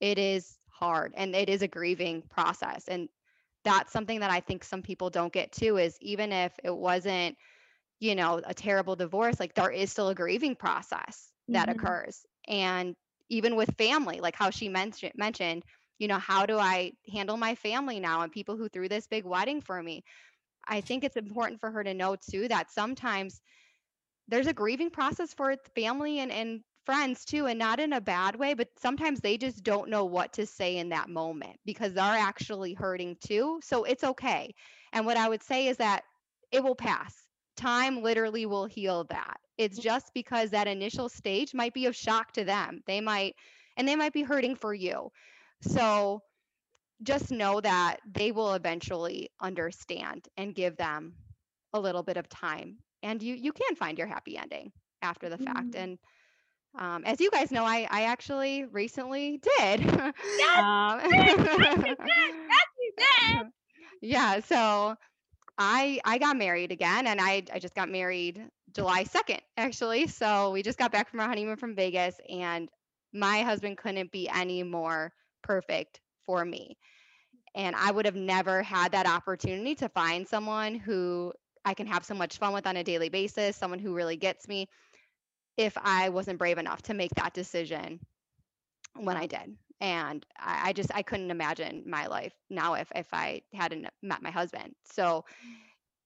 it 0.00 0.18
is 0.18 0.58
hard 0.70 1.14
and 1.16 1.34
it 1.34 1.48
is 1.50 1.62
a 1.62 1.68
grieving 1.68 2.22
process 2.22 2.88
and 2.88 3.08
that's 3.64 3.92
something 3.92 4.20
that 4.20 4.30
i 4.30 4.40
think 4.40 4.64
some 4.64 4.82
people 4.82 5.10
don't 5.10 5.32
get 5.32 5.52
to 5.52 5.76
is 5.78 5.96
even 6.00 6.32
if 6.32 6.52
it 6.64 6.74
wasn't 6.76 7.36
you 8.00 8.14
know 8.14 8.40
a 8.44 8.54
terrible 8.54 8.96
divorce 8.96 9.40
like 9.40 9.54
there 9.54 9.70
is 9.70 9.90
still 9.90 10.08
a 10.08 10.14
grieving 10.14 10.54
process 10.56 11.32
that 11.48 11.68
Mhm. 11.68 11.70
occurs 11.70 12.24
and 12.48 12.96
even 13.30 13.56
with 13.56 13.74
family 13.76 14.20
like 14.20 14.36
how 14.36 14.50
she 14.50 14.68
mentioned 14.68 15.12
mentioned 15.16 15.64
you 15.98 16.08
know 16.08 16.18
how 16.18 16.46
do 16.46 16.58
i 16.58 16.92
handle 17.12 17.36
my 17.36 17.54
family 17.54 18.00
now 18.00 18.22
and 18.22 18.32
people 18.32 18.56
who 18.56 18.68
threw 18.68 18.88
this 18.88 19.06
big 19.06 19.24
wedding 19.24 19.60
for 19.60 19.82
me 19.82 20.02
i 20.68 20.80
think 20.80 21.04
it's 21.04 21.16
important 21.16 21.60
for 21.60 21.70
her 21.70 21.84
to 21.84 21.94
know 21.94 22.16
too 22.16 22.48
that 22.48 22.70
sometimes 22.70 23.40
there's 24.28 24.46
a 24.46 24.54
grieving 24.54 24.90
process 24.90 25.34
for 25.34 25.54
family 25.74 26.20
and, 26.20 26.32
and 26.32 26.60
friends 26.84 27.24
too, 27.24 27.46
and 27.46 27.58
not 27.58 27.80
in 27.80 27.92
a 27.92 28.00
bad 28.00 28.36
way, 28.36 28.54
but 28.54 28.68
sometimes 28.78 29.20
they 29.20 29.36
just 29.36 29.62
don't 29.62 29.88
know 29.88 30.04
what 30.04 30.32
to 30.34 30.46
say 30.46 30.76
in 30.76 30.88
that 30.90 31.08
moment 31.08 31.58
because 31.64 31.92
they're 31.94 32.04
actually 32.04 32.74
hurting 32.74 33.16
too. 33.24 33.60
So 33.62 33.84
it's 33.84 34.04
okay. 34.04 34.54
And 34.92 35.06
what 35.06 35.16
I 35.16 35.28
would 35.28 35.42
say 35.42 35.68
is 35.68 35.76
that 35.78 36.02
it 36.52 36.62
will 36.62 36.74
pass. 36.74 37.14
Time 37.56 38.02
literally 38.02 38.46
will 38.46 38.66
heal 38.66 39.04
that. 39.04 39.36
It's 39.58 39.78
mm-hmm. 39.78 39.84
just 39.84 40.12
because 40.14 40.50
that 40.50 40.68
initial 40.68 41.08
stage 41.08 41.54
might 41.54 41.74
be 41.74 41.86
of 41.86 41.96
shock 41.96 42.32
to 42.32 42.44
them. 42.44 42.82
They 42.86 43.00
might, 43.00 43.34
and 43.76 43.88
they 43.88 43.96
might 43.96 44.12
be 44.12 44.22
hurting 44.22 44.56
for 44.56 44.74
you. 44.74 45.10
So 45.64 46.22
just 47.02 47.30
know 47.30 47.60
that 47.60 47.96
they 48.12 48.32
will 48.32 48.54
eventually 48.54 49.30
understand 49.40 50.26
and 50.36 50.54
give 50.54 50.76
them 50.76 51.14
a 51.72 51.80
little 51.80 52.02
bit 52.02 52.16
of 52.16 52.28
time 52.28 52.78
and 53.02 53.22
you 53.22 53.34
you 53.34 53.52
can 53.52 53.74
find 53.76 53.98
your 53.98 54.06
happy 54.06 54.36
ending 54.36 54.72
after 55.02 55.28
the 55.28 55.38
fact 55.38 55.74
Mm. 55.74 55.76
and 55.76 55.98
um, 56.78 57.02
as 57.04 57.20
you 57.20 57.30
guys 57.30 57.50
know 57.50 57.64
i 57.64 57.86
i 57.90 58.02
actually 58.04 58.64
recently 58.64 59.40
did 59.58 59.80
Yes, 60.36 60.64
Um, 60.66 61.00
you 62.80 62.92
did. 62.96 63.46
yeah 64.00 64.40
so 64.40 64.94
i 65.58 66.00
i 66.04 66.18
got 66.18 66.36
married 66.36 66.72
again 66.72 67.06
and 67.06 67.20
i 67.20 67.42
i 67.52 67.58
just 67.58 67.74
got 67.74 67.88
married 67.88 68.42
july 68.74 69.04
2nd 69.04 69.40
actually 69.56 70.06
so 70.06 70.50
we 70.50 70.62
just 70.62 70.78
got 70.78 70.92
back 70.92 71.08
from 71.08 71.20
our 71.20 71.28
honeymoon 71.28 71.56
from 71.56 71.74
vegas 71.74 72.16
and 72.28 72.68
my 73.12 73.42
husband 73.42 73.76
couldn't 73.78 74.10
be 74.12 74.28
any 74.28 74.62
more 74.62 75.12
perfect 75.44 76.00
for 76.26 76.44
me 76.44 76.76
and 77.54 77.76
i 77.76 77.90
would 77.90 78.04
have 78.04 78.16
never 78.16 78.62
had 78.62 78.92
that 78.92 79.06
opportunity 79.06 79.74
to 79.74 79.88
find 79.88 80.26
someone 80.26 80.74
who 80.74 81.32
i 81.64 81.74
can 81.74 81.86
have 81.86 82.04
so 82.04 82.14
much 82.14 82.38
fun 82.38 82.52
with 82.52 82.66
on 82.66 82.76
a 82.76 82.84
daily 82.84 83.08
basis 83.08 83.56
someone 83.56 83.78
who 83.78 83.94
really 83.94 84.16
gets 84.16 84.48
me 84.48 84.68
if 85.56 85.76
i 85.76 86.08
wasn't 86.08 86.38
brave 86.38 86.58
enough 86.58 86.82
to 86.82 86.94
make 86.94 87.14
that 87.14 87.32
decision 87.32 88.00
when 88.96 89.16
i 89.16 89.26
did 89.26 89.56
and 89.80 90.24
I, 90.38 90.68
I 90.68 90.72
just 90.72 90.90
i 90.94 91.02
couldn't 91.02 91.30
imagine 91.30 91.84
my 91.86 92.06
life 92.06 92.32
now 92.48 92.74
if 92.74 92.90
if 92.94 93.06
i 93.12 93.42
hadn't 93.52 93.86
met 94.02 94.22
my 94.22 94.30
husband. 94.30 94.74
So 94.84 95.24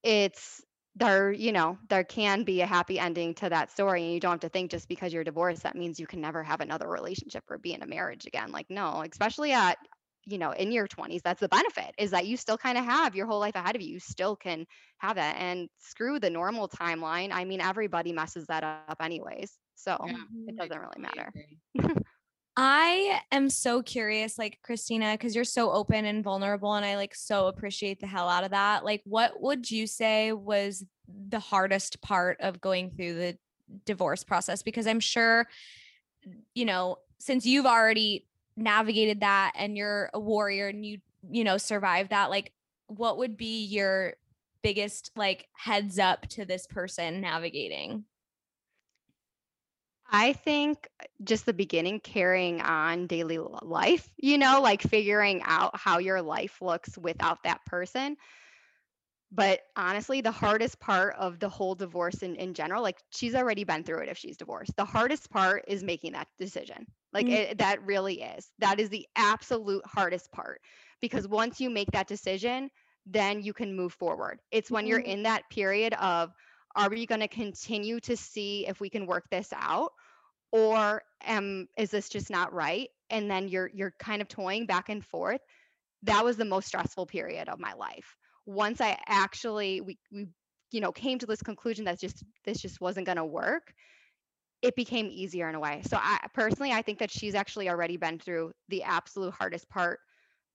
it's 0.03 0.63
there 0.99 1.33
you 1.33 1.53
know 1.53 1.79
there 1.89 2.05
can 2.05 2.45
be 2.45 2.63
a 2.63 2.67
happy 2.67 2.99
ending 2.99 3.35
to 3.35 3.49
that 3.51 3.71
story 3.71 4.05
and 4.05 4.13
you 4.15 4.21
don't 4.21 4.33
have 4.33 4.41
to 4.41 4.49
think 4.51 4.71
just 4.71 4.89
because 4.89 5.13
you're 5.13 5.25
divorced 5.25 5.63
that 5.65 5.77
means 5.77 6.01
you 6.01 6.07
can 6.07 6.21
never 6.21 6.43
have 6.43 6.61
another 6.61 6.89
relationship 6.89 7.45
or 7.51 7.59
be 7.59 7.75
in 7.75 7.83
a 7.83 7.87
marriage 7.87 8.27
again 8.27 8.53
like 8.53 8.67
no 8.71 9.03
especially 9.11 9.53
at 9.53 9.79
you 10.27 10.39
know 10.39 10.53
in 10.53 10.73
your 10.73 10.89
20s 10.89 11.23
that's 11.23 11.41
the 11.41 11.49
benefit 11.49 11.95
is 11.99 12.11
that 12.13 12.27
you 12.27 12.37
still 12.37 12.59
kind 12.59 12.79
of 12.79 12.85
have 12.85 13.15
your 13.17 13.27
whole 13.27 13.41
life 13.41 13.57
ahead 13.57 13.77
of 13.77 13.83
you 13.83 13.95
you 13.95 14.01
still 14.01 14.37
can 14.37 14.67
have 14.99 15.17
that 15.17 15.37
and 15.39 15.69
screw 15.79 16.19
the 16.21 16.31
normal 16.31 16.69
timeline 16.69 17.31
i 17.33 17.45
mean 17.45 17.61
everybody 17.61 18.13
messes 18.13 18.47
that 18.47 18.65
up 18.65 18.79
anyways 18.79 19.33
so 19.57 19.87
Yeah. 20.01 20.15
it 20.29 20.37
mm-hmm, 20.37 20.57
doesn't 20.57 20.79
really 20.81 21.01
matter. 21.01 21.33
I 22.61 23.21
am 23.31 23.51
so 23.51 23.83
curious, 23.85 24.37
like 24.37 24.59
Christina, 24.65 25.13
because 25.13 25.37
you're 25.37 25.45
so 25.45 25.71
open 25.71 26.05
and 26.05 26.25
vulnerable, 26.25 26.75
and 26.75 26.85
I 26.85 26.97
like 26.97 27.15
so 27.15 27.47
appreciate 27.47 28.01
the 28.01 28.09
hell 28.09 28.29
out 28.29 28.43
of 28.43 28.51
that. 28.51 28.85
Like, 28.85 29.01
what 29.05 29.41
would 29.41 29.71
you 29.71 29.87
say 29.87 30.33
was 30.33 30.85
the 31.07 31.39
hardest 31.39 32.01
part 32.01 32.41
of 32.41 32.61
going 32.61 32.91
through 32.91 33.15
the 33.15 33.39
divorce 33.87 34.25
process? 34.25 34.65
Because 34.65 34.89
I'm 34.89 34.99
sure, 34.99 35.47
you 36.53 36.65
know, 36.65 36.97
since 37.21 37.47
you've 37.47 37.65
already 37.67 38.27
navigated 38.57 39.21
that 39.21 39.53
and 39.55 39.77
you're 39.77 40.11
a 40.13 40.19
warrior 40.19 40.67
and 40.67 40.85
you, 40.85 40.99
you 41.31 41.45
know, 41.45 41.59
survived 41.59 42.11
that, 42.11 42.29
like, 42.29 42.53
what 42.89 43.19
would 43.19 43.37
be 43.37 43.67
your 43.67 44.15
biggest 44.63 45.13
like 45.15 45.47
heads 45.53 46.01
up 46.01 46.27
to 46.31 46.45
this 46.45 46.67
person 46.67 47.21
navigating? 47.21 48.05
I 50.09 50.33
think 50.33 50.89
just 51.23 51.47
the 51.47 51.53
beginning, 51.53 52.01
carrying 52.01 52.61
on 52.61 53.07
daily 53.07 53.39
life, 53.39 54.09
you 54.17 54.39
know, 54.39 54.61
like 54.63 54.83
figuring 54.83 55.43
out 55.45 55.77
how 55.79 55.99
your 55.99 56.23
life 56.23 56.61
looks 56.63 56.97
without 56.99 57.43
that 57.45 57.65
person. 57.67 58.17
But 59.33 59.61
honestly, 59.77 60.21
the 60.21 60.31
hardest 60.31 60.81
part 60.81 61.15
of 61.17 61.39
the 61.39 61.49
whole 61.49 61.75
divorce 61.75 62.23
in, 62.23 62.37
in 62.37 62.55
general, 62.55 62.83
like 62.83 62.99
she's 63.11 63.35
already 63.35 63.65
been 63.65 63.83
through 63.85 64.01
it 64.03 64.09
if 64.09 64.17
she's 64.19 64.37
divorced. 64.37 64.77
The 64.77 64.85
hardest 64.85 65.31
part 65.31 65.65
is 65.69 65.83
making 65.83 66.13
that 66.13 66.29
decision. 66.39 66.87
Like 67.13 67.29
Mm. 67.29 67.31
it, 67.31 67.59
that 67.59 67.85
really 67.85 68.23
is. 68.23 68.51
That 68.59 68.81
is 68.81 68.89
the 68.91 69.07
absolute 69.17 69.85
hardest 69.87 70.33
part 70.33 70.61
because 71.01 71.27
once 71.29 71.61
you 71.61 71.71
make 71.71 71.91
that 71.93 72.07
decision, 72.09 72.71
then 73.07 73.43
you 73.43 73.53
can 73.53 73.75
move 73.75 73.93
forward. 73.93 74.41
It's 74.51 74.71
when 74.71 74.87
you're 74.87 74.99
Mhm. 74.99 75.13
in 75.13 75.23
that 75.25 75.49
period 75.51 75.95
of, 75.95 76.33
are 76.79 76.89
we 76.89 77.05
going 77.05 77.21
to 77.21 77.29
continue 77.29 78.01
to 78.01 78.17
see 78.17 78.67
if 78.67 78.81
we 78.81 78.89
can 78.89 79.07
work 79.07 79.25
this 79.31 79.53
out? 79.53 79.93
or 80.53 81.03
um 81.27 81.69
is 81.77 81.91
this 81.91 82.09
just 82.09 82.31
not 82.31 82.53
right? 82.53 82.89
And 83.11 83.31
then 83.31 83.49
you're 83.49 83.71
you're 83.73 83.95
kind 83.99 84.23
of 84.23 84.29
toying 84.29 84.67
back 84.67 84.89
and 84.89 85.05
forth. 85.05 85.41
That 86.05 86.25
was 86.25 86.37
the 86.37 86.45
most 86.45 86.69
stressful 86.69 87.07
period 87.07 87.49
of 87.49 87.59
my 87.59 87.75
life. 87.75 88.17
Once 88.47 88.81
i 88.81 88.99
actually 89.07 89.81
we 89.81 89.99
we 90.13 90.27
you 90.71 90.81
know 90.81 90.93
came 90.93 91.19
to 91.19 91.27
this 91.27 91.43
conclusion 91.43 91.85
that 91.85 92.01
just 92.01 92.25
this 92.45 92.61
just 92.61 92.81
wasn't 92.81 93.07
going 93.07 93.17
to 93.17 93.25
work 93.25 93.73
it 94.61 94.75
became 94.75 95.07
easier 95.07 95.49
in 95.49 95.55
a 95.55 95.61
way. 95.61 95.83
So 95.87 95.99
i 96.01 96.27
personally 96.35 96.73
i 96.73 96.83
think 96.83 96.99
that 97.01 97.11
she's 97.11 97.35
actually 97.35 97.69
already 97.69 97.97
been 97.97 98.19
through 98.19 98.53
the 98.69 98.85
absolute 98.85 99.35
hardest 99.35 99.69
part 99.69 100.01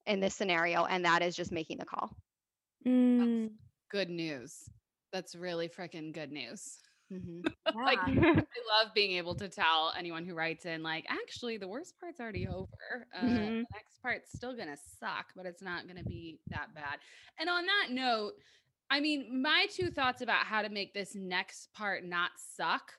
in 0.05 0.19
this 0.19 0.35
scenario 0.35 0.85
and 0.85 1.05
that 1.05 1.21
is 1.21 1.35
just 1.35 1.51
making 1.51 1.77
the 1.77 1.85
call. 1.85 2.15
Mm, 2.85 3.51
Good 3.89 4.09
news. 4.09 4.69
That's 5.13 5.35
really 5.35 5.69
freaking 5.69 6.11
good 6.11 6.31
news. 6.31 6.79
Mhm. 7.11 7.43
Like. 7.73 7.99
I 8.55 8.83
love 8.83 8.93
being 8.93 9.13
able 9.17 9.35
to 9.35 9.49
tell 9.49 9.93
anyone 9.97 10.25
who 10.25 10.35
writes 10.35 10.65
in, 10.65 10.83
like, 10.83 11.05
actually, 11.09 11.57
the 11.57 11.67
worst 11.67 11.99
part's 11.99 12.19
already 12.19 12.47
over. 12.47 12.67
Uh, 13.15 13.21
Mhm. 13.21 13.65
The 13.69 13.75
next 13.75 14.01
part's 14.01 14.31
still 14.31 14.55
to 14.69 14.77
suck, 14.77 15.27
but 15.35 15.45
it's 15.45 15.61
not 15.61 15.87
to 15.97 16.03
be 16.03 16.39
that 16.49 16.73
bad. 16.75 16.99
And 17.39 17.49
on 17.49 17.65
that 17.65 17.87
note, 17.91 18.33
I 18.89 18.99
mean, 18.99 19.41
my 19.41 19.67
two 19.71 19.91
thoughts 19.91 20.21
about 20.21 20.45
how 20.45 20.61
to 20.61 20.69
make 20.69 20.93
this 20.93 21.15
next 21.15 21.73
part 21.73 22.03
not 22.03 22.31
suck 22.37 22.93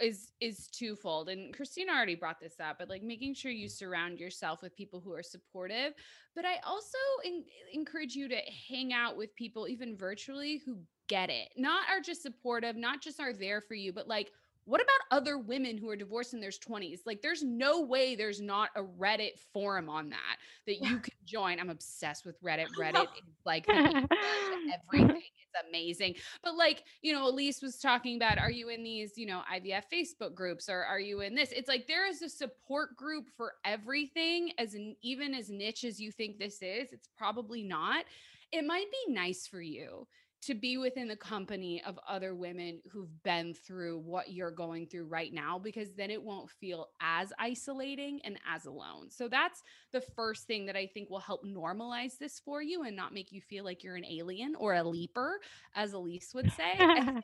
is 0.00 0.32
is 0.40 0.68
twofold 0.68 1.28
and 1.28 1.54
christina 1.54 1.92
already 1.92 2.14
brought 2.14 2.40
this 2.40 2.58
up 2.60 2.78
but 2.78 2.88
like 2.88 3.02
making 3.02 3.34
sure 3.34 3.50
you 3.52 3.68
surround 3.68 4.18
yourself 4.18 4.62
with 4.62 4.74
people 4.74 5.00
who 5.00 5.12
are 5.12 5.22
supportive 5.22 5.92
but 6.34 6.44
i 6.46 6.56
also 6.64 6.98
en- 7.24 7.44
encourage 7.72 8.14
you 8.14 8.26
to 8.28 8.40
hang 8.68 8.92
out 8.92 9.16
with 9.16 9.34
people 9.36 9.68
even 9.68 9.96
virtually 9.96 10.62
who 10.64 10.78
get 11.12 11.30
it. 11.30 11.48
Not 11.56 11.82
are 11.90 12.00
just 12.00 12.22
supportive 12.22 12.76
not 12.76 13.02
just 13.02 13.20
are 13.20 13.32
there 13.32 13.60
for 13.60 13.74
you 13.74 13.92
but 13.92 14.08
like 14.08 14.30
what 14.64 14.80
about 14.80 15.16
other 15.18 15.38
women 15.38 15.76
who 15.76 15.88
are 15.88 15.96
divorced 15.96 16.34
in 16.34 16.40
their 16.40 16.50
20s 16.50 17.00
like 17.04 17.20
there's 17.20 17.42
no 17.42 17.80
way 17.80 18.14
there's 18.14 18.40
not 18.40 18.70
a 18.76 18.82
reddit 18.82 19.38
forum 19.52 19.88
on 19.88 20.08
that 20.10 20.36
that 20.66 20.76
you 20.82 20.98
can 20.98 21.12
join. 21.24 21.58
I'm 21.58 21.70
obsessed 21.70 22.24
with 22.24 22.40
reddit. 22.42 22.68
Reddit 22.78 23.02
is 23.02 23.36
like 23.44 23.66
the 23.66 23.72
answer 23.72 24.06
to 24.06 24.78
everything. 24.94 25.22
It's 25.22 25.68
amazing. 25.68 26.14
But 26.42 26.56
like 26.56 26.84
you 27.02 27.12
know 27.12 27.28
elise 27.28 27.60
was 27.60 27.78
talking 27.78 28.16
about 28.16 28.38
are 28.38 28.50
you 28.50 28.68
in 28.68 28.82
these 28.82 29.12
you 29.16 29.26
know 29.26 29.42
ivf 29.52 29.82
facebook 29.92 30.34
groups 30.34 30.68
or 30.68 30.84
are 30.84 31.00
you 31.00 31.20
in 31.20 31.34
this? 31.34 31.52
It's 31.52 31.68
like 31.68 31.86
there 31.86 32.08
is 32.08 32.22
a 32.22 32.28
support 32.28 32.96
group 32.96 33.28
for 33.36 33.54
everything 33.64 34.52
as 34.58 34.74
an 34.74 34.96
even 35.02 35.34
as 35.34 35.50
niche 35.50 35.84
as 35.84 36.00
you 36.00 36.12
think 36.12 36.38
this 36.38 36.62
is. 36.62 36.92
It's 36.92 37.08
probably 37.16 37.62
not. 37.62 38.04
It 38.52 38.66
might 38.66 38.86
be 38.90 39.12
nice 39.12 39.46
for 39.46 39.62
you 39.62 40.06
to 40.42 40.54
be 40.54 40.76
within 40.76 41.08
the 41.08 41.16
company 41.16 41.82
of 41.86 41.98
other 42.08 42.34
women 42.34 42.80
who've 42.90 43.22
been 43.22 43.54
through 43.54 43.98
what 44.00 44.32
you're 44.32 44.50
going 44.50 44.86
through 44.86 45.06
right 45.06 45.32
now 45.32 45.58
because 45.58 45.94
then 45.94 46.10
it 46.10 46.22
won't 46.22 46.50
feel 46.50 46.88
as 47.00 47.32
isolating 47.38 48.20
and 48.24 48.38
as 48.52 48.66
alone. 48.66 49.08
So 49.10 49.28
that's 49.28 49.62
the 49.92 50.00
first 50.00 50.46
thing 50.46 50.66
that 50.66 50.76
I 50.76 50.86
think 50.86 51.10
will 51.10 51.20
help 51.20 51.44
normalize 51.44 52.18
this 52.18 52.40
for 52.40 52.60
you 52.60 52.82
and 52.82 52.96
not 52.96 53.14
make 53.14 53.32
you 53.32 53.40
feel 53.40 53.64
like 53.64 53.84
you're 53.84 53.96
an 53.96 54.04
alien 54.04 54.54
or 54.56 54.74
a 54.74 54.82
leaper, 54.82 55.38
as 55.74 55.92
Elise 55.92 56.32
would 56.34 56.52
say. 56.52 56.78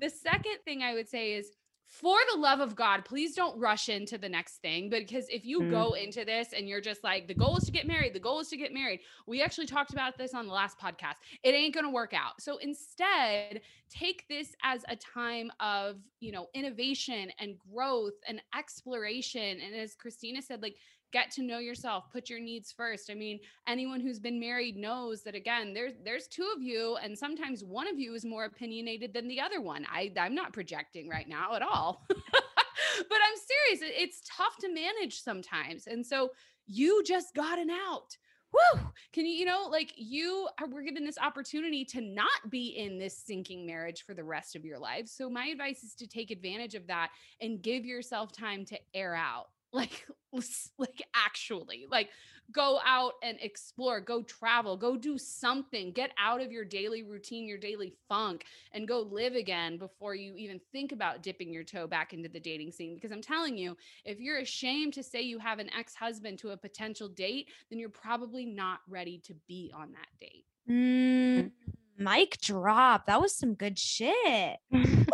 The 0.00 0.10
second 0.10 0.58
thing 0.64 0.82
I 0.82 0.94
would 0.94 1.08
say 1.08 1.32
is 1.32 1.50
for 1.88 2.18
the 2.30 2.38
love 2.38 2.60
of 2.60 2.76
God, 2.76 3.06
please 3.06 3.34
don't 3.34 3.58
rush 3.58 3.88
into 3.88 4.18
the 4.18 4.28
next 4.28 4.58
thing 4.58 4.90
because 4.90 5.26
if 5.30 5.46
you 5.46 5.62
Mm. 5.62 5.70
go 5.70 5.94
into 5.94 6.22
this 6.22 6.52
and 6.52 6.68
you're 6.68 6.82
just 6.82 7.02
like, 7.02 7.26
the 7.26 7.34
goal 7.34 7.56
is 7.56 7.64
to 7.64 7.72
get 7.72 7.86
married, 7.86 8.12
the 8.12 8.20
goal 8.20 8.40
is 8.40 8.48
to 8.48 8.58
get 8.58 8.74
married. 8.74 9.00
We 9.26 9.40
actually 9.42 9.66
talked 9.66 9.92
about 9.92 10.18
this 10.18 10.34
on 10.34 10.46
the 10.46 10.52
last 10.52 10.78
podcast. 10.78 11.16
It 11.42 11.54
ain't 11.54 11.72
going 11.72 11.86
to 11.86 11.90
work 11.90 12.12
out. 12.12 12.42
So 12.42 12.58
instead, 12.58 13.62
take 13.88 14.28
this 14.28 14.54
as 14.62 14.84
a 14.88 14.96
time 14.96 15.50
of, 15.60 15.96
you 16.20 16.30
know, 16.30 16.48
innovation 16.52 17.32
and 17.38 17.56
growth 17.58 18.14
and 18.28 18.42
exploration. 18.54 19.58
And 19.58 19.74
as 19.74 19.94
Christina 19.94 20.42
said, 20.42 20.60
like, 20.62 20.76
get 21.12 21.30
to 21.32 21.42
know 21.42 21.58
yourself, 21.58 22.04
put 22.12 22.28
your 22.28 22.40
needs 22.40 22.72
first. 22.72 23.10
I 23.10 23.14
mean, 23.14 23.40
anyone 23.66 24.00
who's 24.00 24.18
been 24.18 24.38
married 24.38 24.76
knows 24.76 25.22
that 25.22 25.34
again, 25.34 25.72
there's 25.72 25.94
there's 26.04 26.26
two 26.26 26.50
of 26.54 26.62
you, 26.62 26.96
and 27.02 27.18
sometimes 27.18 27.64
one 27.64 27.88
of 27.88 27.98
you 27.98 28.14
is 28.14 28.24
more 28.24 28.44
opinionated 28.44 29.12
than 29.12 29.28
the 29.28 29.40
other 29.40 29.60
one. 29.60 29.86
I 29.90 30.12
I'm 30.18 30.34
not 30.34 30.52
projecting 30.52 31.08
right 31.08 31.28
now 31.28 31.54
at 31.54 31.62
all. 31.62 32.06
but 32.08 33.18
I'm 33.26 33.78
serious. 33.78 33.94
It's 33.96 34.22
tough 34.28 34.56
to 34.60 34.72
manage 34.72 35.20
sometimes. 35.20 35.86
And 35.86 36.04
so 36.04 36.30
you 36.66 37.02
just 37.04 37.34
got 37.34 37.58
an 37.58 37.70
out. 37.70 38.16
whoo, 38.52 38.80
can 39.12 39.26
you, 39.26 39.32
you 39.32 39.44
know, 39.44 39.68
like 39.70 39.92
you 39.96 40.48
are, 40.60 40.68
we're 40.68 40.82
given 40.82 41.04
this 41.04 41.18
opportunity 41.18 41.84
to 41.84 42.00
not 42.00 42.50
be 42.50 42.68
in 42.68 42.98
this 42.98 43.16
sinking 43.16 43.66
marriage 43.66 44.04
for 44.04 44.14
the 44.14 44.24
rest 44.24 44.56
of 44.56 44.64
your 44.64 44.78
life. 44.78 45.06
So 45.08 45.28
my 45.28 45.46
advice 45.46 45.82
is 45.82 45.94
to 45.96 46.06
take 46.06 46.30
advantage 46.30 46.74
of 46.74 46.86
that 46.86 47.10
and 47.40 47.62
give 47.62 47.84
yourself 47.84 48.32
time 48.32 48.64
to 48.66 48.78
air 48.94 49.14
out. 49.14 49.48
Like, 49.72 50.06
like 50.78 51.02
actually, 51.14 51.86
like 51.90 52.10
go 52.52 52.78
out 52.84 53.14
and 53.22 53.36
explore, 53.40 54.00
go 54.00 54.22
travel, 54.22 54.76
go 54.76 54.96
do 54.96 55.18
something, 55.18 55.92
get 55.92 56.12
out 56.18 56.40
of 56.40 56.50
your 56.50 56.64
daily 56.64 57.02
routine, 57.02 57.46
your 57.46 57.58
daily 57.58 57.92
funk, 58.08 58.44
and 58.72 58.88
go 58.88 59.00
live 59.00 59.34
again 59.34 59.76
before 59.76 60.14
you 60.14 60.34
even 60.36 60.60
think 60.72 60.92
about 60.92 61.22
dipping 61.22 61.52
your 61.52 61.64
toe 61.64 61.86
back 61.86 62.12
into 62.14 62.28
the 62.28 62.40
dating 62.40 62.72
scene. 62.72 62.94
Because 62.94 63.12
I'm 63.12 63.22
telling 63.22 63.56
you, 63.58 63.76
if 64.04 64.18
you're 64.18 64.38
ashamed 64.38 64.94
to 64.94 65.02
say 65.02 65.20
you 65.20 65.38
have 65.38 65.58
an 65.58 65.70
ex 65.78 65.94
husband 65.94 66.38
to 66.38 66.50
a 66.50 66.56
potential 66.56 67.08
date, 67.08 67.48
then 67.70 67.78
you're 67.78 67.88
probably 67.90 68.46
not 68.46 68.80
ready 68.88 69.18
to 69.24 69.34
be 69.46 69.70
on 69.74 69.92
that 69.92 70.08
date. 70.20 70.46
Mm, 70.70 71.50
mic 71.98 72.40
drop. 72.40 73.06
That 73.06 73.20
was 73.20 73.34
some 73.34 73.54
good 73.54 73.78
shit. 73.78 74.58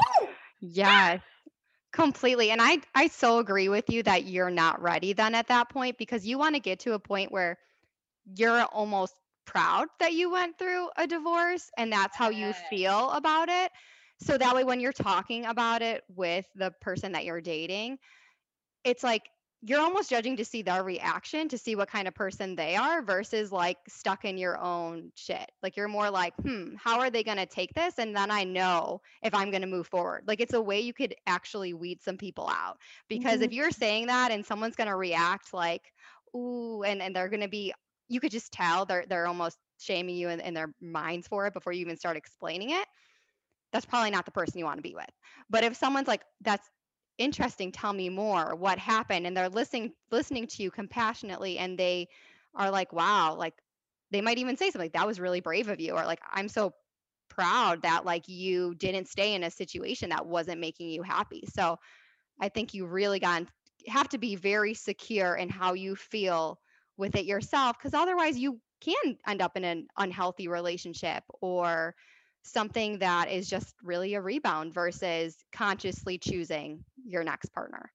Yes. 0.67 1.21
Completely. 1.95 2.51
And 2.51 2.61
I 2.63 2.81
I 2.95 3.09
so 3.09 3.39
agree 3.39 3.69
with 3.69 3.91
you 3.91 4.03
that 4.05 4.25
you're 4.25 4.51
not 4.51 4.83
ready 4.83 5.15
then 5.15 5.35
at 5.35 5.49
that 5.49 5.71
point 5.71 5.99
because 5.99 6.27
you 6.27 6.39
want 6.39 6.57
to 6.57 6.61
get 6.61 6.81
to 6.81 6.95
a 6.95 7.01
point 7.01 7.33
where 7.33 7.59
you're 8.37 8.63
almost 8.65 9.15
proud 9.47 9.89
that 10.01 10.13
you 10.15 10.31
went 10.31 10.59
through 10.59 10.91
a 10.97 11.07
divorce 11.07 11.71
and 11.79 11.93
that's 11.93 12.17
how 12.17 12.31
you 12.31 12.53
feel 12.53 13.11
about 13.11 13.49
it. 13.49 13.73
So 14.21 14.39
that 14.39 14.55
way 14.55 14.65
when 14.65 14.81
you're 14.81 14.93
talking 14.93 15.47
about 15.47 15.83
it 15.83 16.05
with 16.09 16.47
the 16.57 16.73
person 16.81 17.13
that 17.13 17.25
you're 17.25 17.43
dating, 17.43 17.99
it's 18.85 19.03
like 19.05 19.23
you're 19.67 19.81
almost 19.81 20.11
judging 20.11 20.37
to 20.37 20.45
see 20.45 20.61
their 20.61 20.83
reaction 20.83 21.49
to 21.49 21.57
see 21.57 21.75
what 21.75 21.89
kind 21.89 22.07
of 22.07 22.15
person 22.15 22.55
they 22.55 22.77
are 22.77 23.01
versus 23.01 23.51
like 23.51 23.79
stuck 23.89 24.27
in 24.27 24.37
your 24.37 24.59
own 24.59 25.11
shit. 25.15 25.51
Like 25.63 25.75
you're 25.75 25.89
more 25.89 26.11
like, 26.11 26.35
hmm, 26.37 26.75
how 26.77 27.01
are 27.01 27.09
they 27.09 27.23
going 27.23 27.39
to 27.39 27.47
take 27.47 27.73
this? 27.73 27.95
And 27.99 28.15
then 28.15 28.31
I 28.31 28.45
know 28.45 29.01
if 29.23 29.35
I'm 29.35 29.51
going 29.51 29.63
to 29.63 29.67
move 29.67 29.87
forward. 29.87 30.25
Like 30.27 30.41
it's 30.41 30.53
a 30.53 30.61
way 30.61 30.81
you 30.81 30.93
could 30.93 31.15
actually 31.27 31.73
weed 31.73 32.03
some 32.03 32.19
people 32.19 32.47
out 32.49 32.77
because 33.09 33.41
if 33.41 33.53
you're 33.53 33.71
saying 33.71 34.09
that 34.09 34.31
and 34.31 34.45
someone's 34.45 34.77
going 34.77 34.91
to 34.91 34.97
react 34.97 35.55
like, 35.55 35.83
ooh, 36.37 36.83
and, 36.83 37.01
and 37.01 37.17
they're 37.17 37.31
going 37.31 37.41
to 37.41 37.49
be, 37.49 37.73
you 38.09 38.21
could 38.21 38.33
just 38.33 38.53
tell 38.53 38.85
they're, 38.85 39.07
they're 39.09 39.27
almost 39.27 39.57
shaming 39.79 40.17
you 40.17 40.29
in, 40.29 40.41
in 40.41 40.53
their 40.53 40.75
minds 40.83 41.27
for 41.27 41.47
it 41.47 41.55
before 41.55 41.73
you 41.73 41.81
even 41.81 41.97
start 41.97 42.19
explaining 42.19 42.69
it. 42.69 42.87
That's 43.73 43.87
probably 43.87 44.11
not 44.11 44.27
the 44.27 44.31
person 44.31 44.59
you 44.59 44.67
want 44.67 44.77
to 44.77 44.83
be 44.83 44.95
with. 44.95 45.11
But 45.49 45.65
if 45.65 45.75
someone's 45.75 46.07
like, 46.07 46.23
that's 46.43 46.69
interesting 47.19 47.73
tell 47.73 47.93
me 47.93 48.09
more 48.09 48.55
what 48.55 48.79
happened? 48.79 49.27
And 49.27 49.37
they're 49.37 49.49
listening 49.49 49.93
listening 50.11 50.47
to 50.49 50.63
you 50.63 50.71
compassionately 50.71 51.59
and 51.59 51.79
they 51.79 52.09
are 52.55 52.71
like 52.71 52.93
wow 52.93 53.35
like 53.35 53.55
they 54.11 54.21
might 54.21 54.39
even 54.39 54.57
say 54.57 54.67
something 54.67 54.83
like 54.83 54.93
that 54.93 55.07
was 55.07 55.21
really 55.21 55.41
brave 55.41 55.69
of 55.69 55.81
you 55.81 55.93
or 55.93 56.05
like 56.05 56.21
i'm 56.33 56.49
so 56.49 56.73
proud 57.29 57.83
that 57.83 58.05
like 58.05 58.29
you 58.29 58.75
didn't 58.77 59.09
stay 59.09 59.35
in 59.35 59.43
a 59.43 59.51
situation 59.51 60.11
that 60.11 60.27
wasn't 60.27 60.61
making 60.61 60.89
you 60.89 61.03
happy. 61.03 61.45
So 61.53 61.79
i 62.41 62.49
think 62.49 62.75
you 62.75 62.87
really 62.87 63.19
got 63.19 63.45
have 63.87 64.09
to 64.09 64.19
be 64.19 64.37
very 64.37 64.75
secure 64.75 65.35
in 65.35 65.49
how 65.49 65.75
you 65.75 65.97
feel 65.97 66.59
with 66.97 67.17
it 67.17 67.27
yourself 67.27 67.77
because 67.79 67.95
otherwise 67.95 68.39
you 68.39 68.61
can 68.81 69.17
end 69.27 69.43
up 69.43 69.57
in 69.57 69.65
an 69.65 69.87
unhealthy 69.99 70.49
relationship 70.49 71.23
or 71.41 71.95
something 72.45 72.99
that 72.99 73.31
is 73.31 73.49
just 73.49 73.75
really 73.83 74.15
a 74.15 74.21
rebound 74.21 74.73
versus 74.75 75.37
consciously 75.53 76.19
choosing 76.19 76.85
your 77.05 77.25
next 77.25 77.53
partner. 77.53 77.91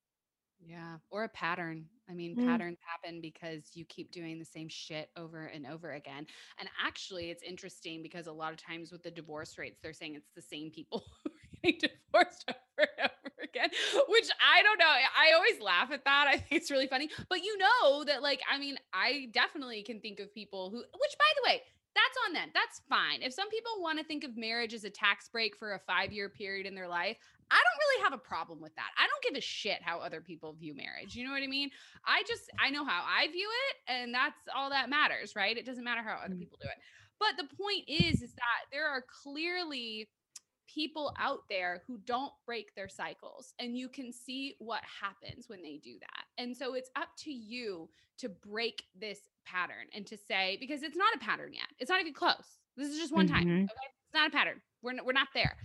Yeah. 0.61 0.97
Or 1.09 1.23
a 1.23 1.29
pattern. 1.29 1.85
I 2.09 2.13
mean, 2.13 2.35
Mm. 2.35 2.45
patterns 2.45 2.79
happen 2.81 3.21
because 3.21 3.69
you 3.75 3.85
keep 3.85 4.11
doing 4.11 4.39
the 4.39 4.45
same 4.45 4.67
shit 4.67 5.09
over 5.15 5.45
and 5.45 5.65
over 5.65 5.91
again. 5.93 6.27
And 6.57 6.67
actually, 6.83 7.29
it's 7.29 7.43
interesting 7.43 8.01
because 8.03 8.27
a 8.27 8.31
lot 8.33 8.51
of 8.51 8.57
times 8.61 8.91
with 8.91 9.01
the 9.03 9.11
divorce 9.11 9.57
rates, 9.57 9.79
they're 9.81 9.93
saying 9.93 10.15
it's 10.15 10.31
the 10.35 10.41
same 10.41 10.69
people 10.71 11.05
who 11.23 11.31
are 11.31 11.61
getting 11.63 11.79
divorced 11.79 12.45
over 12.49 12.89
and 12.97 13.09
over 13.25 13.35
again, 13.43 13.69
which 14.09 14.29
I 14.45 14.63
don't 14.63 14.79
know. 14.79 14.85
I 14.85 15.31
always 15.33 15.61
laugh 15.61 15.91
at 15.91 16.03
that. 16.03 16.27
I 16.27 16.37
think 16.37 16.51
it's 16.61 16.71
really 16.71 16.87
funny. 16.87 17.09
But 17.29 17.43
you 17.43 17.57
know 17.57 18.03
that, 18.03 18.21
like, 18.21 18.41
I 18.51 18.57
mean, 18.57 18.77
I 18.93 19.29
definitely 19.31 19.83
can 19.83 20.01
think 20.01 20.19
of 20.19 20.33
people 20.33 20.71
who, 20.71 20.77
which 20.77 21.17
by 21.17 21.31
the 21.37 21.49
way, 21.49 21.61
that's 21.99 22.17
on 22.27 22.33
them. 22.33 22.49
That's 22.53 22.81
fine. 22.87 23.21
If 23.21 23.33
some 23.33 23.49
people 23.49 23.71
want 23.79 23.99
to 23.99 24.05
think 24.05 24.23
of 24.23 24.37
marriage 24.37 24.73
as 24.73 24.83
a 24.83 24.89
tax 24.89 25.27
break 25.29 25.55
for 25.57 25.73
a 25.73 25.79
five 25.79 26.11
year 26.11 26.29
period 26.29 26.65
in 26.65 26.75
their 26.75 26.87
life, 26.87 27.17
I 27.51 27.55
don't 27.55 27.79
really 27.89 28.03
have 28.03 28.13
a 28.13 28.17
problem 28.21 28.61
with 28.61 28.75
that. 28.75 28.89
I 28.97 29.07
don't 29.07 29.23
give 29.23 29.37
a 29.37 29.41
shit 29.41 29.81
how 29.81 29.99
other 29.99 30.21
people 30.21 30.53
view 30.53 30.75
marriage. 30.75 31.15
You 31.15 31.25
know 31.25 31.31
what 31.31 31.43
I 31.43 31.47
mean? 31.47 31.69
I 32.05 32.23
just, 32.27 32.43
I 32.59 32.69
know 32.69 32.85
how 32.85 33.03
I 33.05 33.27
view 33.31 33.49
it, 33.69 33.91
and 33.91 34.13
that's 34.13 34.37
all 34.55 34.69
that 34.69 34.89
matters, 34.89 35.35
right? 35.35 35.57
It 35.57 35.65
doesn't 35.65 35.83
matter 35.83 36.03
how 36.03 36.17
other 36.23 36.35
Mm. 36.35 36.39
people 36.39 36.59
do 36.61 36.67
it. 36.67 36.77
But 37.19 37.37
the 37.37 37.55
point 37.55 37.83
is, 37.87 38.21
is 38.21 38.33
that 38.35 38.69
there 38.71 38.87
are 38.87 39.03
clearly 39.23 40.07
people 40.67 41.11
out 41.17 41.39
there 41.49 41.81
who 41.87 41.97
don't 42.05 42.31
break 42.45 42.75
their 42.75 42.87
cycles 42.87 43.53
and 43.57 43.75
you 43.75 43.89
can 43.89 44.13
see 44.13 44.53
what 44.59 44.83
happens 45.01 45.49
when 45.49 45.63
they 45.63 45.77
do 45.83 45.97
that. 45.99 46.25
And 46.39 46.55
so 46.57 46.73
it's 46.73 46.89
up 46.95 47.09
to 47.19 47.31
you 47.31 47.89
to 48.17 48.29
break 48.29 48.83
this 48.99 49.19
pattern 49.45 49.87
and 49.93 50.07
to 50.07 50.17
say 50.17 50.57
because 50.59 50.81
it's 50.83 50.97
not 50.97 51.13
a 51.15 51.19
pattern 51.19 51.53
yet. 51.53 51.67
It's 51.79 51.89
not 51.89 52.01
even 52.01 52.13
close. 52.13 52.57
This 52.75 52.89
is 52.89 52.97
just 52.97 53.13
one 53.13 53.27
time. 53.27 53.45
Mhm. 53.45 53.63
Okay? 53.65 53.87
It's 54.05 54.13
not 54.13 54.27
a 54.27 54.31
pattern. 54.31 54.61
We're 54.81 54.91
n- 54.91 55.05
we're 55.05 55.11
not 55.13 55.27
there. 55.33 55.55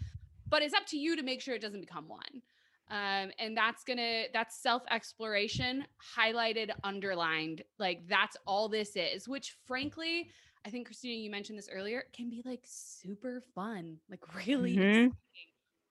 But 0.50 0.62
it's 0.62 0.74
up 0.74 0.84
to 0.88 0.98
you 0.98 1.16
to 1.16 1.22
make 1.22 1.40
sure 1.40 1.54
it 1.54 1.62
doesn't 1.62 1.80
become 1.80 2.08
one. 2.08 2.42
Um, 2.88 3.32
and 3.38 3.56
that's 3.56 3.82
gonna 3.84 4.24
that's 4.34 4.56
self-exploration 4.58 5.86
highlighted 6.16 6.70
underlined 6.84 7.62
like 7.78 8.06
that's 8.06 8.36
all 8.46 8.68
this 8.68 8.94
is 8.94 9.26
which 9.26 9.56
frankly 9.64 10.28
i 10.66 10.70
think 10.70 10.84
christina 10.86 11.14
you 11.14 11.30
mentioned 11.30 11.56
this 11.56 11.70
earlier 11.72 12.04
can 12.12 12.28
be 12.28 12.42
like 12.44 12.60
super 12.66 13.42
fun 13.54 13.98
like 14.10 14.20
really 14.46 14.76
Mhm. 14.76 15.12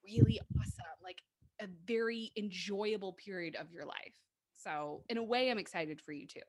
really 0.06 0.40
awesome 0.56 0.86
like 1.04 1.24
a 1.62 1.68
very 1.88 2.32
enjoyable 2.38 3.14
period 3.14 3.56
of 3.56 3.72
your 3.72 3.86
life 3.86 4.14
so 4.64 5.04
in 5.10 5.18
a 5.18 5.24
way 5.24 5.52
i'm 5.52 5.60
excited 5.60 6.02
for 6.02 6.14
you 6.14 6.28
too 6.28 6.42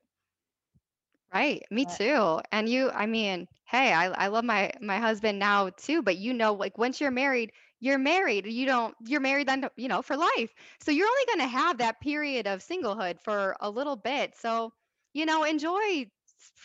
Right. 1.33 1.63
Me 1.71 1.85
too. 1.85 2.39
And 2.51 2.69
you, 2.69 2.89
I 2.91 3.05
mean, 3.07 3.47
hey, 3.65 3.91
I, 3.93 4.05
I 4.07 4.27
love 4.27 4.45
my 4.45 4.71
my 4.81 4.97
husband 4.99 5.39
now 5.39 5.69
too, 5.69 6.01
but 6.01 6.17
you 6.17 6.33
know, 6.33 6.53
like 6.53 6.77
once 6.77 6.99
you're 7.01 7.11
married, 7.11 7.51
you're 7.79 7.97
married. 7.97 8.45
You 8.47 8.65
don't, 8.65 8.95
you're 9.05 9.19
married 9.21 9.47
then, 9.47 9.69
you 9.75 9.87
know, 9.89 10.01
for 10.01 10.15
life. 10.17 10.53
So 10.79 10.91
you're 10.91 11.07
only 11.07 11.25
going 11.27 11.39
to 11.49 11.57
have 11.57 11.77
that 11.79 11.99
period 12.01 12.47
of 12.47 12.61
singlehood 12.61 13.19
for 13.21 13.55
a 13.59 13.69
little 13.69 13.95
bit. 13.97 14.35
So, 14.35 14.73
you 15.13 15.25
know, 15.25 15.43
enjoy 15.43 16.09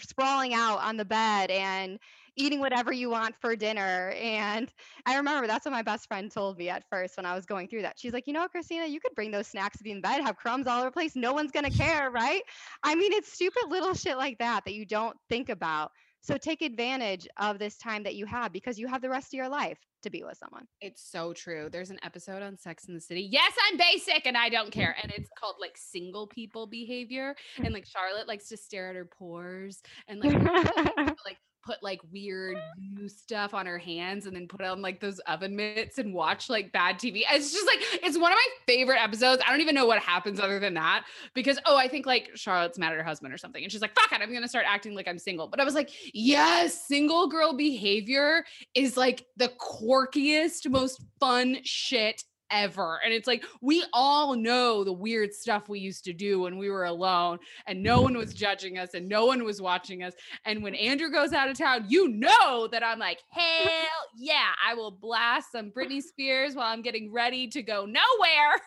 sprawling 0.01 0.55
out 0.55 0.79
on 0.81 0.97
the 0.97 1.05
bed 1.05 1.51
and 1.51 1.99
eating 2.37 2.61
whatever 2.61 2.93
you 2.93 3.11
want 3.11 3.35
for 3.41 3.57
dinner. 3.57 4.13
And 4.21 4.73
I 5.07 5.17
remember 5.17 5.47
that's 5.47 5.65
what 5.65 5.73
my 5.73 5.83
best 5.83 6.09
friend 6.09 6.31
told 6.31 6.59
me 6.59 6.69
at 6.69 6.85
first 6.91 7.17
when 7.17 7.27
I 7.27 7.35
was 7.35 7.47
going 7.47 7.69
through 7.69 7.83
that. 7.83 7.99
She's 7.99 8.13
like, 8.13 8.27
you 8.27 8.33
know, 8.33 8.47
Christina, 8.49 8.87
you 8.87 9.01
could 9.01 9.15
bring 9.15 9.31
those 9.31 9.47
snacks 9.47 9.79
to 9.79 9.85
be 9.85 9.91
in 9.91 10.01
bed, 10.01 10.23
have 10.23 10.37
crumbs 10.37 10.67
all 10.67 10.79
over 10.79 10.87
the 10.87 10.93
place. 10.93 11.17
No 11.17 11.33
one's 11.33 11.53
going 11.53 11.71
to 11.71 11.77
care, 11.77 12.11
right? 12.11 12.43
I 12.83 12.95
mean, 12.95 13.13
it's 13.13 13.33
stupid 13.33 13.69
little 13.69 13.95
shit 13.95 14.17
like 14.17 14.39
that 14.39 14.65
that 14.65 14.75
you 14.75 14.87
don't 14.87 15.17
think 15.29 15.49
about. 15.49 15.91
So 16.23 16.37
take 16.37 16.63
advantage 16.63 17.27
of 17.39 17.59
this 17.59 17.79
time 17.79 18.03
that 18.03 18.15
you 18.15 18.27
have 18.27 18.53
because 18.53 18.79
you 18.79 18.87
have 18.89 19.03
the 19.03 19.09
rest 19.11 19.33
of 19.33 19.39
your 19.39 19.49
life 19.49 19.79
to 20.03 20.11
be 20.11 20.23
with 20.23 20.39
someone. 20.39 20.67
It's 20.81 21.03
so 21.03 21.33
true. 21.33 21.69
There's 21.71 21.91
an 21.91 21.99
episode 22.03 22.43
on 22.43 22.57
Sex 22.57 22.87
in 22.87 22.95
the 22.95 23.01
City. 23.01 23.29
Yes, 23.31 23.53
I'm 23.69 23.79
basic 23.79 24.27
and 24.27 24.37
I 24.37 24.49
don't 24.49 24.71
care. 24.71 24.97
And 25.03 25.13
it's 25.13 25.31
called 25.39 25.57
like 25.61 25.77
single 25.77 26.27
people 26.27 26.67
behavior. 26.67 27.35
And 27.63 27.75
like 27.75 27.87
Charlotte 27.87 28.27
likes 28.27 28.49
to 28.49 28.57
stare 28.57 28.89
at 28.89 28.97
her 28.97 29.05
pores 29.05 29.83
and 30.09 30.21
like 30.21 30.33
like 31.25 31.37
put 31.65 31.83
like 31.83 32.01
weird 32.11 32.57
new 32.79 33.09
stuff 33.09 33.55
on 33.55 33.67
her 33.67 33.79
hands 33.79 34.27
and 34.27 34.35
then 34.35 34.49
put 34.49 34.63
on 34.63 34.81
like 34.81 35.01
those 35.01 35.19
oven 35.21 35.55
mitts 35.55 35.99
and 35.99 36.15
watch 36.15 36.49
like 36.49 36.73
bad 36.73 36.99
TV. 36.99 37.23
It's 37.31 37.53
just 37.53 37.67
like 37.67 37.79
it's 38.03 38.19
one 38.19 38.33
of 38.33 38.37
my 38.37 38.47
favorite 38.67 39.01
episodes. 39.01 39.43
I 39.47 39.51
don't 39.51 39.61
even 39.61 39.75
know 39.75 39.87
what 39.87 40.01
happens 40.01 40.41
other 40.41 40.59
than 40.59 40.75
that 40.75 41.05
because 41.35 41.59
oh, 41.67 41.77
I 41.77 41.89
think 41.89 42.07
like 42.07 42.31
Charlotte's 42.35 42.79
mad 42.79 42.93
at 42.93 42.99
her 42.99 43.05
husband 43.05 43.33
or 43.33 43.39
something 43.39 43.63
and 43.63 43.71
she's 43.71 43.83
like, 43.83 43.95
"Fuck 43.95 44.13
it, 44.13 44.23
I'm 44.23 44.31
going 44.31 44.43
to 44.43 44.49
start 44.49 44.65
acting 44.67 44.95
like 44.95 45.09
I'm 45.09 45.19
single." 45.19 45.49
But 45.49 45.61
I 45.61 45.65
was 45.65 45.75
like, 45.75 45.91
"Yes, 46.15 46.87
single 46.87 47.29
girl 47.29 47.53
behavior 47.53 48.45
is 48.75 48.97
like 48.97 49.27
the 49.37 49.49
quirkiest, 49.91 50.71
most 50.71 51.03
fun 51.19 51.59
shit 51.65 52.23
ever. 52.51 53.01
And 53.05 53.13
it's 53.13 53.27
like 53.27 53.45
we 53.61 53.85
all 53.93 54.35
know 54.35 54.85
the 54.85 54.93
weird 54.93 55.33
stuff 55.33 55.69
we 55.69 55.79
used 55.79 56.05
to 56.05 56.13
do 56.13 56.41
when 56.41 56.59
we 56.59 56.69
were 56.69 56.85
alone 56.85 57.39
and 57.67 57.83
no 57.83 58.01
one 58.01 58.17
was 58.17 58.35
judging 58.35 58.79
us 58.79 58.95
and 58.95 59.09
no 59.09 59.27
one 59.27 59.45
was 59.45 59.61
watching 59.61 60.03
us. 60.03 60.15
And 60.45 60.63
when 60.63 60.75
Andrew 60.75 61.11
goes 61.11 61.33
out 61.33 61.49
of 61.49 61.57
town, 61.57 61.87
you 61.89 62.09
know 62.09 62.69
that 62.73 62.85
I'm 62.85 62.99
like, 62.99 63.21
hell 63.31 63.89
yeah, 64.17 64.51
I 64.67 64.75
will 64.75 64.91
blast 64.91 65.53
some 65.53 65.71
Britney 65.71 66.03
Spears 66.03 66.55
while 66.55 66.67
I'm 66.67 66.83
getting 66.83 67.13
ready 67.13 67.49
to 67.49 67.63
go 67.63 67.87
nowhere. 67.87 68.61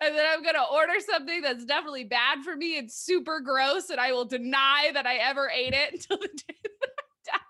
and 0.00 0.14
then 0.14 0.26
I'm 0.30 0.44
gonna 0.44 0.64
order 0.72 1.00
something 1.00 1.40
that's 1.42 1.64
definitely 1.64 2.04
bad 2.04 2.44
for 2.44 2.54
me 2.54 2.78
and 2.78 2.90
super 2.90 3.40
gross, 3.40 3.90
and 3.90 3.98
I 3.98 4.12
will 4.12 4.24
deny 4.24 4.90
that 4.94 5.06
I 5.06 5.16
ever 5.16 5.50
ate 5.50 5.74
it 5.74 5.94
until 5.94 6.18
the 6.18 6.28
day. 6.28 6.70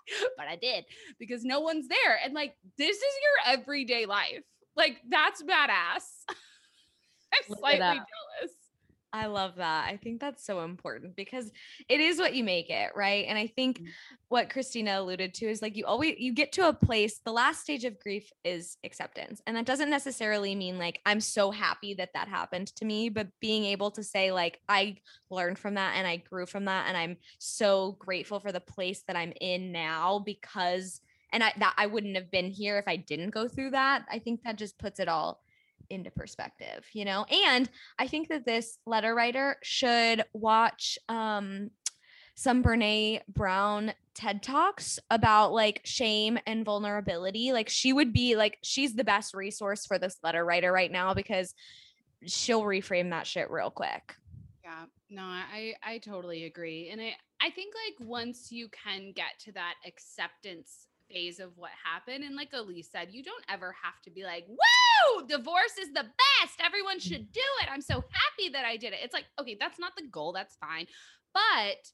But 0.37 0.47
I 0.47 0.55
did 0.55 0.85
because 1.19 1.43
no 1.43 1.59
one's 1.59 1.87
there. 1.87 2.19
And 2.23 2.33
like, 2.33 2.55
this 2.77 2.97
is 2.97 3.03
your 3.03 3.53
everyday 3.53 4.05
life. 4.05 4.43
Like, 4.75 4.97
that's 5.09 5.41
badass. 5.43 6.03
I'm 6.29 7.43
it 7.47 7.57
slightly 7.57 7.79
jealous. 7.79 8.55
I 9.11 9.25
love 9.25 9.55
that. 9.55 9.87
I 9.87 9.97
think 9.97 10.19
that's 10.21 10.45
so 10.45 10.61
important 10.63 11.15
because 11.15 11.51
it 11.87 11.99
is 11.99 12.19
what 12.19 12.35
you 12.35 12.43
make 12.43 12.69
it, 12.69 12.91
right? 12.95 13.25
And 13.27 13.39
I 13.39 13.47
think 13.47 13.79
Mm. 13.79 13.87
what 14.27 14.51
Christina 14.51 14.99
alluded 15.01 15.33
to 15.35 15.47
is 15.47 15.63
like 15.63 15.75
you 15.75 15.85
always 15.85 16.19
you 16.19 16.31
get 16.31 16.51
to 16.53 16.67
a 16.67 16.73
place, 16.73 17.17
the 17.25 17.31
last 17.31 17.61
stage 17.61 17.85
of 17.85 17.99
grief 17.99 18.31
is 18.43 18.77
acceptance. 18.83 19.41
And 19.47 19.57
that 19.57 19.65
doesn't 19.65 19.89
necessarily 19.89 20.53
mean 20.53 20.77
like 20.77 21.01
I'm 21.07 21.21
so 21.21 21.49
happy 21.49 21.95
that 21.95 22.13
that 22.13 22.27
happened 22.27 22.67
to 22.75 22.85
me, 22.85 23.09
but 23.09 23.27
being 23.39 23.65
able 23.65 23.89
to 23.91 24.03
say 24.03 24.31
like 24.31 24.61
I 24.69 24.97
learned 25.31 25.57
from 25.57 25.73
that 25.73 25.95
and 25.95 26.05
I 26.07 26.17
grew 26.17 26.45
from 26.45 26.65
that 26.65 26.85
and 26.87 26.95
I'm 26.95 27.17
so 27.39 27.93
grateful 27.93 28.39
for 28.39 28.51
the 28.51 28.59
place 28.61 29.01
that 29.07 29.15
I'm 29.15 29.33
in 29.41 29.71
now 29.71 30.19
because 30.19 31.01
and 31.31 31.43
I 31.43 31.53
that 31.57 31.73
I 31.77 31.87
wouldn't 31.87 32.15
have 32.15 32.29
been 32.29 32.51
here 32.51 32.77
if 32.77 32.87
I 32.87 32.95
didn't 32.97 33.31
go 33.31 33.47
through 33.47 33.71
that. 33.71 34.05
I 34.11 34.19
think 34.19 34.43
that 34.43 34.57
just 34.57 34.77
puts 34.77 34.99
it 34.99 35.07
all 35.07 35.41
into 35.89 36.11
perspective, 36.11 36.85
you 36.93 37.05
know? 37.05 37.25
And 37.25 37.69
I 37.97 38.07
think 38.07 38.29
that 38.29 38.45
this 38.45 38.77
letter 38.85 39.13
writer 39.13 39.57
should 39.63 40.23
watch 40.33 40.97
um 41.07 41.71
some 42.35 42.63
Brene 42.63 43.19
Brown 43.27 43.91
TED 44.13 44.41
Talks 44.41 44.97
about 45.09 45.51
like 45.51 45.81
shame 45.83 46.39
and 46.47 46.63
vulnerability. 46.63 47.51
Like 47.51 47.67
she 47.67 47.91
would 47.91 48.13
be 48.13 48.37
like 48.37 48.57
she's 48.63 48.95
the 48.95 49.03
best 49.03 49.33
resource 49.33 49.85
for 49.85 49.99
this 49.99 50.17
letter 50.23 50.45
writer 50.45 50.71
right 50.71 50.91
now 50.91 51.13
because 51.13 51.53
she'll 52.25 52.63
reframe 52.63 53.09
that 53.09 53.27
shit 53.27 53.51
real 53.51 53.69
quick. 53.69 54.15
Yeah, 54.63 54.85
no, 55.09 55.23
I 55.23 55.73
I 55.83 55.97
totally 55.97 56.45
agree. 56.45 56.89
And 56.91 57.01
I 57.01 57.13
I 57.41 57.49
think 57.49 57.73
like 57.87 58.07
once 58.07 58.51
you 58.51 58.69
can 58.69 59.11
get 59.13 59.39
to 59.45 59.51
that 59.53 59.75
acceptance 59.85 60.88
phase 61.11 61.39
of 61.39 61.57
what 61.57 61.71
happened 61.83 62.23
and 62.23 62.35
like 62.35 62.49
Elise 62.53 62.89
said, 62.91 63.09
you 63.11 63.23
don't 63.23 63.43
ever 63.49 63.75
have 63.83 64.01
to 64.03 64.09
be 64.09 64.23
like, 64.23 64.45
"Woo! 64.47 65.27
Divorce 65.27 65.77
is 65.79 65.89
the 65.89 66.03
best. 66.03 66.59
Everyone 66.63 66.99
should 66.99 67.31
do 67.31 67.41
it. 67.61 67.69
I'm 67.71 67.81
so 67.81 67.95
happy 67.95 68.49
that 68.53 68.65
I 68.65 68.77
did 68.77 68.93
it." 68.93 68.99
It's 69.03 69.13
like, 69.13 69.25
okay, 69.39 69.57
that's 69.59 69.79
not 69.79 69.95
the 69.95 70.07
goal. 70.07 70.33
That's 70.33 70.55
fine. 70.55 70.87
But 71.33 71.91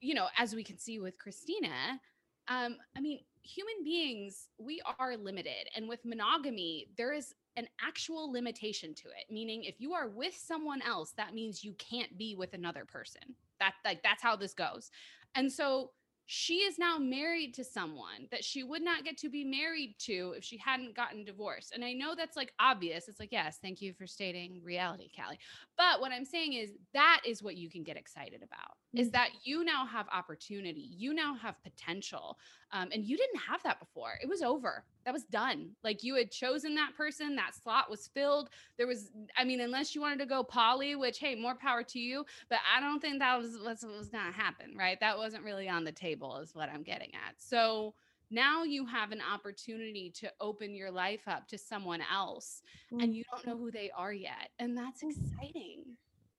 you 0.00 0.14
know, 0.14 0.26
as 0.36 0.54
we 0.54 0.62
can 0.62 0.78
see 0.78 0.98
with 0.98 1.18
Christina, 1.18 2.00
um, 2.48 2.76
I 2.96 3.00
mean, 3.00 3.20
human 3.42 3.84
beings, 3.84 4.48
we 4.58 4.82
are 4.98 5.16
limited. 5.16 5.68
And 5.76 5.88
with 5.88 6.04
monogamy, 6.04 6.88
there 6.96 7.12
is 7.12 7.34
an 7.56 7.68
actual 7.80 8.30
limitation 8.30 8.94
to 8.94 9.08
it. 9.08 9.30
Meaning, 9.30 9.64
if 9.64 9.80
you 9.80 9.92
are 9.94 10.08
with 10.08 10.34
someone 10.34 10.82
else, 10.82 11.12
that 11.16 11.34
means 11.34 11.64
you 11.64 11.74
can't 11.74 12.16
be 12.18 12.34
with 12.34 12.54
another 12.54 12.84
person. 12.84 13.22
That 13.60 13.74
like 13.84 14.02
that's 14.02 14.22
how 14.22 14.36
this 14.36 14.54
goes. 14.54 14.90
And 15.34 15.50
so 15.50 15.90
she 16.26 16.58
is 16.58 16.78
now 16.78 16.96
married 16.98 17.52
to 17.54 17.64
someone 17.64 18.28
that 18.30 18.44
she 18.44 18.62
would 18.62 18.82
not 18.82 19.04
get 19.04 19.18
to 19.18 19.28
be 19.28 19.44
married 19.44 19.96
to 19.98 20.34
if 20.36 20.44
she 20.44 20.56
hadn't 20.56 20.96
gotten 20.96 21.24
divorced. 21.24 21.72
And 21.74 21.84
I 21.84 21.92
know 21.92 22.14
that's 22.14 22.36
like 22.36 22.52
obvious. 22.58 23.08
It's 23.08 23.20
like, 23.20 23.32
yes, 23.32 23.58
thank 23.60 23.82
you 23.82 23.92
for 23.92 24.06
stating 24.06 24.60
reality, 24.64 25.10
Callie. 25.14 25.38
But 25.76 26.00
what 26.00 26.12
I'm 26.12 26.24
saying 26.24 26.54
is 26.54 26.70
that 26.94 27.20
is 27.26 27.42
what 27.42 27.56
you 27.56 27.68
can 27.68 27.82
get 27.82 27.96
excited 27.96 28.42
about 28.42 28.76
is 28.94 29.08
mm. 29.08 29.12
that 29.12 29.30
you 29.44 29.64
now 29.64 29.84
have 29.84 30.06
opportunity, 30.12 30.88
you 30.96 31.12
now 31.12 31.34
have 31.34 31.62
potential. 31.62 32.38
Um, 32.74 32.88
and 32.92 33.04
you 33.04 33.16
didn't 33.16 33.40
have 33.48 33.62
that 33.62 33.78
before. 33.78 34.18
It 34.20 34.28
was 34.28 34.42
over. 34.42 34.82
That 35.04 35.14
was 35.14 35.22
done. 35.24 35.70
Like 35.84 36.02
you 36.02 36.16
had 36.16 36.32
chosen 36.32 36.74
that 36.74 36.96
person, 36.96 37.36
that 37.36 37.54
slot 37.54 37.88
was 37.88 38.08
filled. 38.08 38.50
There 38.76 38.88
was, 38.88 39.12
I 39.38 39.44
mean, 39.44 39.60
unless 39.60 39.94
you 39.94 40.00
wanted 40.00 40.18
to 40.18 40.26
go 40.26 40.42
poly, 40.42 40.96
which 40.96 41.20
hey, 41.20 41.36
more 41.36 41.54
power 41.54 41.84
to 41.84 42.00
you. 42.00 42.26
But 42.50 42.58
I 42.74 42.80
don't 42.80 43.00
think 43.00 43.20
that 43.20 43.38
was 43.38 43.52
what 43.62 43.80
was 43.96 44.08
going 44.08 44.26
to 44.26 44.36
happen, 44.36 44.74
right? 44.76 44.98
That 44.98 45.16
wasn't 45.16 45.44
really 45.44 45.68
on 45.68 45.84
the 45.84 45.92
table, 45.92 46.38
is 46.38 46.52
what 46.52 46.68
I'm 46.68 46.82
getting 46.82 47.10
at. 47.14 47.34
So 47.38 47.94
now 48.30 48.64
you 48.64 48.84
have 48.86 49.12
an 49.12 49.20
opportunity 49.32 50.10
to 50.16 50.32
open 50.40 50.74
your 50.74 50.90
life 50.90 51.22
up 51.28 51.46
to 51.48 51.58
someone 51.58 52.00
else, 52.12 52.62
and 52.90 53.14
you 53.14 53.22
don't 53.30 53.46
know 53.46 53.56
who 53.56 53.70
they 53.70 53.92
are 53.96 54.12
yet, 54.12 54.50
and 54.58 54.76
that's 54.76 55.02
exciting. 55.04 55.84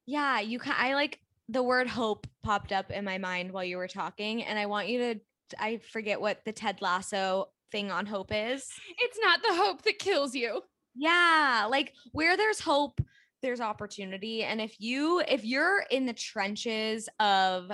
Yeah, 0.05 0.41
you 0.41 0.59
can 0.59 0.73
I 0.77 0.95
like 0.95 1.19
the 1.47 1.63
word 1.63 1.87
hope 1.87 2.27
popped 2.43 2.71
up 2.71 2.91
in 2.91 3.05
my 3.05 3.17
mind 3.17 3.51
while 3.51 3.63
you 3.63 3.77
were 3.77 3.87
talking 3.87 4.43
and 4.43 4.57
I 4.57 4.65
want 4.65 4.87
you 4.87 4.97
to 4.99 5.19
I 5.59 5.77
forget 5.77 6.19
what 6.19 6.43
the 6.45 6.51
Ted 6.51 6.81
Lasso 6.81 7.49
thing 7.71 7.91
on 7.91 8.05
hope 8.05 8.31
is. 8.31 8.69
It's 8.99 9.19
not 9.21 9.41
the 9.41 9.55
hope 9.55 9.83
that 9.83 9.99
kills 9.99 10.35
you. 10.35 10.61
Yeah, 10.95 11.67
like 11.69 11.93
where 12.13 12.37
there's 12.37 12.59
hope, 12.59 13.01
there's 13.41 13.61
opportunity 13.61 14.43
and 14.43 14.59
if 14.59 14.75
you 14.79 15.21
if 15.27 15.45
you're 15.45 15.83
in 15.91 16.07
the 16.07 16.13
trenches 16.13 17.07
of 17.19 17.71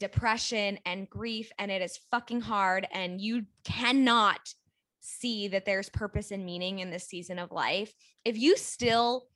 depression 0.00 0.78
and 0.84 1.08
grief 1.08 1.52
and 1.58 1.70
it 1.70 1.80
is 1.80 2.00
fucking 2.10 2.40
hard 2.40 2.86
and 2.92 3.20
you 3.20 3.44
cannot 3.64 4.52
see 5.00 5.48
that 5.48 5.64
there's 5.64 5.88
purpose 5.90 6.30
and 6.30 6.44
meaning 6.44 6.80
in 6.80 6.90
this 6.90 7.06
season 7.06 7.38
of 7.38 7.52
life, 7.52 7.92
if 8.24 8.36
you 8.36 8.56
still 8.56 9.26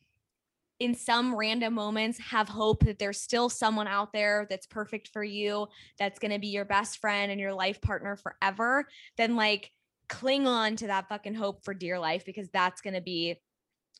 in 0.80 0.94
some 0.94 1.34
random 1.34 1.74
moments 1.74 2.18
have 2.18 2.48
hope 2.48 2.84
that 2.84 2.98
there's 2.98 3.20
still 3.20 3.48
someone 3.48 3.88
out 3.88 4.12
there 4.12 4.46
that's 4.48 4.66
perfect 4.66 5.08
for 5.08 5.24
you, 5.24 5.66
that's 5.98 6.18
going 6.18 6.30
to 6.30 6.38
be 6.38 6.48
your 6.48 6.64
best 6.64 6.98
friend 7.00 7.32
and 7.32 7.40
your 7.40 7.52
life 7.52 7.80
partner 7.80 8.16
forever, 8.16 8.86
then 9.16 9.34
like 9.34 9.72
cling 10.08 10.46
on 10.46 10.76
to 10.76 10.86
that 10.86 11.08
fucking 11.08 11.34
hope 11.34 11.64
for 11.64 11.74
dear 11.74 11.98
life 11.98 12.24
because 12.24 12.48
that's 12.50 12.80
going 12.80 12.94
to 12.94 13.00
be 13.00 13.36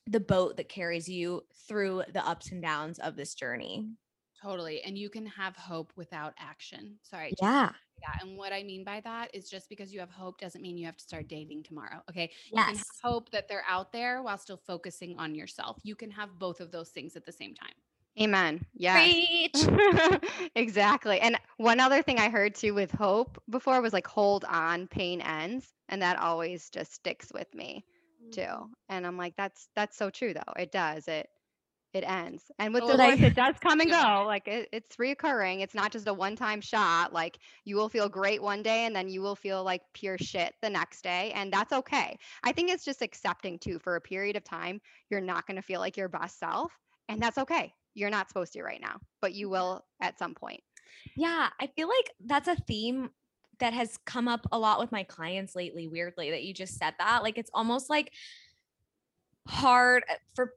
the 0.07 0.19
boat 0.19 0.57
that 0.57 0.69
carries 0.69 1.07
you 1.07 1.41
through 1.67 2.03
the 2.13 2.25
ups 2.27 2.51
and 2.51 2.61
downs 2.61 2.97
of 2.99 3.15
this 3.15 3.35
journey. 3.35 3.85
Totally. 4.41 4.81
And 4.81 4.97
you 4.97 5.09
can 5.09 5.25
have 5.25 5.55
hope 5.55 5.91
without 5.95 6.33
action. 6.39 6.97
Sorry. 7.03 7.33
Yeah. 7.41 7.71
That. 8.01 8.23
And 8.23 8.37
what 8.37 8.53
I 8.53 8.63
mean 8.63 8.83
by 8.83 9.01
that 9.01 9.29
is 9.33 9.49
just 9.49 9.69
because 9.69 9.93
you 9.93 9.99
have 9.99 10.09
hope 10.09 10.39
doesn't 10.39 10.61
mean 10.61 10.77
you 10.77 10.85
have 10.85 10.97
to 10.97 11.03
start 11.03 11.27
dating 11.27 11.63
tomorrow. 11.63 12.01
Okay. 12.09 12.31
You 12.51 12.63
can 12.63 12.75
Yes. 12.75 12.83
hope 13.01 13.29
that 13.31 13.47
they're 13.47 13.65
out 13.67 13.91
there 13.91 14.21
while 14.21 14.37
still 14.37 14.57
focusing 14.57 15.17
on 15.17 15.35
yourself. 15.35 15.79
You 15.83 15.95
can 15.95 16.11
have 16.11 16.37
both 16.39 16.59
of 16.59 16.71
those 16.71 16.89
things 16.89 17.15
at 17.15 17.25
the 17.25 17.31
same 17.31 17.53
time. 17.53 17.73
Amen. 18.19 18.65
Yeah. 18.73 19.47
Exactly. 20.55 21.19
And 21.21 21.37
one 21.57 21.79
other 21.79 22.01
thing 22.01 22.19
I 22.19 22.29
heard 22.29 22.55
too 22.55 22.73
with 22.73 22.91
hope 22.91 23.41
before 23.49 23.81
was 23.81 23.93
like 23.93 24.07
hold 24.07 24.45
on, 24.45 24.87
pain 24.87 25.21
ends, 25.21 25.73
and 25.87 26.01
that 26.01 26.19
always 26.19 26.69
just 26.69 26.93
sticks 26.93 27.31
with 27.33 27.53
me 27.53 27.85
mm. 28.23 28.31
too. 28.31 28.69
And 28.89 29.07
I'm 29.07 29.17
like 29.17 29.35
that's 29.37 29.69
that's 29.75 29.97
so 29.97 30.09
true 30.09 30.33
though. 30.33 30.53
It 30.57 30.71
does. 30.71 31.07
It 31.07 31.29
it 31.93 32.03
ends. 32.03 32.43
And 32.59 32.73
with 32.73 32.85
the 32.85 32.97
divorce 32.97 33.19
it 33.19 33.35
does 33.35 33.55
come 33.59 33.79
and 33.79 33.89
go. 33.91 34.23
Like 34.25 34.47
it, 34.47 34.69
it's 34.71 34.95
reoccurring. 34.97 35.61
It's 35.61 35.73
not 35.73 35.91
just 35.91 36.07
a 36.07 36.13
one-time 36.13 36.61
shot. 36.61 37.13
Like 37.13 37.37
you 37.65 37.75
will 37.75 37.89
feel 37.89 38.09
great 38.09 38.41
one 38.41 38.61
day 38.61 38.85
and 38.85 38.95
then 38.95 39.09
you 39.09 39.21
will 39.21 39.35
feel 39.35 39.63
like 39.63 39.81
pure 39.93 40.17
shit 40.17 40.53
the 40.61 40.69
next 40.69 41.03
day 41.03 41.31
and 41.33 41.51
that's 41.51 41.73
okay. 41.73 42.17
I 42.43 42.51
think 42.51 42.69
it's 42.69 42.85
just 42.85 43.01
accepting 43.01 43.57
too 43.57 43.79
for 43.79 43.95
a 43.95 44.01
period 44.01 44.35
of 44.35 44.43
time 44.43 44.81
you're 45.09 45.21
not 45.21 45.47
going 45.47 45.55
to 45.55 45.61
feel 45.61 45.79
like 45.79 45.97
your 45.97 46.09
best 46.09 46.39
self 46.39 46.71
and 47.07 47.21
that's 47.21 47.37
okay. 47.39 47.73
You're 47.95 48.11
not 48.11 48.27
supposed 48.27 48.53
to 48.53 48.63
right 48.63 48.81
now, 48.81 48.99
but 49.21 49.33
you 49.33 49.49
will 49.49 49.83
at 50.01 50.19
some 50.19 50.35
point. 50.35 50.61
Yeah, 51.15 51.49
I 51.59 51.67
feel 51.67 51.87
like 51.87 52.11
that's 52.23 52.47
a 52.47 52.55
theme 52.55 53.09
that 53.59 53.73
has 53.73 53.97
come 54.05 54.27
up 54.27 54.47
a 54.51 54.59
lot 54.59 54.79
with 54.79 54.91
my 54.91 55.03
clients 55.03 55.55
lately, 55.55 55.87
weirdly, 55.87 56.31
that 56.31 56.43
you 56.43 56.53
just 56.53 56.77
said 56.77 56.93
that. 56.99 57.23
Like 57.23 57.37
it's 57.37 57.51
almost 57.53 57.89
like 57.89 58.13
hard 59.47 60.03
uh, 60.09 60.15
for 60.35 60.53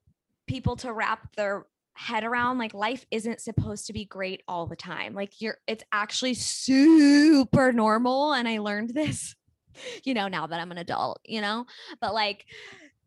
people 0.46 0.76
to 0.76 0.92
wrap 0.92 1.34
their 1.36 1.66
head 1.94 2.24
around 2.24 2.58
like 2.58 2.74
life 2.74 3.04
isn't 3.10 3.40
supposed 3.40 3.86
to 3.86 3.92
be 3.92 4.04
great 4.04 4.42
all 4.48 4.66
the 4.66 4.76
time. 4.76 5.14
Like 5.14 5.40
you're 5.40 5.58
it's 5.66 5.84
actually 5.92 6.34
super 6.34 7.72
normal 7.72 8.32
and 8.32 8.48
I 8.48 8.58
learned 8.58 8.90
this 8.90 9.34
you 10.04 10.14
know 10.14 10.28
now 10.28 10.46
that 10.46 10.60
I'm 10.60 10.72
an 10.72 10.78
adult, 10.78 11.20
you 11.24 11.40
know? 11.40 11.66
But 12.00 12.14
like 12.14 12.46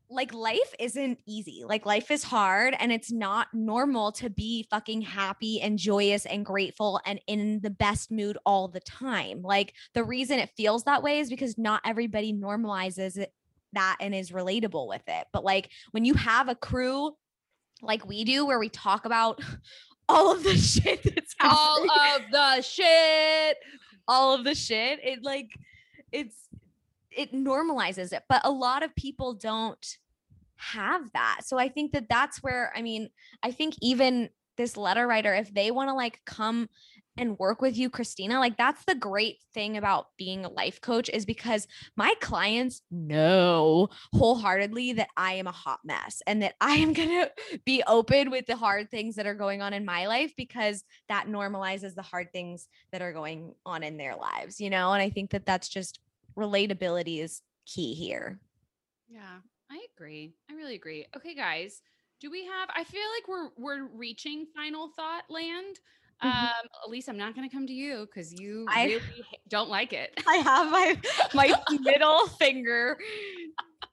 like 0.07 0.33
life 0.33 0.73
isn't 0.79 1.19
easy. 1.25 1.63
Like 1.65 1.85
life 1.85 2.11
is 2.11 2.23
hard 2.23 2.75
and 2.79 2.91
it's 2.91 3.11
not 3.11 3.47
normal 3.53 4.11
to 4.13 4.29
be 4.29 4.67
fucking 4.69 5.01
happy 5.01 5.59
and 5.61 5.79
joyous 5.79 6.27
and 6.27 6.45
grateful 6.45 7.01
and 7.05 7.19
in 7.25 7.59
the 7.61 7.71
best 7.71 8.11
mood 8.11 8.37
all 8.45 8.67
the 8.67 8.79
time. 8.81 9.41
Like 9.41 9.73
the 9.95 10.03
reason 10.03 10.37
it 10.37 10.51
feels 10.55 10.83
that 10.83 11.01
way 11.01 11.19
is 11.19 11.29
because 11.29 11.57
not 11.57 11.81
everybody 11.83 12.33
normalizes 12.33 13.17
it 13.17 13.33
that 13.73 13.97
and 13.99 14.13
is 14.13 14.31
relatable 14.31 14.87
with 14.87 15.03
it. 15.07 15.27
But 15.33 15.43
like 15.43 15.69
when 15.91 16.05
you 16.05 16.13
have 16.13 16.49
a 16.49 16.55
crew 16.55 17.13
like 17.81 18.05
we 18.07 18.23
do 18.23 18.45
where 18.45 18.59
we 18.59 18.69
talk 18.69 19.05
about 19.05 19.39
all 20.09 20.31
of 20.31 20.43
the 20.43 20.55
shit 20.71 21.01
that's 21.03 21.35
All 21.41 21.83
of 21.83 22.21
the 22.31 22.61
shit. 22.61 23.57
all 24.07 24.33
of 24.35 24.43
the 24.43 24.55
shit. 24.55 24.99
It 25.03 25.23
like 25.23 25.49
it's 26.11 26.35
it 27.11 27.33
normalizes 27.33 28.11
it 28.13 28.23
but 28.29 28.41
a 28.43 28.51
lot 28.51 28.83
of 28.83 28.93
people 28.95 29.33
don't 29.33 29.97
have 30.57 31.11
that. 31.13 31.41
So 31.43 31.57
i 31.57 31.67
think 31.69 31.91
that 31.93 32.07
that's 32.09 32.41
where 32.43 32.71
i 32.75 32.81
mean 32.81 33.09
i 33.43 33.51
think 33.51 33.75
even 33.81 34.29
this 34.57 34.77
letter 34.77 35.05
writer 35.05 35.33
if 35.33 35.53
they 35.53 35.69
want 35.71 35.89
to 35.89 35.93
like 35.93 36.21
come 36.25 36.69
and 37.17 37.39
work 37.39 37.61
with 37.61 37.77
you 37.77 37.89
christina 37.89 38.39
like 38.39 38.57
that's 38.57 38.83
the 38.85 38.95
great 38.95 39.37
thing 39.53 39.77
about 39.77 40.07
being 40.17 40.45
a 40.45 40.49
life 40.49 40.81
coach 40.81 41.09
is 41.09 41.25
because 41.25 41.67
my 41.95 42.13
clients 42.21 42.81
know 42.91 43.89
wholeheartedly 44.13 44.93
that 44.93 45.09
i 45.17 45.33
am 45.33 45.47
a 45.47 45.51
hot 45.51 45.79
mess 45.83 46.21
and 46.27 46.41
that 46.41 46.55
i 46.61 46.75
am 46.75 46.93
going 46.93 47.09
to 47.09 47.31
be 47.65 47.83
open 47.87 48.29
with 48.29 48.45
the 48.45 48.55
hard 48.55 48.89
things 48.89 49.15
that 49.15 49.25
are 49.27 49.33
going 49.35 49.61
on 49.61 49.73
in 49.73 49.85
my 49.85 50.07
life 50.07 50.33
because 50.37 50.83
that 51.09 51.27
normalizes 51.27 51.95
the 51.95 52.01
hard 52.01 52.31
things 52.31 52.67
that 52.91 53.01
are 53.01 53.13
going 53.13 53.53
on 53.65 53.83
in 53.83 53.97
their 53.97 54.15
lives, 54.15 54.59
you 54.59 54.69
know? 54.69 54.93
And 54.93 55.01
I 55.01 55.09
think 55.09 55.31
that 55.31 55.45
that's 55.45 55.67
just 55.69 55.99
relatability 56.37 57.21
is 57.23 57.41
key 57.65 57.93
here. 57.93 58.39
Yeah, 59.07 59.39
I 59.71 59.85
agree. 59.95 60.33
I 60.49 60.53
really 60.55 60.75
agree. 60.75 61.05
Okay, 61.15 61.35
guys, 61.35 61.81
Do 62.21 62.31
we 62.31 62.45
have? 62.45 62.69
I 62.75 62.83
feel 62.83 63.01
like 63.15 63.27
we're 63.27 63.49
we're 63.57 63.87
reaching 63.87 64.47
final 64.55 64.89
thought 64.95 65.23
land. 65.29 65.79
Mhm. 66.23 66.31
Um, 66.33 66.67
Elise, 66.87 67.07
I'm 67.09 67.17
not 67.17 67.35
going 67.35 67.47
to 67.47 67.53
come 67.53 67.67
to 67.67 67.73
you 67.73 68.05
because 68.07 68.33
you 68.33 68.65
I- 68.69 68.85
really 68.85 69.01
don't 69.49 69.69
like 69.69 69.93
it. 69.93 70.13
I 70.27 70.35
have 70.37 70.71
my 70.71 70.97
my 71.33 71.53
middle 71.81 72.27
finger 72.27 72.97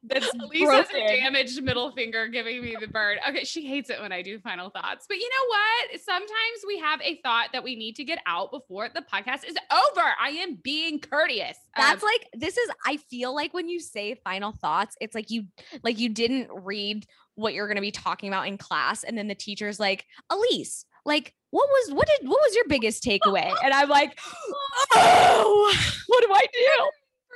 that's 0.04 0.28
Elise 0.34 0.68
has 0.68 0.86
a 0.90 1.16
damaged 1.20 1.62
middle 1.62 1.92
finger 1.92 2.26
giving 2.26 2.60
me 2.62 2.76
the 2.80 2.88
bird. 2.88 3.18
Okay, 3.28 3.44
she 3.44 3.66
hates 3.66 3.88
it 3.88 4.00
when 4.00 4.10
I 4.12 4.20
do 4.22 4.38
final 4.40 4.68
thoughts. 4.68 5.06
But 5.08 5.18
you 5.18 5.28
know 5.28 5.48
what? 5.48 6.00
Sometimes 6.00 6.64
we 6.66 6.78
have 6.78 7.00
a 7.02 7.20
thought 7.22 7.50
that 7.52 7.62
we 7.62 7.76
need 7.76 7.94
to 7.96 8.04
get 8.04 8.18
out 8.26 8.50
before 8.50 8.88
the 8.88 9.02
podcast 9.02 9.44
is 9.44 9.54
over. 9.70 10.02
I 10.20 10.30
am 10.40 10.56
being 10.56 10.98
courteous. 10.98 11.56
Um, 11.76 11.84
That's 11.84 12.02
like 12.02 12.28
this 12.34 12.56
is 12.56 12.68
I 12.84 12.96
feel 12.96 13.32
like 13.34 13.54
when 13.54 13.68
you 13.68 13.78
say 13.78 14.16
final 14.24 14.52
thoughts, 14.52 14.96
it's 15.00 15.14
like 15.14 15.30
you 15.30 15.44
like 15.84 15.98
you 16.00 16.08
didn't 16.08 16.48
read 16.52 17.06
what 17.36 17.54
you're 17.54 17.66
going 17.68 17.76
to 17.76 17.80
be 17.82 17.92
talking 17.92 18.28
about 18.28 18.46
in 18.48 18.58
class 18.58 19.04
and 19.04 19.16
then 19.16 19.28
the 19.28 19.34
teacher's 19.36 19.78
like, 19.80 20.04
"Elise, 20.30 20.84
like 21.04 21.34
what 21.50 21.68
was 21.68 21.94
what 21.94 22.06
did 22.06 22.28
what 22.28 22.40
was 22.40 22.54
your 22.54 22.66
biggest 22.68 23.02
takeaway?" 23.02 23.52
And 23.64 23.72
I'm 23.72 23.88
like, 23.88 24.18
"Oh, 24.94 25.74
what 26.06 26.22
do 26.22 26.32
I 26.32 26.46
do?" 26.52 26.90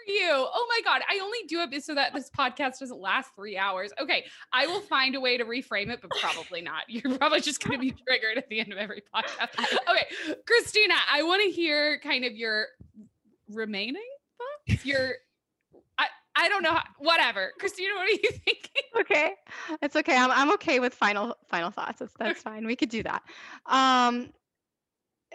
for 0.07 0.13
you. 0.13 0.29
Oh 0.31 0.67
my 0.69 0.81
God. 0.85 1.03
I 1.09 1.21
only 1.23 1.39
do 1.49 1.61
it 1.61 1.85
so 1.85 1.95
that 1.95 2.13
this 2.15 2.31
podcast 2.31 2.79
doesn't 2.81 3.01
last 3.01 3.31
three 3.35 3.57
hours. 3.57 3.93
Okay. 4.01 4.25
I 4.53 4.67
will 4.67 4.81
find 4.81 5.15
a 5.15 5.21
way 5.21 5.37
to 5.37 5.45
reframe 5.45 5.91
it, 5.91 6.01
but 6.01 6.11
probably 6.21 6.61
not. 6.61 6.85
You're 6.89 7.17
probably 7.17 7.41
just 7.41 7.63
going 7.63 7.79
to 7.79 7.83
be 7.83 7.95
triggered 8.07 8.39
at 8.39 8.49
the 8.49 8.61
end 8.61 8.73
of 8.73 8.79
every 8.79 9.03
podcast. 9.15 9.55
Okay. 9.89 10.37
Christina, 10.47 10.95
I 11.11 11.23
want 11.23 11.43
to 11.45 11.51
hear 11.51 12.01
kind 12.01 12.25
of 12.25 12.33
your 12.33 12.67
remaining 13.49 14.09
thoughts. 14.69 14.85
Your, 14.85 15.15
I, 16.37 16.49
don't 16.49 16.63
know. 16.63 16.73
How, 16.73 16.83
whatever. 16.99 17.53
Christina, 17.59 17.95
what 17.95 18.07
are 18.07 18.11
you 18.11 18.19
thinking? 18.45 18.67
okay 19.01 19.33
it's 19.83 19.97
okay 19.97 20.17
i'm, 20.17 20.31
I'm 20.31 20.53
okay 20.55 20.81
with 20.81 20.95
final 20.95 21.37
final 21.49 21.71
thoughts 21.71 21.99
that's, 21.99 22.15
that's 22.19 22.43
fine 22.43 22.67
we 22.67 22.77
could 22.77 22.89
do 22.89 23.03
that 23.03 23.23
um 23.67 24.31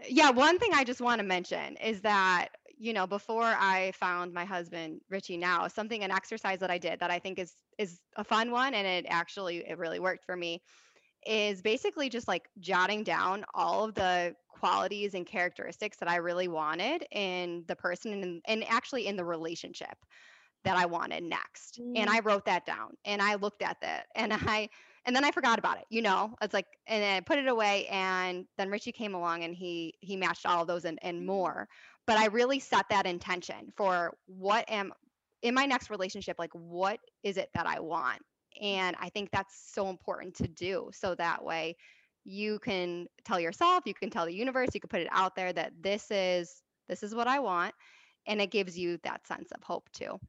yeah 0.08 0.30
one 0.30 0.60
thing 0.60 0.72
i 0.74 0.84
just 0.84 1.02
want 1.02 1.20
to 1.20 1.26
mention 1.26 1.78
is 1.78 2.02
that 2.02 2.50
you 2.78 2.94
know 2.94 3.06
before 3.06 3.44
i 3.44 3.92
found 3.96 4.34
my 4.34 4.46
husband 4.46 5.02
richie 5.10 5.38
now 5.38 5.68
something 5.68 6.04
an 6.04 6.12
exercise 6.12 6.60
that 6.60 6.72
i 6.72 6.78
did 6.78 7.00
that 7.00 7.12
i 7.12 7.20
think 7.20 7.40
is 7.40 7.56
is 7.78 8.00
a 8.18 8.24
fun 8.24 8.52
one 8.52 8.74
and 8.74 8.88
it 8.88 9.06
actually 9.10 9.58
it 9.68 9.78
really 9.78 10.00
worked 10.00 10.26
for 10.26 10.36
me 10.36 10.62
is 11.28 11.62
basically 11.62 12.10
just 12.10 12.28
like 12.28 12.50
jotting 12.60 13.04
down 13.04 13.46
all 13.54 13.84
of 13.84 13.94
the 13.94 14.34
qualities 14.50 15.14
and 15.14 15.28
characteristics 15.28 15.98
that 15.98 16.10
i 16.10 16.16
really 16.16 16.48
wanted 16.48 17.06
in 17.12 17.64
the 17.68 17.76
person 17.76 18.12
and, 18.24 18.42
and 18.48 18.64
actually 18.68 19.06
in 19.08 19.16
the 19.16 19.26
relationship 19.26 19.98
that 20.64 20.78
I 20.78 20.86
wanted 20.86 21.24
next. 21.24 21.80
And 21.80 21.96
mm. 21.96 22.08
I 22.08 22.20
wrote 22.20 22.46
that 22.46 22.66
down 22.66 22.96
and 23.06 23.22
I 23.22 23.36
looked 23.36 23.62
at 23.62 23.78
that 23.82 24.08
and 24.16 24.34
I 24.48 24.70
and 25.06 25.16
then 25.16 25.26
I 25.26 25.32
forgot 25.32 25.58
about 25.58 25.78
it, 25.78 25.86
you 25.90 26.02
know. 26.02 26.36
It's 26.42 26.54
like 26.54 26.68
and 26.88 27.02
then 27.02 27.18
I 27.18 27.20
put 27.22 27.40
it 27.40 27.48
away 27.48 27.88
and 27.88 28.46
then 28.58 28.70
Richie 28.70 28.92
came 28.92 29.16
along 29.16 29.44
and 29.44 29.56
he 29.56 29.94
he 30.02 30.16
matched 30.16 30.46
all 30.46 30.62
of 30.62 30.68
those 30.68 30.86
and, 30.86 31.00
and 31.02 31.22
mm. 31.22 31.26
more. 31.26 31.68
But 32.08 32.18
I 32.18 32.28
really 32.28 32.60
set 32.60 32.86
that 32.90 33.06
intention 33.06 33.72
for 33.76 34.16
what 34.26 34.70
am 34.70 34.92
in 35.42 35.56
my 35.56 35.66
next 35.66 35.90
relationship, 35.90 36.38
like 36.38 36.54
what 36.54 37.00
is 37.24 37.38
it 37.38 37.50
that 37.56 37.66
I 37.66 37.80
want? 37.80 38.20
Mm. 38.62 38.66
And 38.66 38.96
I 39.00 39.10
think 39.10 39.30
that's 39.32 39.72
so 39.74 39.90
important 39.90 40.36
to 40.36 40.48
do. 40.48 40.90
So 40.94 41.16
that 41.16 41.44
way 41.44 41.76
you 42.24 42.60
can 42.60 43.08
tell 43.26 43.40
yourself, 43.40 43.84
you 43.86 43.94
can 43.94 44.10
tell 44.10 44.26
the 44.26 44.34
universe, 44.34 44.70
you 44.74 44.80
can 44.80 44.90
put 44.90 45.02
it 45.02 45.08
out 45.12 45.36
there 45.36 45.52
that 45.54 45.74
this 45.82 46.12
is 46.12 46.62
this 46.88 47.04
is 47.04 47.16
what 47.16 47.28
I 47.28 47.40
want. 47.40 47.74
And 48.28 48.40
it 48.40 48.52
gives 48.52 48.78
you 48.78 49.00
that 49.04 49.26
sense 49.26 49.52
of 49.52 49.64
hope 49.64 49.90
too. 49.94 50.20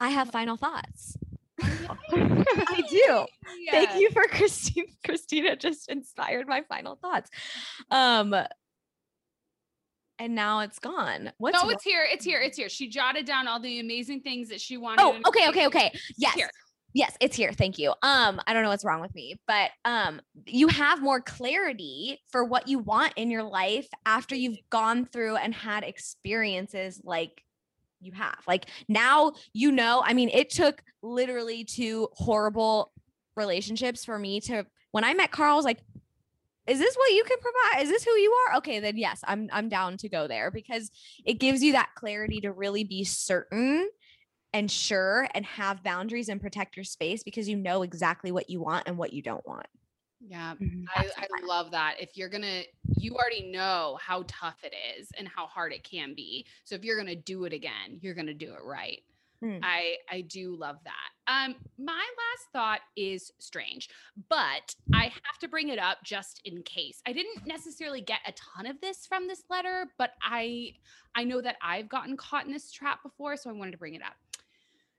I 0.00 0.10
have 0.10 0.30
final 0.30 0.56
thoughts. 0.56 1.16
I 1.60 1.96
I 2.08 2.82
do. 2.88 3.26
Thank 3.70 3.98
you 3.98 4.10
for 4.10 4.22
Christine. 4.30 4.86
Christina 5.04 5.56
just 5.56 5.88
inspired 5.88 6.46
my 6.46 6.62
final 6.68 6.96
thoughts. 6.96 7.30
Um 7.90 8.34
and 10.18 10.34
now 10.34 10.60
it's 10.60 10.78
gone. 10.78 11.32
What's 11.38 11.62
No, 11.62 11.68
it's 11.68 11.84
here. 11.84 12.06
It's 12.10 12.24
here. 12.24 12.40
It's 12.40 12.56
here. 12.56 12.68
She 12.68 12.88
jotted 12.88 13.26
down 13.26 13.48
all 13.48 13.60
the 13.60 13.80
amazing 13.80 14.22
things 14.22 14.48
that 14.48 14.60
she 14.60 14.76
wanted. 14.76 15.02
Oh, 15.02 15.20
okay, 15.28 15.48
okay, 15.48 15.66
okay. 15.66 15.92
Yes. 16.16 16.34
here. 16.34 16.50
Yes, 16.94 17.14
it's 17.20 17.36
here. 17.36 17.52
Thank 17.52 17.78
you. 17.78 17.90
Um, 18.02 18.40
I 18.46 18.54
don't 18.54 18.62
know 18.62 18.70
what's 18.70 18.84
wrong 18.84 19.02
with 19.02 19.14
me, 19.14 19.38
but 19.46 19.70
um, 19.84 20.18
you 20.46 20.68
have 20.68 21.02
more 21.02 21.20
clarity 21.20 22.18
for 22.30 22.42
what 22.42 22.68
you 22.68 22.78
want 22.78 23.12
in 23.16 23.30
your 23.30 23.42
life 23.42 23.86
after 24.06 24.34
you've 24.34 24.56
gone 24.70 25.04
through 25.04 25.36
and 25.36 25.54
had 25.54 25.84
experiences 25.84 26.98
like 27.04 27.42
you 28.06 28.12
have. 28.12 28.38
Like 28.46 28.66
now 28.88 29.32
you 29.52 29.72
know, 29.72 30.02
I 30.04 30.14
mean, 30.14 30.30
it 30.30 30.50
took 30.50 30.82
literally 31.02 31.64
two 31.64 32.08
horrible 32.12 32.92
relationships 33.36 34.04
for 34.04 34.18
me 34.18 34.40
to 34.42 34.64
when 34.92 35.04
I 35.04 35.12
met 35.14 35.30
Carl, 35.30 35.52
I 35.52 35.56
was 35.56 35.64
like, 35.64 35.80
is 36.66 36.78
this 36.78 36.96
what 36.96 37.12
you 37.12 37.22
can 37.24 37.38
provide? 37.38 37.82
Is 37.82 37.90
this 37.90 38.04
who 38.04 38.12
you 38.12 38.32
are? 38.32 38.56
Okay, 38.58 38.80
then 38.80 38.96
yes, 38.96 39.20
I'm 39.24 39.48
I'm 39.52 39.68
down 39.68 39.96
to 39.98 40.08
go 40.08 40.26
there 40.26 40.50
because 40.50 40.90
it 41.24 41.34
gives 41.34 41.62
you 41.62 41.72
that 41.72 41.90
clarity 41.94 42.40
to 42.40 42.52
really 42.52 42.84
be 42.84 43.04
certain 43.04 43.88
and 44.52 44.70
sure 44.70 45.28
and 45.34 45.44
have 45.44 45.84
boundaries 45.84 46.28
and 46.28 46.40
protect 46.40 46.76
your 46.76 46.84
space 46.84 47.22
because 47.22 47.48
you 47.48 47.56
know 47.56 47.82
exactly 47.82 48.32
what 48.32 48.50
you 48.50 48.60
want 48.60 48.84
and 48.86 48.96
what 48.98 49.12
you 49.12 49.22
don't 49.22 49.46
want. 49.46 49.66
Yeah. 50.28 50.54
Mhm. 50.60 50.84
I, 50.94 51.08
I 51.18 51.46
love 51.46 51.70
that. 51.70 51.96
If 52.00 52.16
you're 52.16 52.28
gonna, 52.28 52.62
you 52.98 53.14
already 53.14 53.50
know 53.50 53.98
how 54.00 54.24
tough 54.26 54.58
it 54.64 54.74
is 54.98 55.08
and 55.18 55.28
how 55.28 55.46
hard 55.46 55.72
it 55.72 55.84
can 55.84 56.14
be. 56.14 56.46
So 56.64 56.74
if 56.74 56.84
you're 56.84 56.96
gonna 56.96 57.14
do 57.14 57.44
it 57.44 57.52
again, 57.52 57.98
you're 58.00 58.14
gonna 58.14 58.34
do 58.34 58.52
it 58.52 58.62
right. 58.64 59.02
Mm. 59.42 59.60
I 59.62 59.96
I 60.10 60.22
do 60.22 60.56
love 60.56 60.78
that. 60.84 61.10
Um, 61.32 61.56
my 61.78 61.92
last 61.92 62.48
thought 62.52 62.80
is 62.96 63.30
strange, 63.38 63.90
but 64.28 64.74
I 64.94 65.04
have 65.04 65.38
to 65.40 65.48
bring 65.48 65.68
it 65.68 65.78
up 65.78 65.98
just 66.04 66.40
in 66.44 66.62
case. 66.62 67.02
I 67.06 67.12
didn't 67.12 67.46
necessarily 67.46 68.00
get 68.00 68.20
a 68.26 68.32
ton 68.32 68.66
of 68.66 68.80
this 68.80 69.06
from 69.06 69.28
this 69.28 69.44
letter, 69.50 69.88
but 69.98 70.12
I 70.22 70.72
I 71.14 71.24
know 71.24 71.40
that 71.42 71.56
I've 71.62 71.88
gotten 71.88 72.16
caught 72.16 72.46
in 72.46 72.52
this 72.52 72.70
trap 72.72 73.02
before, 73.02 73.36
so 73.36 73.50
I 73.50 73.52
wanted 73.52 73.72
to 73.72 73.78
bring 73.78 73.94
it 73.94 74.02
up. 74.02 74.14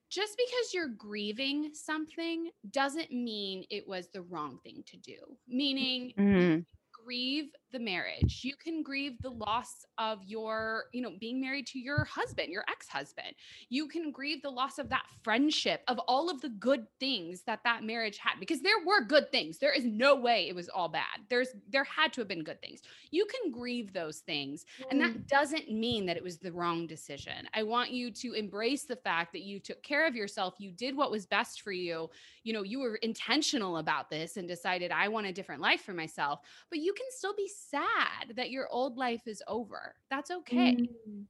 Just 0.09 0.37
because 0.37 0.73
you're 0.73 0.87
grieving 0.87 1.73
something 1.73 2.51
doesn't 2.71 3.11
mean 3.11 3.65
it 3.69 3.87
was 3.87 4.09
the 4.09 4.21
wrong 4.21 4.59
thing 4.63 4.83
to 4.87 4.97
do. 4.97 5.37
Meaning, 5.47 6.13
Mhm. 6.17 6.65
grieve 6.93 7.51
the 7.71 7.79
marriage. 7.79 8.41
You 8.43 8.55
can 8.55 8.83
grieve 8.83 9.21
the 9.21 9.29
loss 9.29 9.85
of 9.97 10.23
your, 10.25 10.85
you 10.93 11.01
know, 11.01 11.11
being 11.19 11.41
married 11.41 11.67
to 11.67 11.79
your 11.79 12.05
husband, 12.05 12.49
your 12.49 12.63
ex-husband. 12.69 13.33
You 13.69 13.87
can 13.87 14.11
grieve 14.11 14.41
the 14.41 14.49
loss 14.49 14.79
of 14.79 14.89
that 14.89 15.05
friendship, 15.23 15.81
of 15.87 15.99
all 16.07 16.29
of 16.29 16.41
the 16.41 16.49
good 16.49 16.87
things 16.99 17.43
that 17.43 17.63
that 17.63 17.83
marriage 17.83 18.17
had 18.17 18.39
because 18.39 18.61
there 18.61 18.85
were 18.85 19.01
good 19.01 19.31
things. 19.31 19.57
There 19.57 19.73
is 19.73 19.85
no 19.85 20.15
way 20.15 20.47
it 20.47 20.55
was 20.55 20.69
all 20.69 20.89
bad. 20.89 21.21
There's 21.29 21.49
there 21.69 21.83
had 21.83 22.13
to 22.13 22.21
have 22.21 22.27
been 22.27 22.43
good 22.43 22.61
things. 22.61 22.81
You 23.11 23.25
can 23.25 23.51
grieve 23.51 23.93
those 23.93 24.19
things 24.19 24.65
and 24.89 25.01
that 25.01 25.13
mm. 25.13 25.27
doesn't 25.27 25.71
mean 25.71 26.05
that 26.05 26.17
it 26.17 26.23
was 26.23 26.37
the 26.37 26.51
wrong 26.51 26.87
decision. 26.87 27.47
I 27.53 27.63
want 27.63 27.91
you 27.91 28.11
to 28.11 28.33
embrace 28.33 28.83
the 28.83 28.95
fact 28.95 29.33
that 29.33 29.43
you 29.43 29.59
took 29.59 29.81
care 29.83 30.07
of 30.07 30.15
yourself. 30.15 30.55
You 30.57 30.71
did 30.71 30.95
what 30.95 31.11
was 31.11 31.25
best 31.25 31.61
for 31.61 31.71
you. 31.71 32.09
You 32.43 32.53
know, 32.53 32.63
you 32.63 32.79
were 32.79 32.95
intentional 32.95 33.77
about 33.77 34.09
this 34.09 34.37
and 34.37 34.47
decided, 34.47 34.91
I 34.91 35.07
want 35.07 35.27
a 35.27 35.33
different 35.33 35.61
life 35.61 35.81
for 35.81 35.93
myself. 35.93 36.39
But 36.69 36.79
you 36.79 36.93
can 36.93 37.07
still 37.09 37.35
be 37.35 37.47
sad 37.57 38.33
that 38.35 38.51
your 38.51 38.67
old 38.69 38.97
life 38.97 39.27
is 39.27 39.41
over. 39.47 39.95
That's 40.09 40.31
okay. 40.31 40.75
Mm. 41.07 41.25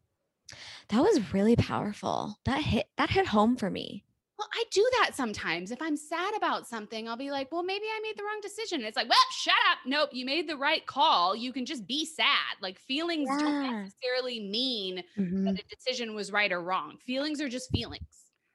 That 0.89 1.01
was 1.01 1.33
really 1.33 1.55
powerful. 1.55 2.37
That 2.45 2.61
hit 2.61 2.87
that 2.97 3.09
hit 3.09 3.27
home 3.27 3.57
for 3.57 3.69
me. 3.69 4.03
Well, 4.37 4.47
I 4.53 4.63
do 4.71 4.87
that 4.99 5.15
sometimes. 5.15 5.71
If 5.71 5.81
I'm 5.81 5.97
sad 5.97 6.35
about 6.37 6.67
something, 6.67 7.09
I'll 7.09 7.17
be 7.17 7.31
like, 7.31 7.51
well, 7.51 7.63
maybe 7.63 7.85
I 7.85 7.99
made 8.03 8.17
the 8.17 8.23
wrong 8.23 8.39
decision. 8.39 8.81
It's 8.81 8.95
like, 8.95 9.09
well, 9.09 9.17
shut 9.31 9.55
up. 9.71 9.79
Nope, 9.85 10.11
you 10.13 10.25
made 10.27 10.47
the 10.47 10.55
right 10.55 10.85
call. 10.85 11.35
You 11.35 11.51
can 11.51 11.65
just 11.65 11.87
be 11.87 12.05
sad. 12.05 12.55
Like 12.61 12.77
feelings 12.77 13.27
don't 13.39 13.83
necessarily 13.83 14.39
mean 14.47 15.03
Mhm. 15.17 15.45
that 15.45 15.59
a 15.59 15.75
decision 15.75 16.13
was 16.13 16.31
right 16.31 16.51
or 16.51 16.61
wrong. 16.61 16.97
Feelings 17.03 17.41
are 17.41 17.49
just 17.49 17.71
feelings. 17.71 18.03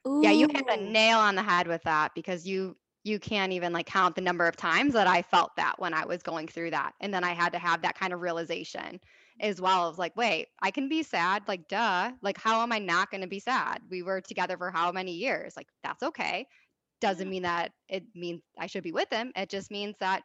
Yeah, 0.05 0.31
you 0.31 0.47
hit 0.53 0.67
the 0.69 0.77
nail 0.77 1.19
on 1.19 1.35
the 1.35 1.43
head 1.43 1.67
with 1.67 1.83
that 1.83 2.15
because 2.15 2.47
you 2.47 2.77
you 3.05 3.19
can't 3.19 3.53
even 3.53 3.73
like 3.73 3.87
count 3.87 4.15
the 4.15 4.21
number 4.21 4.47
of 4.47 4.57
times 4.57 4.95
that 4.95 5.07
I 5.07 5.23
felt 5.23 5.57
that 5.57 5.75
when 5.79 5.93
I 5.93 6.05
was 6.05 6.23
going 6.23 6.47
through 6.47 6.71
that. 6.71 6.93
And 7.01 7.13
then 7.13 7.25
I 7.25 7.33
had 7.33 7.53
to 7.53 7.59
have 7.59 7.83
that 7.83 7.99
kind 7.99 8.13
of 8.13 8.21
realization 8.21 9.01
as 9.41 9.61
well 9.61 9.89
of 9.89 9.99
like, 9.99 10.17
wait, 10.17 10.49
I 10.63 10.71
can 10.71 10.89
be 10.89 11.03
sad, 11.03 11.43
like 11.49 11.67
duh. 11.69 12.13
Like 12.23 12.39
how 12.39 12.63
am 12.63 12.73
I 12.73 12.79
not 12.79 13.11
going 13.11 13.23
to 13.23 13.27
be 13.27 13.41
sad? 13.41 13.81
We 13.91 14.03
were 14.03 14.21
together 14.21 14.57
for 14.57 14.71
how 14.71 14.93
many 14.93 15.13
years? 15.13 15.55
Like 15.57 15.69
that's 15.83 16.03
okay. 16.03 16.47
Doesn't 17.01 17.29
mean 17.29 17.43
that 17.43 17.73
it 17.89 18.05
means 18.15 18.43
I 18.59 18.67
should 18.67 18.85
be 18.85 18.93
with 18.93 19.13
him. 19.13 19.33
It 19.35 19.49
just 19.49 19.71
means 19.73 19.97
that 19.99 20.23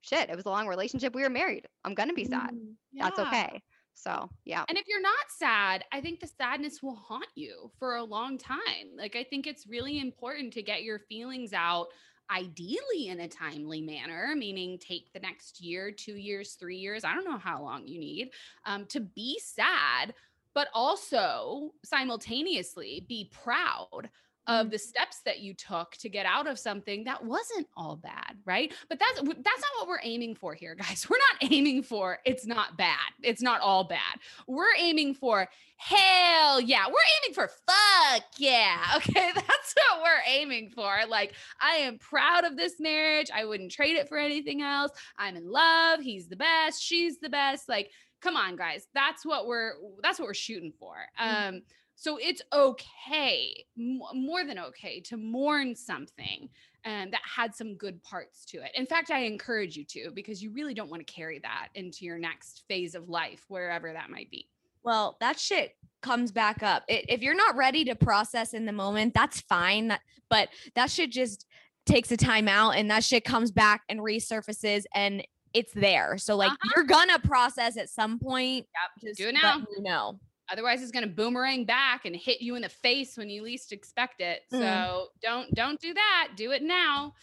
shit, 0.00 0.28
it 0.28 0.36
was 0.36 0.46
a 0.46 0.50
long 0.50 0.66
relationship. 0.66 1.14
We 1.14 1.22
were 1.22 1.30
married. 1.30 1.66
I'm 1.84 1.94
going 1.94 2.08
to 2.08 2.14
be 2.14 2.24
sad. 2.24 2.50
Mm. 2.50 2.74
That's 2.94 3.18
okay. 3.20 3.62
So, 4.00 4.30
yeah. 4.44 4.64
And 4.68 4.78
if 4.78 4.86
you're 4.86 5.02
not 5.02 5.14
sad, 5.28 5.84
I 5.92 6.00
think 6.00 6.20
the 6.20 6.28
sadness 6.28 6.82
will 6.82 6.94
haunt 6.94 7.26
you 7.34 7.70
for 7.78 7.96
a 7.96 8.04
long 8.04 8.38
time. 8.38 8.96
Like, 8.96 9.16
I 9.16 9.24
think 9.24 9.46
it's 9.46 9.66
really 9.66 9.98
important 9.98 10.52
to 10.54 10.62
get 10.62 10.84
your 10.84 11.00
feelings 11.00 11.52
out, 11.52 11.88
ideally 12.30 13.08
in 13.08 13.20
a 13.20 13.28
timely 13.28 13.80
manner, 13.80 14.34
meaning 14.36 14.78
take 14.78 15.12
the 15.12 15.20
next 15.20 15.60
year, 15.60 15.90
two 15.90 16.16
years, 16.16 16.54
three 16.54 16.76
years. 16.76 17.04
I 17.04 17.14
don't 17.14 17.24
know 17.24 17.38
how 17.38 17.62
long 17.62 17.88
you 17.88 17.98
need 17.98 18.30
um, 18.66 18.86
to 18.86 19.00
be 19.00 19.40
sad, 19.42 20.14
but 20.54 20.68
also 20.74 21.72
simultaneously 21.84 23.04
be 23.08 23.30
proud 23.32 24.10
of 24.48 24.70
the 24.70 24.78
steps 24.78 25.20
that 25.26 25.40
you 25.40 25.52
took 25.52 25.92
to 25.98 26.08
get 26.08 26.24
out 26.24 26.46
of 26.46 26.58
something 26.58 27.04
that 27.04 27.22
wasn't 27.22 27.66
all 27.76 27.96
bad, 27.96 28.38
right? 28.46 28.72
But 28.88 28.98
that's 28.98 29.20
that's 29.20 29.36
not 29.44 29.70
what 29.76 29.88
we're 29.88 30.00
aiming 30.02 30.34
for 30.34 30.54
here, 30.54 30.74
guys. 30.78 31.06
We're 31.08 31.18
not 31.18 31.52
aiming 31.52 31.82
for 31.82 32.18
it's 32.24 32.46
not 32.46 32.78
bad. 32.78 32.98
It's 33.22 33.42
not 33.42 33.60
all 33.60 33.84
bad. 33.84 34.18
We're 34.46 34.74
aiming 34.78 35.14
for 35.14 35.46
hell 35.76 36.60
yeah. 36.60 36.86
We're 36.86 36.94
aiming 37.22 37.34
for 37.34 37.48
fuck 37.66 38.24
yeah. 38.38 38.78
Okay, 38.96 39.30
that's 39.34 39.74
what 39.74 40.02
we're 40.02 40.22
aiming 40.26 40.70
for. 40.70 40.96
Like 41.08 41.34
I 41.60 41.76
am 41.76 41.98
proud 41.98 42.44
of 42.44 42.56
this 42.56 42.80
marriage. 42.80 43.30
I 43.32 43.44
wouldn't 43.44 43.70
trade 43.70 43.96
it 43.96 44.08
for 44.08 44.16
anything 44.16 44.62
else. 44.62 44.92
I'm 45.18 45.36
in 45.36 45.50
love. 45.50 46.00
He's 46.00 46.26
the 46.26 46.36
best. 46.36 46.82
She's 46.82 47.18
the 47.18 47.28
best. 47.28 47.68
Like 47.68 47.90
come 48.22 48.34
on 48.34 48.56
guys. 48.56 48.86
That's 48.94 49.26
what 49.26 49.46
we're 49.46 49.74
that's 50.02 50.18
what 50.18 50.26
we're 50.26 50.34
shooting 50.34 50.72
for. 50.72 50.96
Mm. 51.20 51.48
Um 51.48 51.62
so 52.00 52.16
it's 52.16 52.40
okay, 52.52 53.64
m- 53.76 54.00
more 54.14 54.44
than 54.44 54.56
okay, 54.58 55.00
to 55.00 55.16
mourn 55.16 55.74
something 55.74 56.48
and 56.84 57.12
that 57.12 57.22
had 57.24 57.52
some 57.52 57.74
good 57.74 58.00
parts 58.04 58.44
to 58.46 58.58
it. 58.58 58.70
In 58.76 58.86
fact, 58.86 59.10
I 59.10 59.20
encourage 59.24 59.76
you 59.76 59.84
to 59.86 60.12
because 60.14 60.40
you 60.40 60.52
really 60.52 60.74
don't 60.74 60.88
want 60.88 61.04
to 61.04 61.12
carry 61.12 61.40
that 61.40 61.68
into 61.74 62.04
your 62.04 62.16
next 62.18 62.62
phase 62.68 62.94
of 62.94 63.08
life, 63.08 63.44
wherever 63.48 63.92
that 63.92 64.10
might 64.10 64.30
be. 64.30 64.48
Well, 64.84 65.16
that 65.20 65.40
shit 65.40 65.76
comes 66.00 66.30
back 66.30 66.62
up. 66.62 66.84
I 66.88 67.02
if 67.08 67.20
you're 67.20 67.34
not 67.34 67.56
ready 67.56 67.84
to 67.86 67.96
process 67.96 68.54
in 68.54 68.64
the 68.64 68.72
moment, 68.72 69.12
that's 69.12 69.40
fine. 69.40 69.88
That, 69.88 70.00
but 70.30 70.50
that 70.76 70.90
shit 70.92 71.10
just 71.10 71.46
takes 71.84 72.12
a 72.12 72.16
time 72.16 72.46
out 72.46 72.76
and 72.76 72.88
that 72.92 73.02
shit 73.02 73.24
comes 73.24 73.50
back 73.50 73.82
and 73.88 73.98
resurfaces 73.98 74.84
and 74.94 75.26
it's 75.52 75.72
there. 75.72 76.16
So 76.16 76.36
like 76.36 76.52
Uh-huh. 76.52 76.70
you're 76.76 76.84
gonna 76.84 77.18
process 77.18 77.76
at 77.76 77.90
some 77.90 78.20
point. 78.20 78.66
Yep. 79.00 79.08
Just 79.08 79.18
Do 79.18 79.28
it 79.28 79.32
now. 79.32 79.64
You 79.76 79.82
know. 79.82 80.20
Otherwise, 80.50 80.82
it's 80.82 80.92
going 80.92 81.04
to 81.04 81.10
boomerang 81.10 81.64
back 81.64 82.04
and 82.04 82.16
hit 82.16 82.40
you 82.40 82.54
in 82.56 82.62
the 82.62 82.68
face 82.68 83.16
when 83.16 83.28
you 83.28 83.42
least 83.42 83.72
expect 83.72 84.20
it. 84.20 84.42
Mm. 84.52 84.60
So 84.60 85.08
don't 85.22 85.54
don't 85.54 85.80
do 85.80 85.94
that. 85.94 86.30
Do 86.36 86.52
it 86.52 86.62
now. 86.62 87.14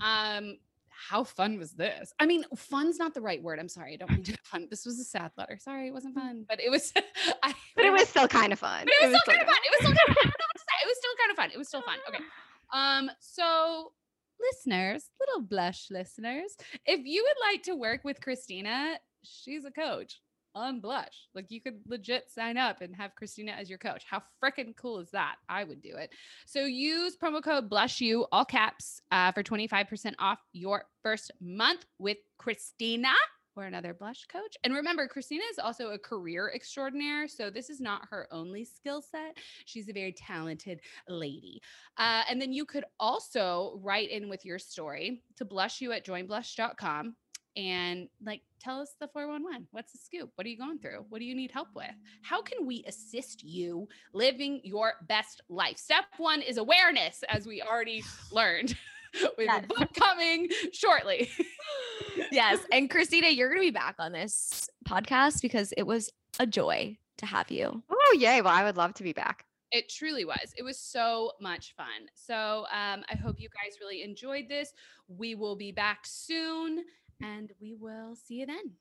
Um, 0.00 0.58
how 0.88 1.24
fun 1.24 1.58
was 1.58 1.72
this? 1.72 2.12
I 2.18 2.26
mean, 2.26 2.44
fun's 2.56 2.98
not 2.98 3.14
the 3.14 3.20
right 3.20 3.42
word. 3.42 3.58
I'm 3.58 3.68
sorry. 3.68 3.94
I 3.94 3.96
don't 3.96 4.10
mean 4.10 4.24
to 4.24 4.36
fun. 4.42 4.66
This 4.70 4.86
was 4.86 4.98
a 4.98 5.04
sad 5.04 5.30
letter. 5.36 5.58
Sorry, 5.60 5.88
it 5.88 5.92
wasn't 5.92 6.14
fun, 6.14 6.44
but 6.48 6.60
it 6.60 6.70
was. 6.70 6.92
I, 7.42 7.54
But 7.74 7.84
it 7.84 7.92
was 7.92 8.08
still 8.08 8.28
kind 8.28 8.52
of 8.52 8.58
fun. 8.58 8.84
But 8.84 8.94
it 9.00 9.12
was, 9.12 9.20
still 9.22 9.34
kind 9.34 9.42
of 9.42 9.48
fun. 9.48 9.56
It 9.64 9.70
was 9.70 9.78
still 9.78 9.94
kind 9.94 10.10
of, 10.10 10.16
I 10.16 10.24
don't 10.24 10.38
know 10.38 10.46
what 10.46 10.56
to 10.56 10.60
say. 10.60 10.76
It 10.82 10.88
was 10.88 10.96
still 10.98 11.10
kind 11.20 11.30
of 11.30 11.36
fun. 11.36 11.50
It 11.52 11.58
was 11.58 11.68
still 11.68 11.82
fun. 11.82 11.98
Okay. 12.08 12.24
Um, 12.72 13.10
so 13.20 13.92
listeners, 14.40 15.10
little 15.20 15.42
blush 15.42 15.88
listeners, 15.90 16.56
if 16.84 17.04
you 17.04 17.22
would 17.22 17.52
like 17.52 17.62
to 17.64 17.74
work 17.74 18.02
with 18.04 18.20
Christina, 18.20 18.98
she's 19.22 19.64
a 19.64 19.70
coach 19.70 20.20
on 20.56 20.80
Blush. 20.80 21.28
Like 21.34 21.50
you 21.50 21.60
could 21.60 21.80
legit 21.86 22.30
sign 22.30 22.56
up 22.56 22.80
and 22.80 22.96
have 22.96 23.14
Christina 23.14 23.52
as 23.52 23.68
your 23.68 23.78
coach. 23.78 24.04
How 24.08 24.22
freaking 24.42 24.74
cool 24.74 24.98
is 24.98 25.10
that? 25.10 25.36
I 25.48 25.62
would 25.62 25.82
do 25.82 25.94
it. 25.94 26.10
So 26.46 26.64
use 26.64 27.16
promo 27.16 27.42
code 27.42 27.70
BlushU, 27.70 28.26
all 28.32 28.44
caps, 28.44 29.00
uh, 29.12 29.30
for 29.32 29.42
25% 29.42 30.14
off 30.18 30.38
your 30.52 30.86
first 31.02 31.30
month 31.40 31.84
with 31.98 32.16
Christina 32.38 33.12
or 33.56 33.64
another 33.64 33.94
blush 33.94 34.26
coach. 34.26 34.56
And 34.64 34.74
remember, 34.74 35.08
Christina 35.08 35.42
is 35.50 35.58
also 35.58 35.90
a 35.90 35.98
career 35.98 36.52
extraordinaire. 36.54 37.26
So 37.26 37.50
this 37.50 37.70
is 37.70 37.80
not 37.80 38.02
her 38.10 38.28
only 38.30 38.64
skill 38.64 39.02
set. 39.02 39.38
She's 39.64 39.88
a 39.88 39.92
very 39.92 40.12
talented 40.12 40.80
lady. 41.08 41.62
Uh, 41.96 42.22
and 42.28 42.40
then 42.40 42.52
you 42.52 42.64
could 42.64 42.84
also 43.00 43.80
write 43.82 44.10
in 44.10 44.28
with 44.28 44.44
your 44.44 44.58
story 44.58 45.22
to 45.36 45.44
blush 45.44 45.80
you 45.80 45.92
at 45.92 46.04
joinblush.com 46.04 47.16
and 47.56 48.08
like 48.24 48.42
tell 48.60 48.80
us 48.80 48.94
the 49.00 49.08
411 49.08 49.66
what's 49.70 49.92
the 49.92 49.98
scoop 49.98 50.30
what 50.34 50.46
are 50.46 50.50
you 50.50 50.58
going 50.58 50.78
through 50.78 51.04
what 51.08 51.18
do 51.20 51.24
you 51.24 51.34
need 51.34 51.50
help 51.50 51.68
with 51.74 51.90
how 52.22 52.42
can 52.42 52.66
we 52.66 52.84
assist 52.86 53.42
you 53.42 53.88
living 54.12 54.60
your 54.64 54.94
best 55.08 55.40
life 55.48 55.78
step 55.78 56.04
one 56.18 56.42
is 56.42 56.58
awareness 56.58 57.22
as 57.28 57.46
we 57.46 57.62
already 57.62 58.02
learned 58.32 58.76
with 59.38 59.46
Yes. 59.46 59.64
a 59.64 59.66
book 59.68 59.88
coming 59.94 60.48
shortly 60.72 61.30
yes. 62.32 62.58
And 62.72 62.90
Christina, 62.90 63.28
you're 63.28 63.48
gonna 63.48 63.60
be 63.60 63.70
back 63.70 63.96
on 63.98 64.12
this 64.12 64.68
podcast 64.88 65.40
because 65.42 65.72
it 65.76 65.84
was 65.84 66.10
a 66.38 66.46
joy 66.46 66.98
to 67.18 67.26
have 67.26 67.50
you. 67.50 67.82
Oh, 67.88 68.16
yay. 68.18 68.42
Well, 68.42 68.52
I 68.52 68.64
would 68.64 68.76
love 68.76 68.94
to 68.94 69.02
be 69.02 69.12
back. 69.12 69.44
It 69.72 69.88
truly 69.88 70.24
was. 70.24 70.52
It 70.56 70.62
was 70.62 70.78
so 70.78 71.32
much 71.40 71.74
fun. 71.76 72.08
So 72.14 72.66
um, 72.72 73.04
I 73.10 73.16
hope 73.16 73.36
you 73.40 73.48
guys 73.48 73.78
really 73.80 74.02
enjoyed 74.02 74.48
this. 74.48 74.72
We 75.08 75.34
will 75.34 75.56
be 75.56 75.72
back 75.72 76.00
soon 76.04 76.84
and 77.20 77.52
we 77.60 77.74
will 77.74 78.14
see 78.16 78.36
you 78.36 78.46
then. 78.46 78.76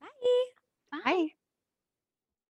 Bye. 0.00 0.98
Bye. 1.04 1.28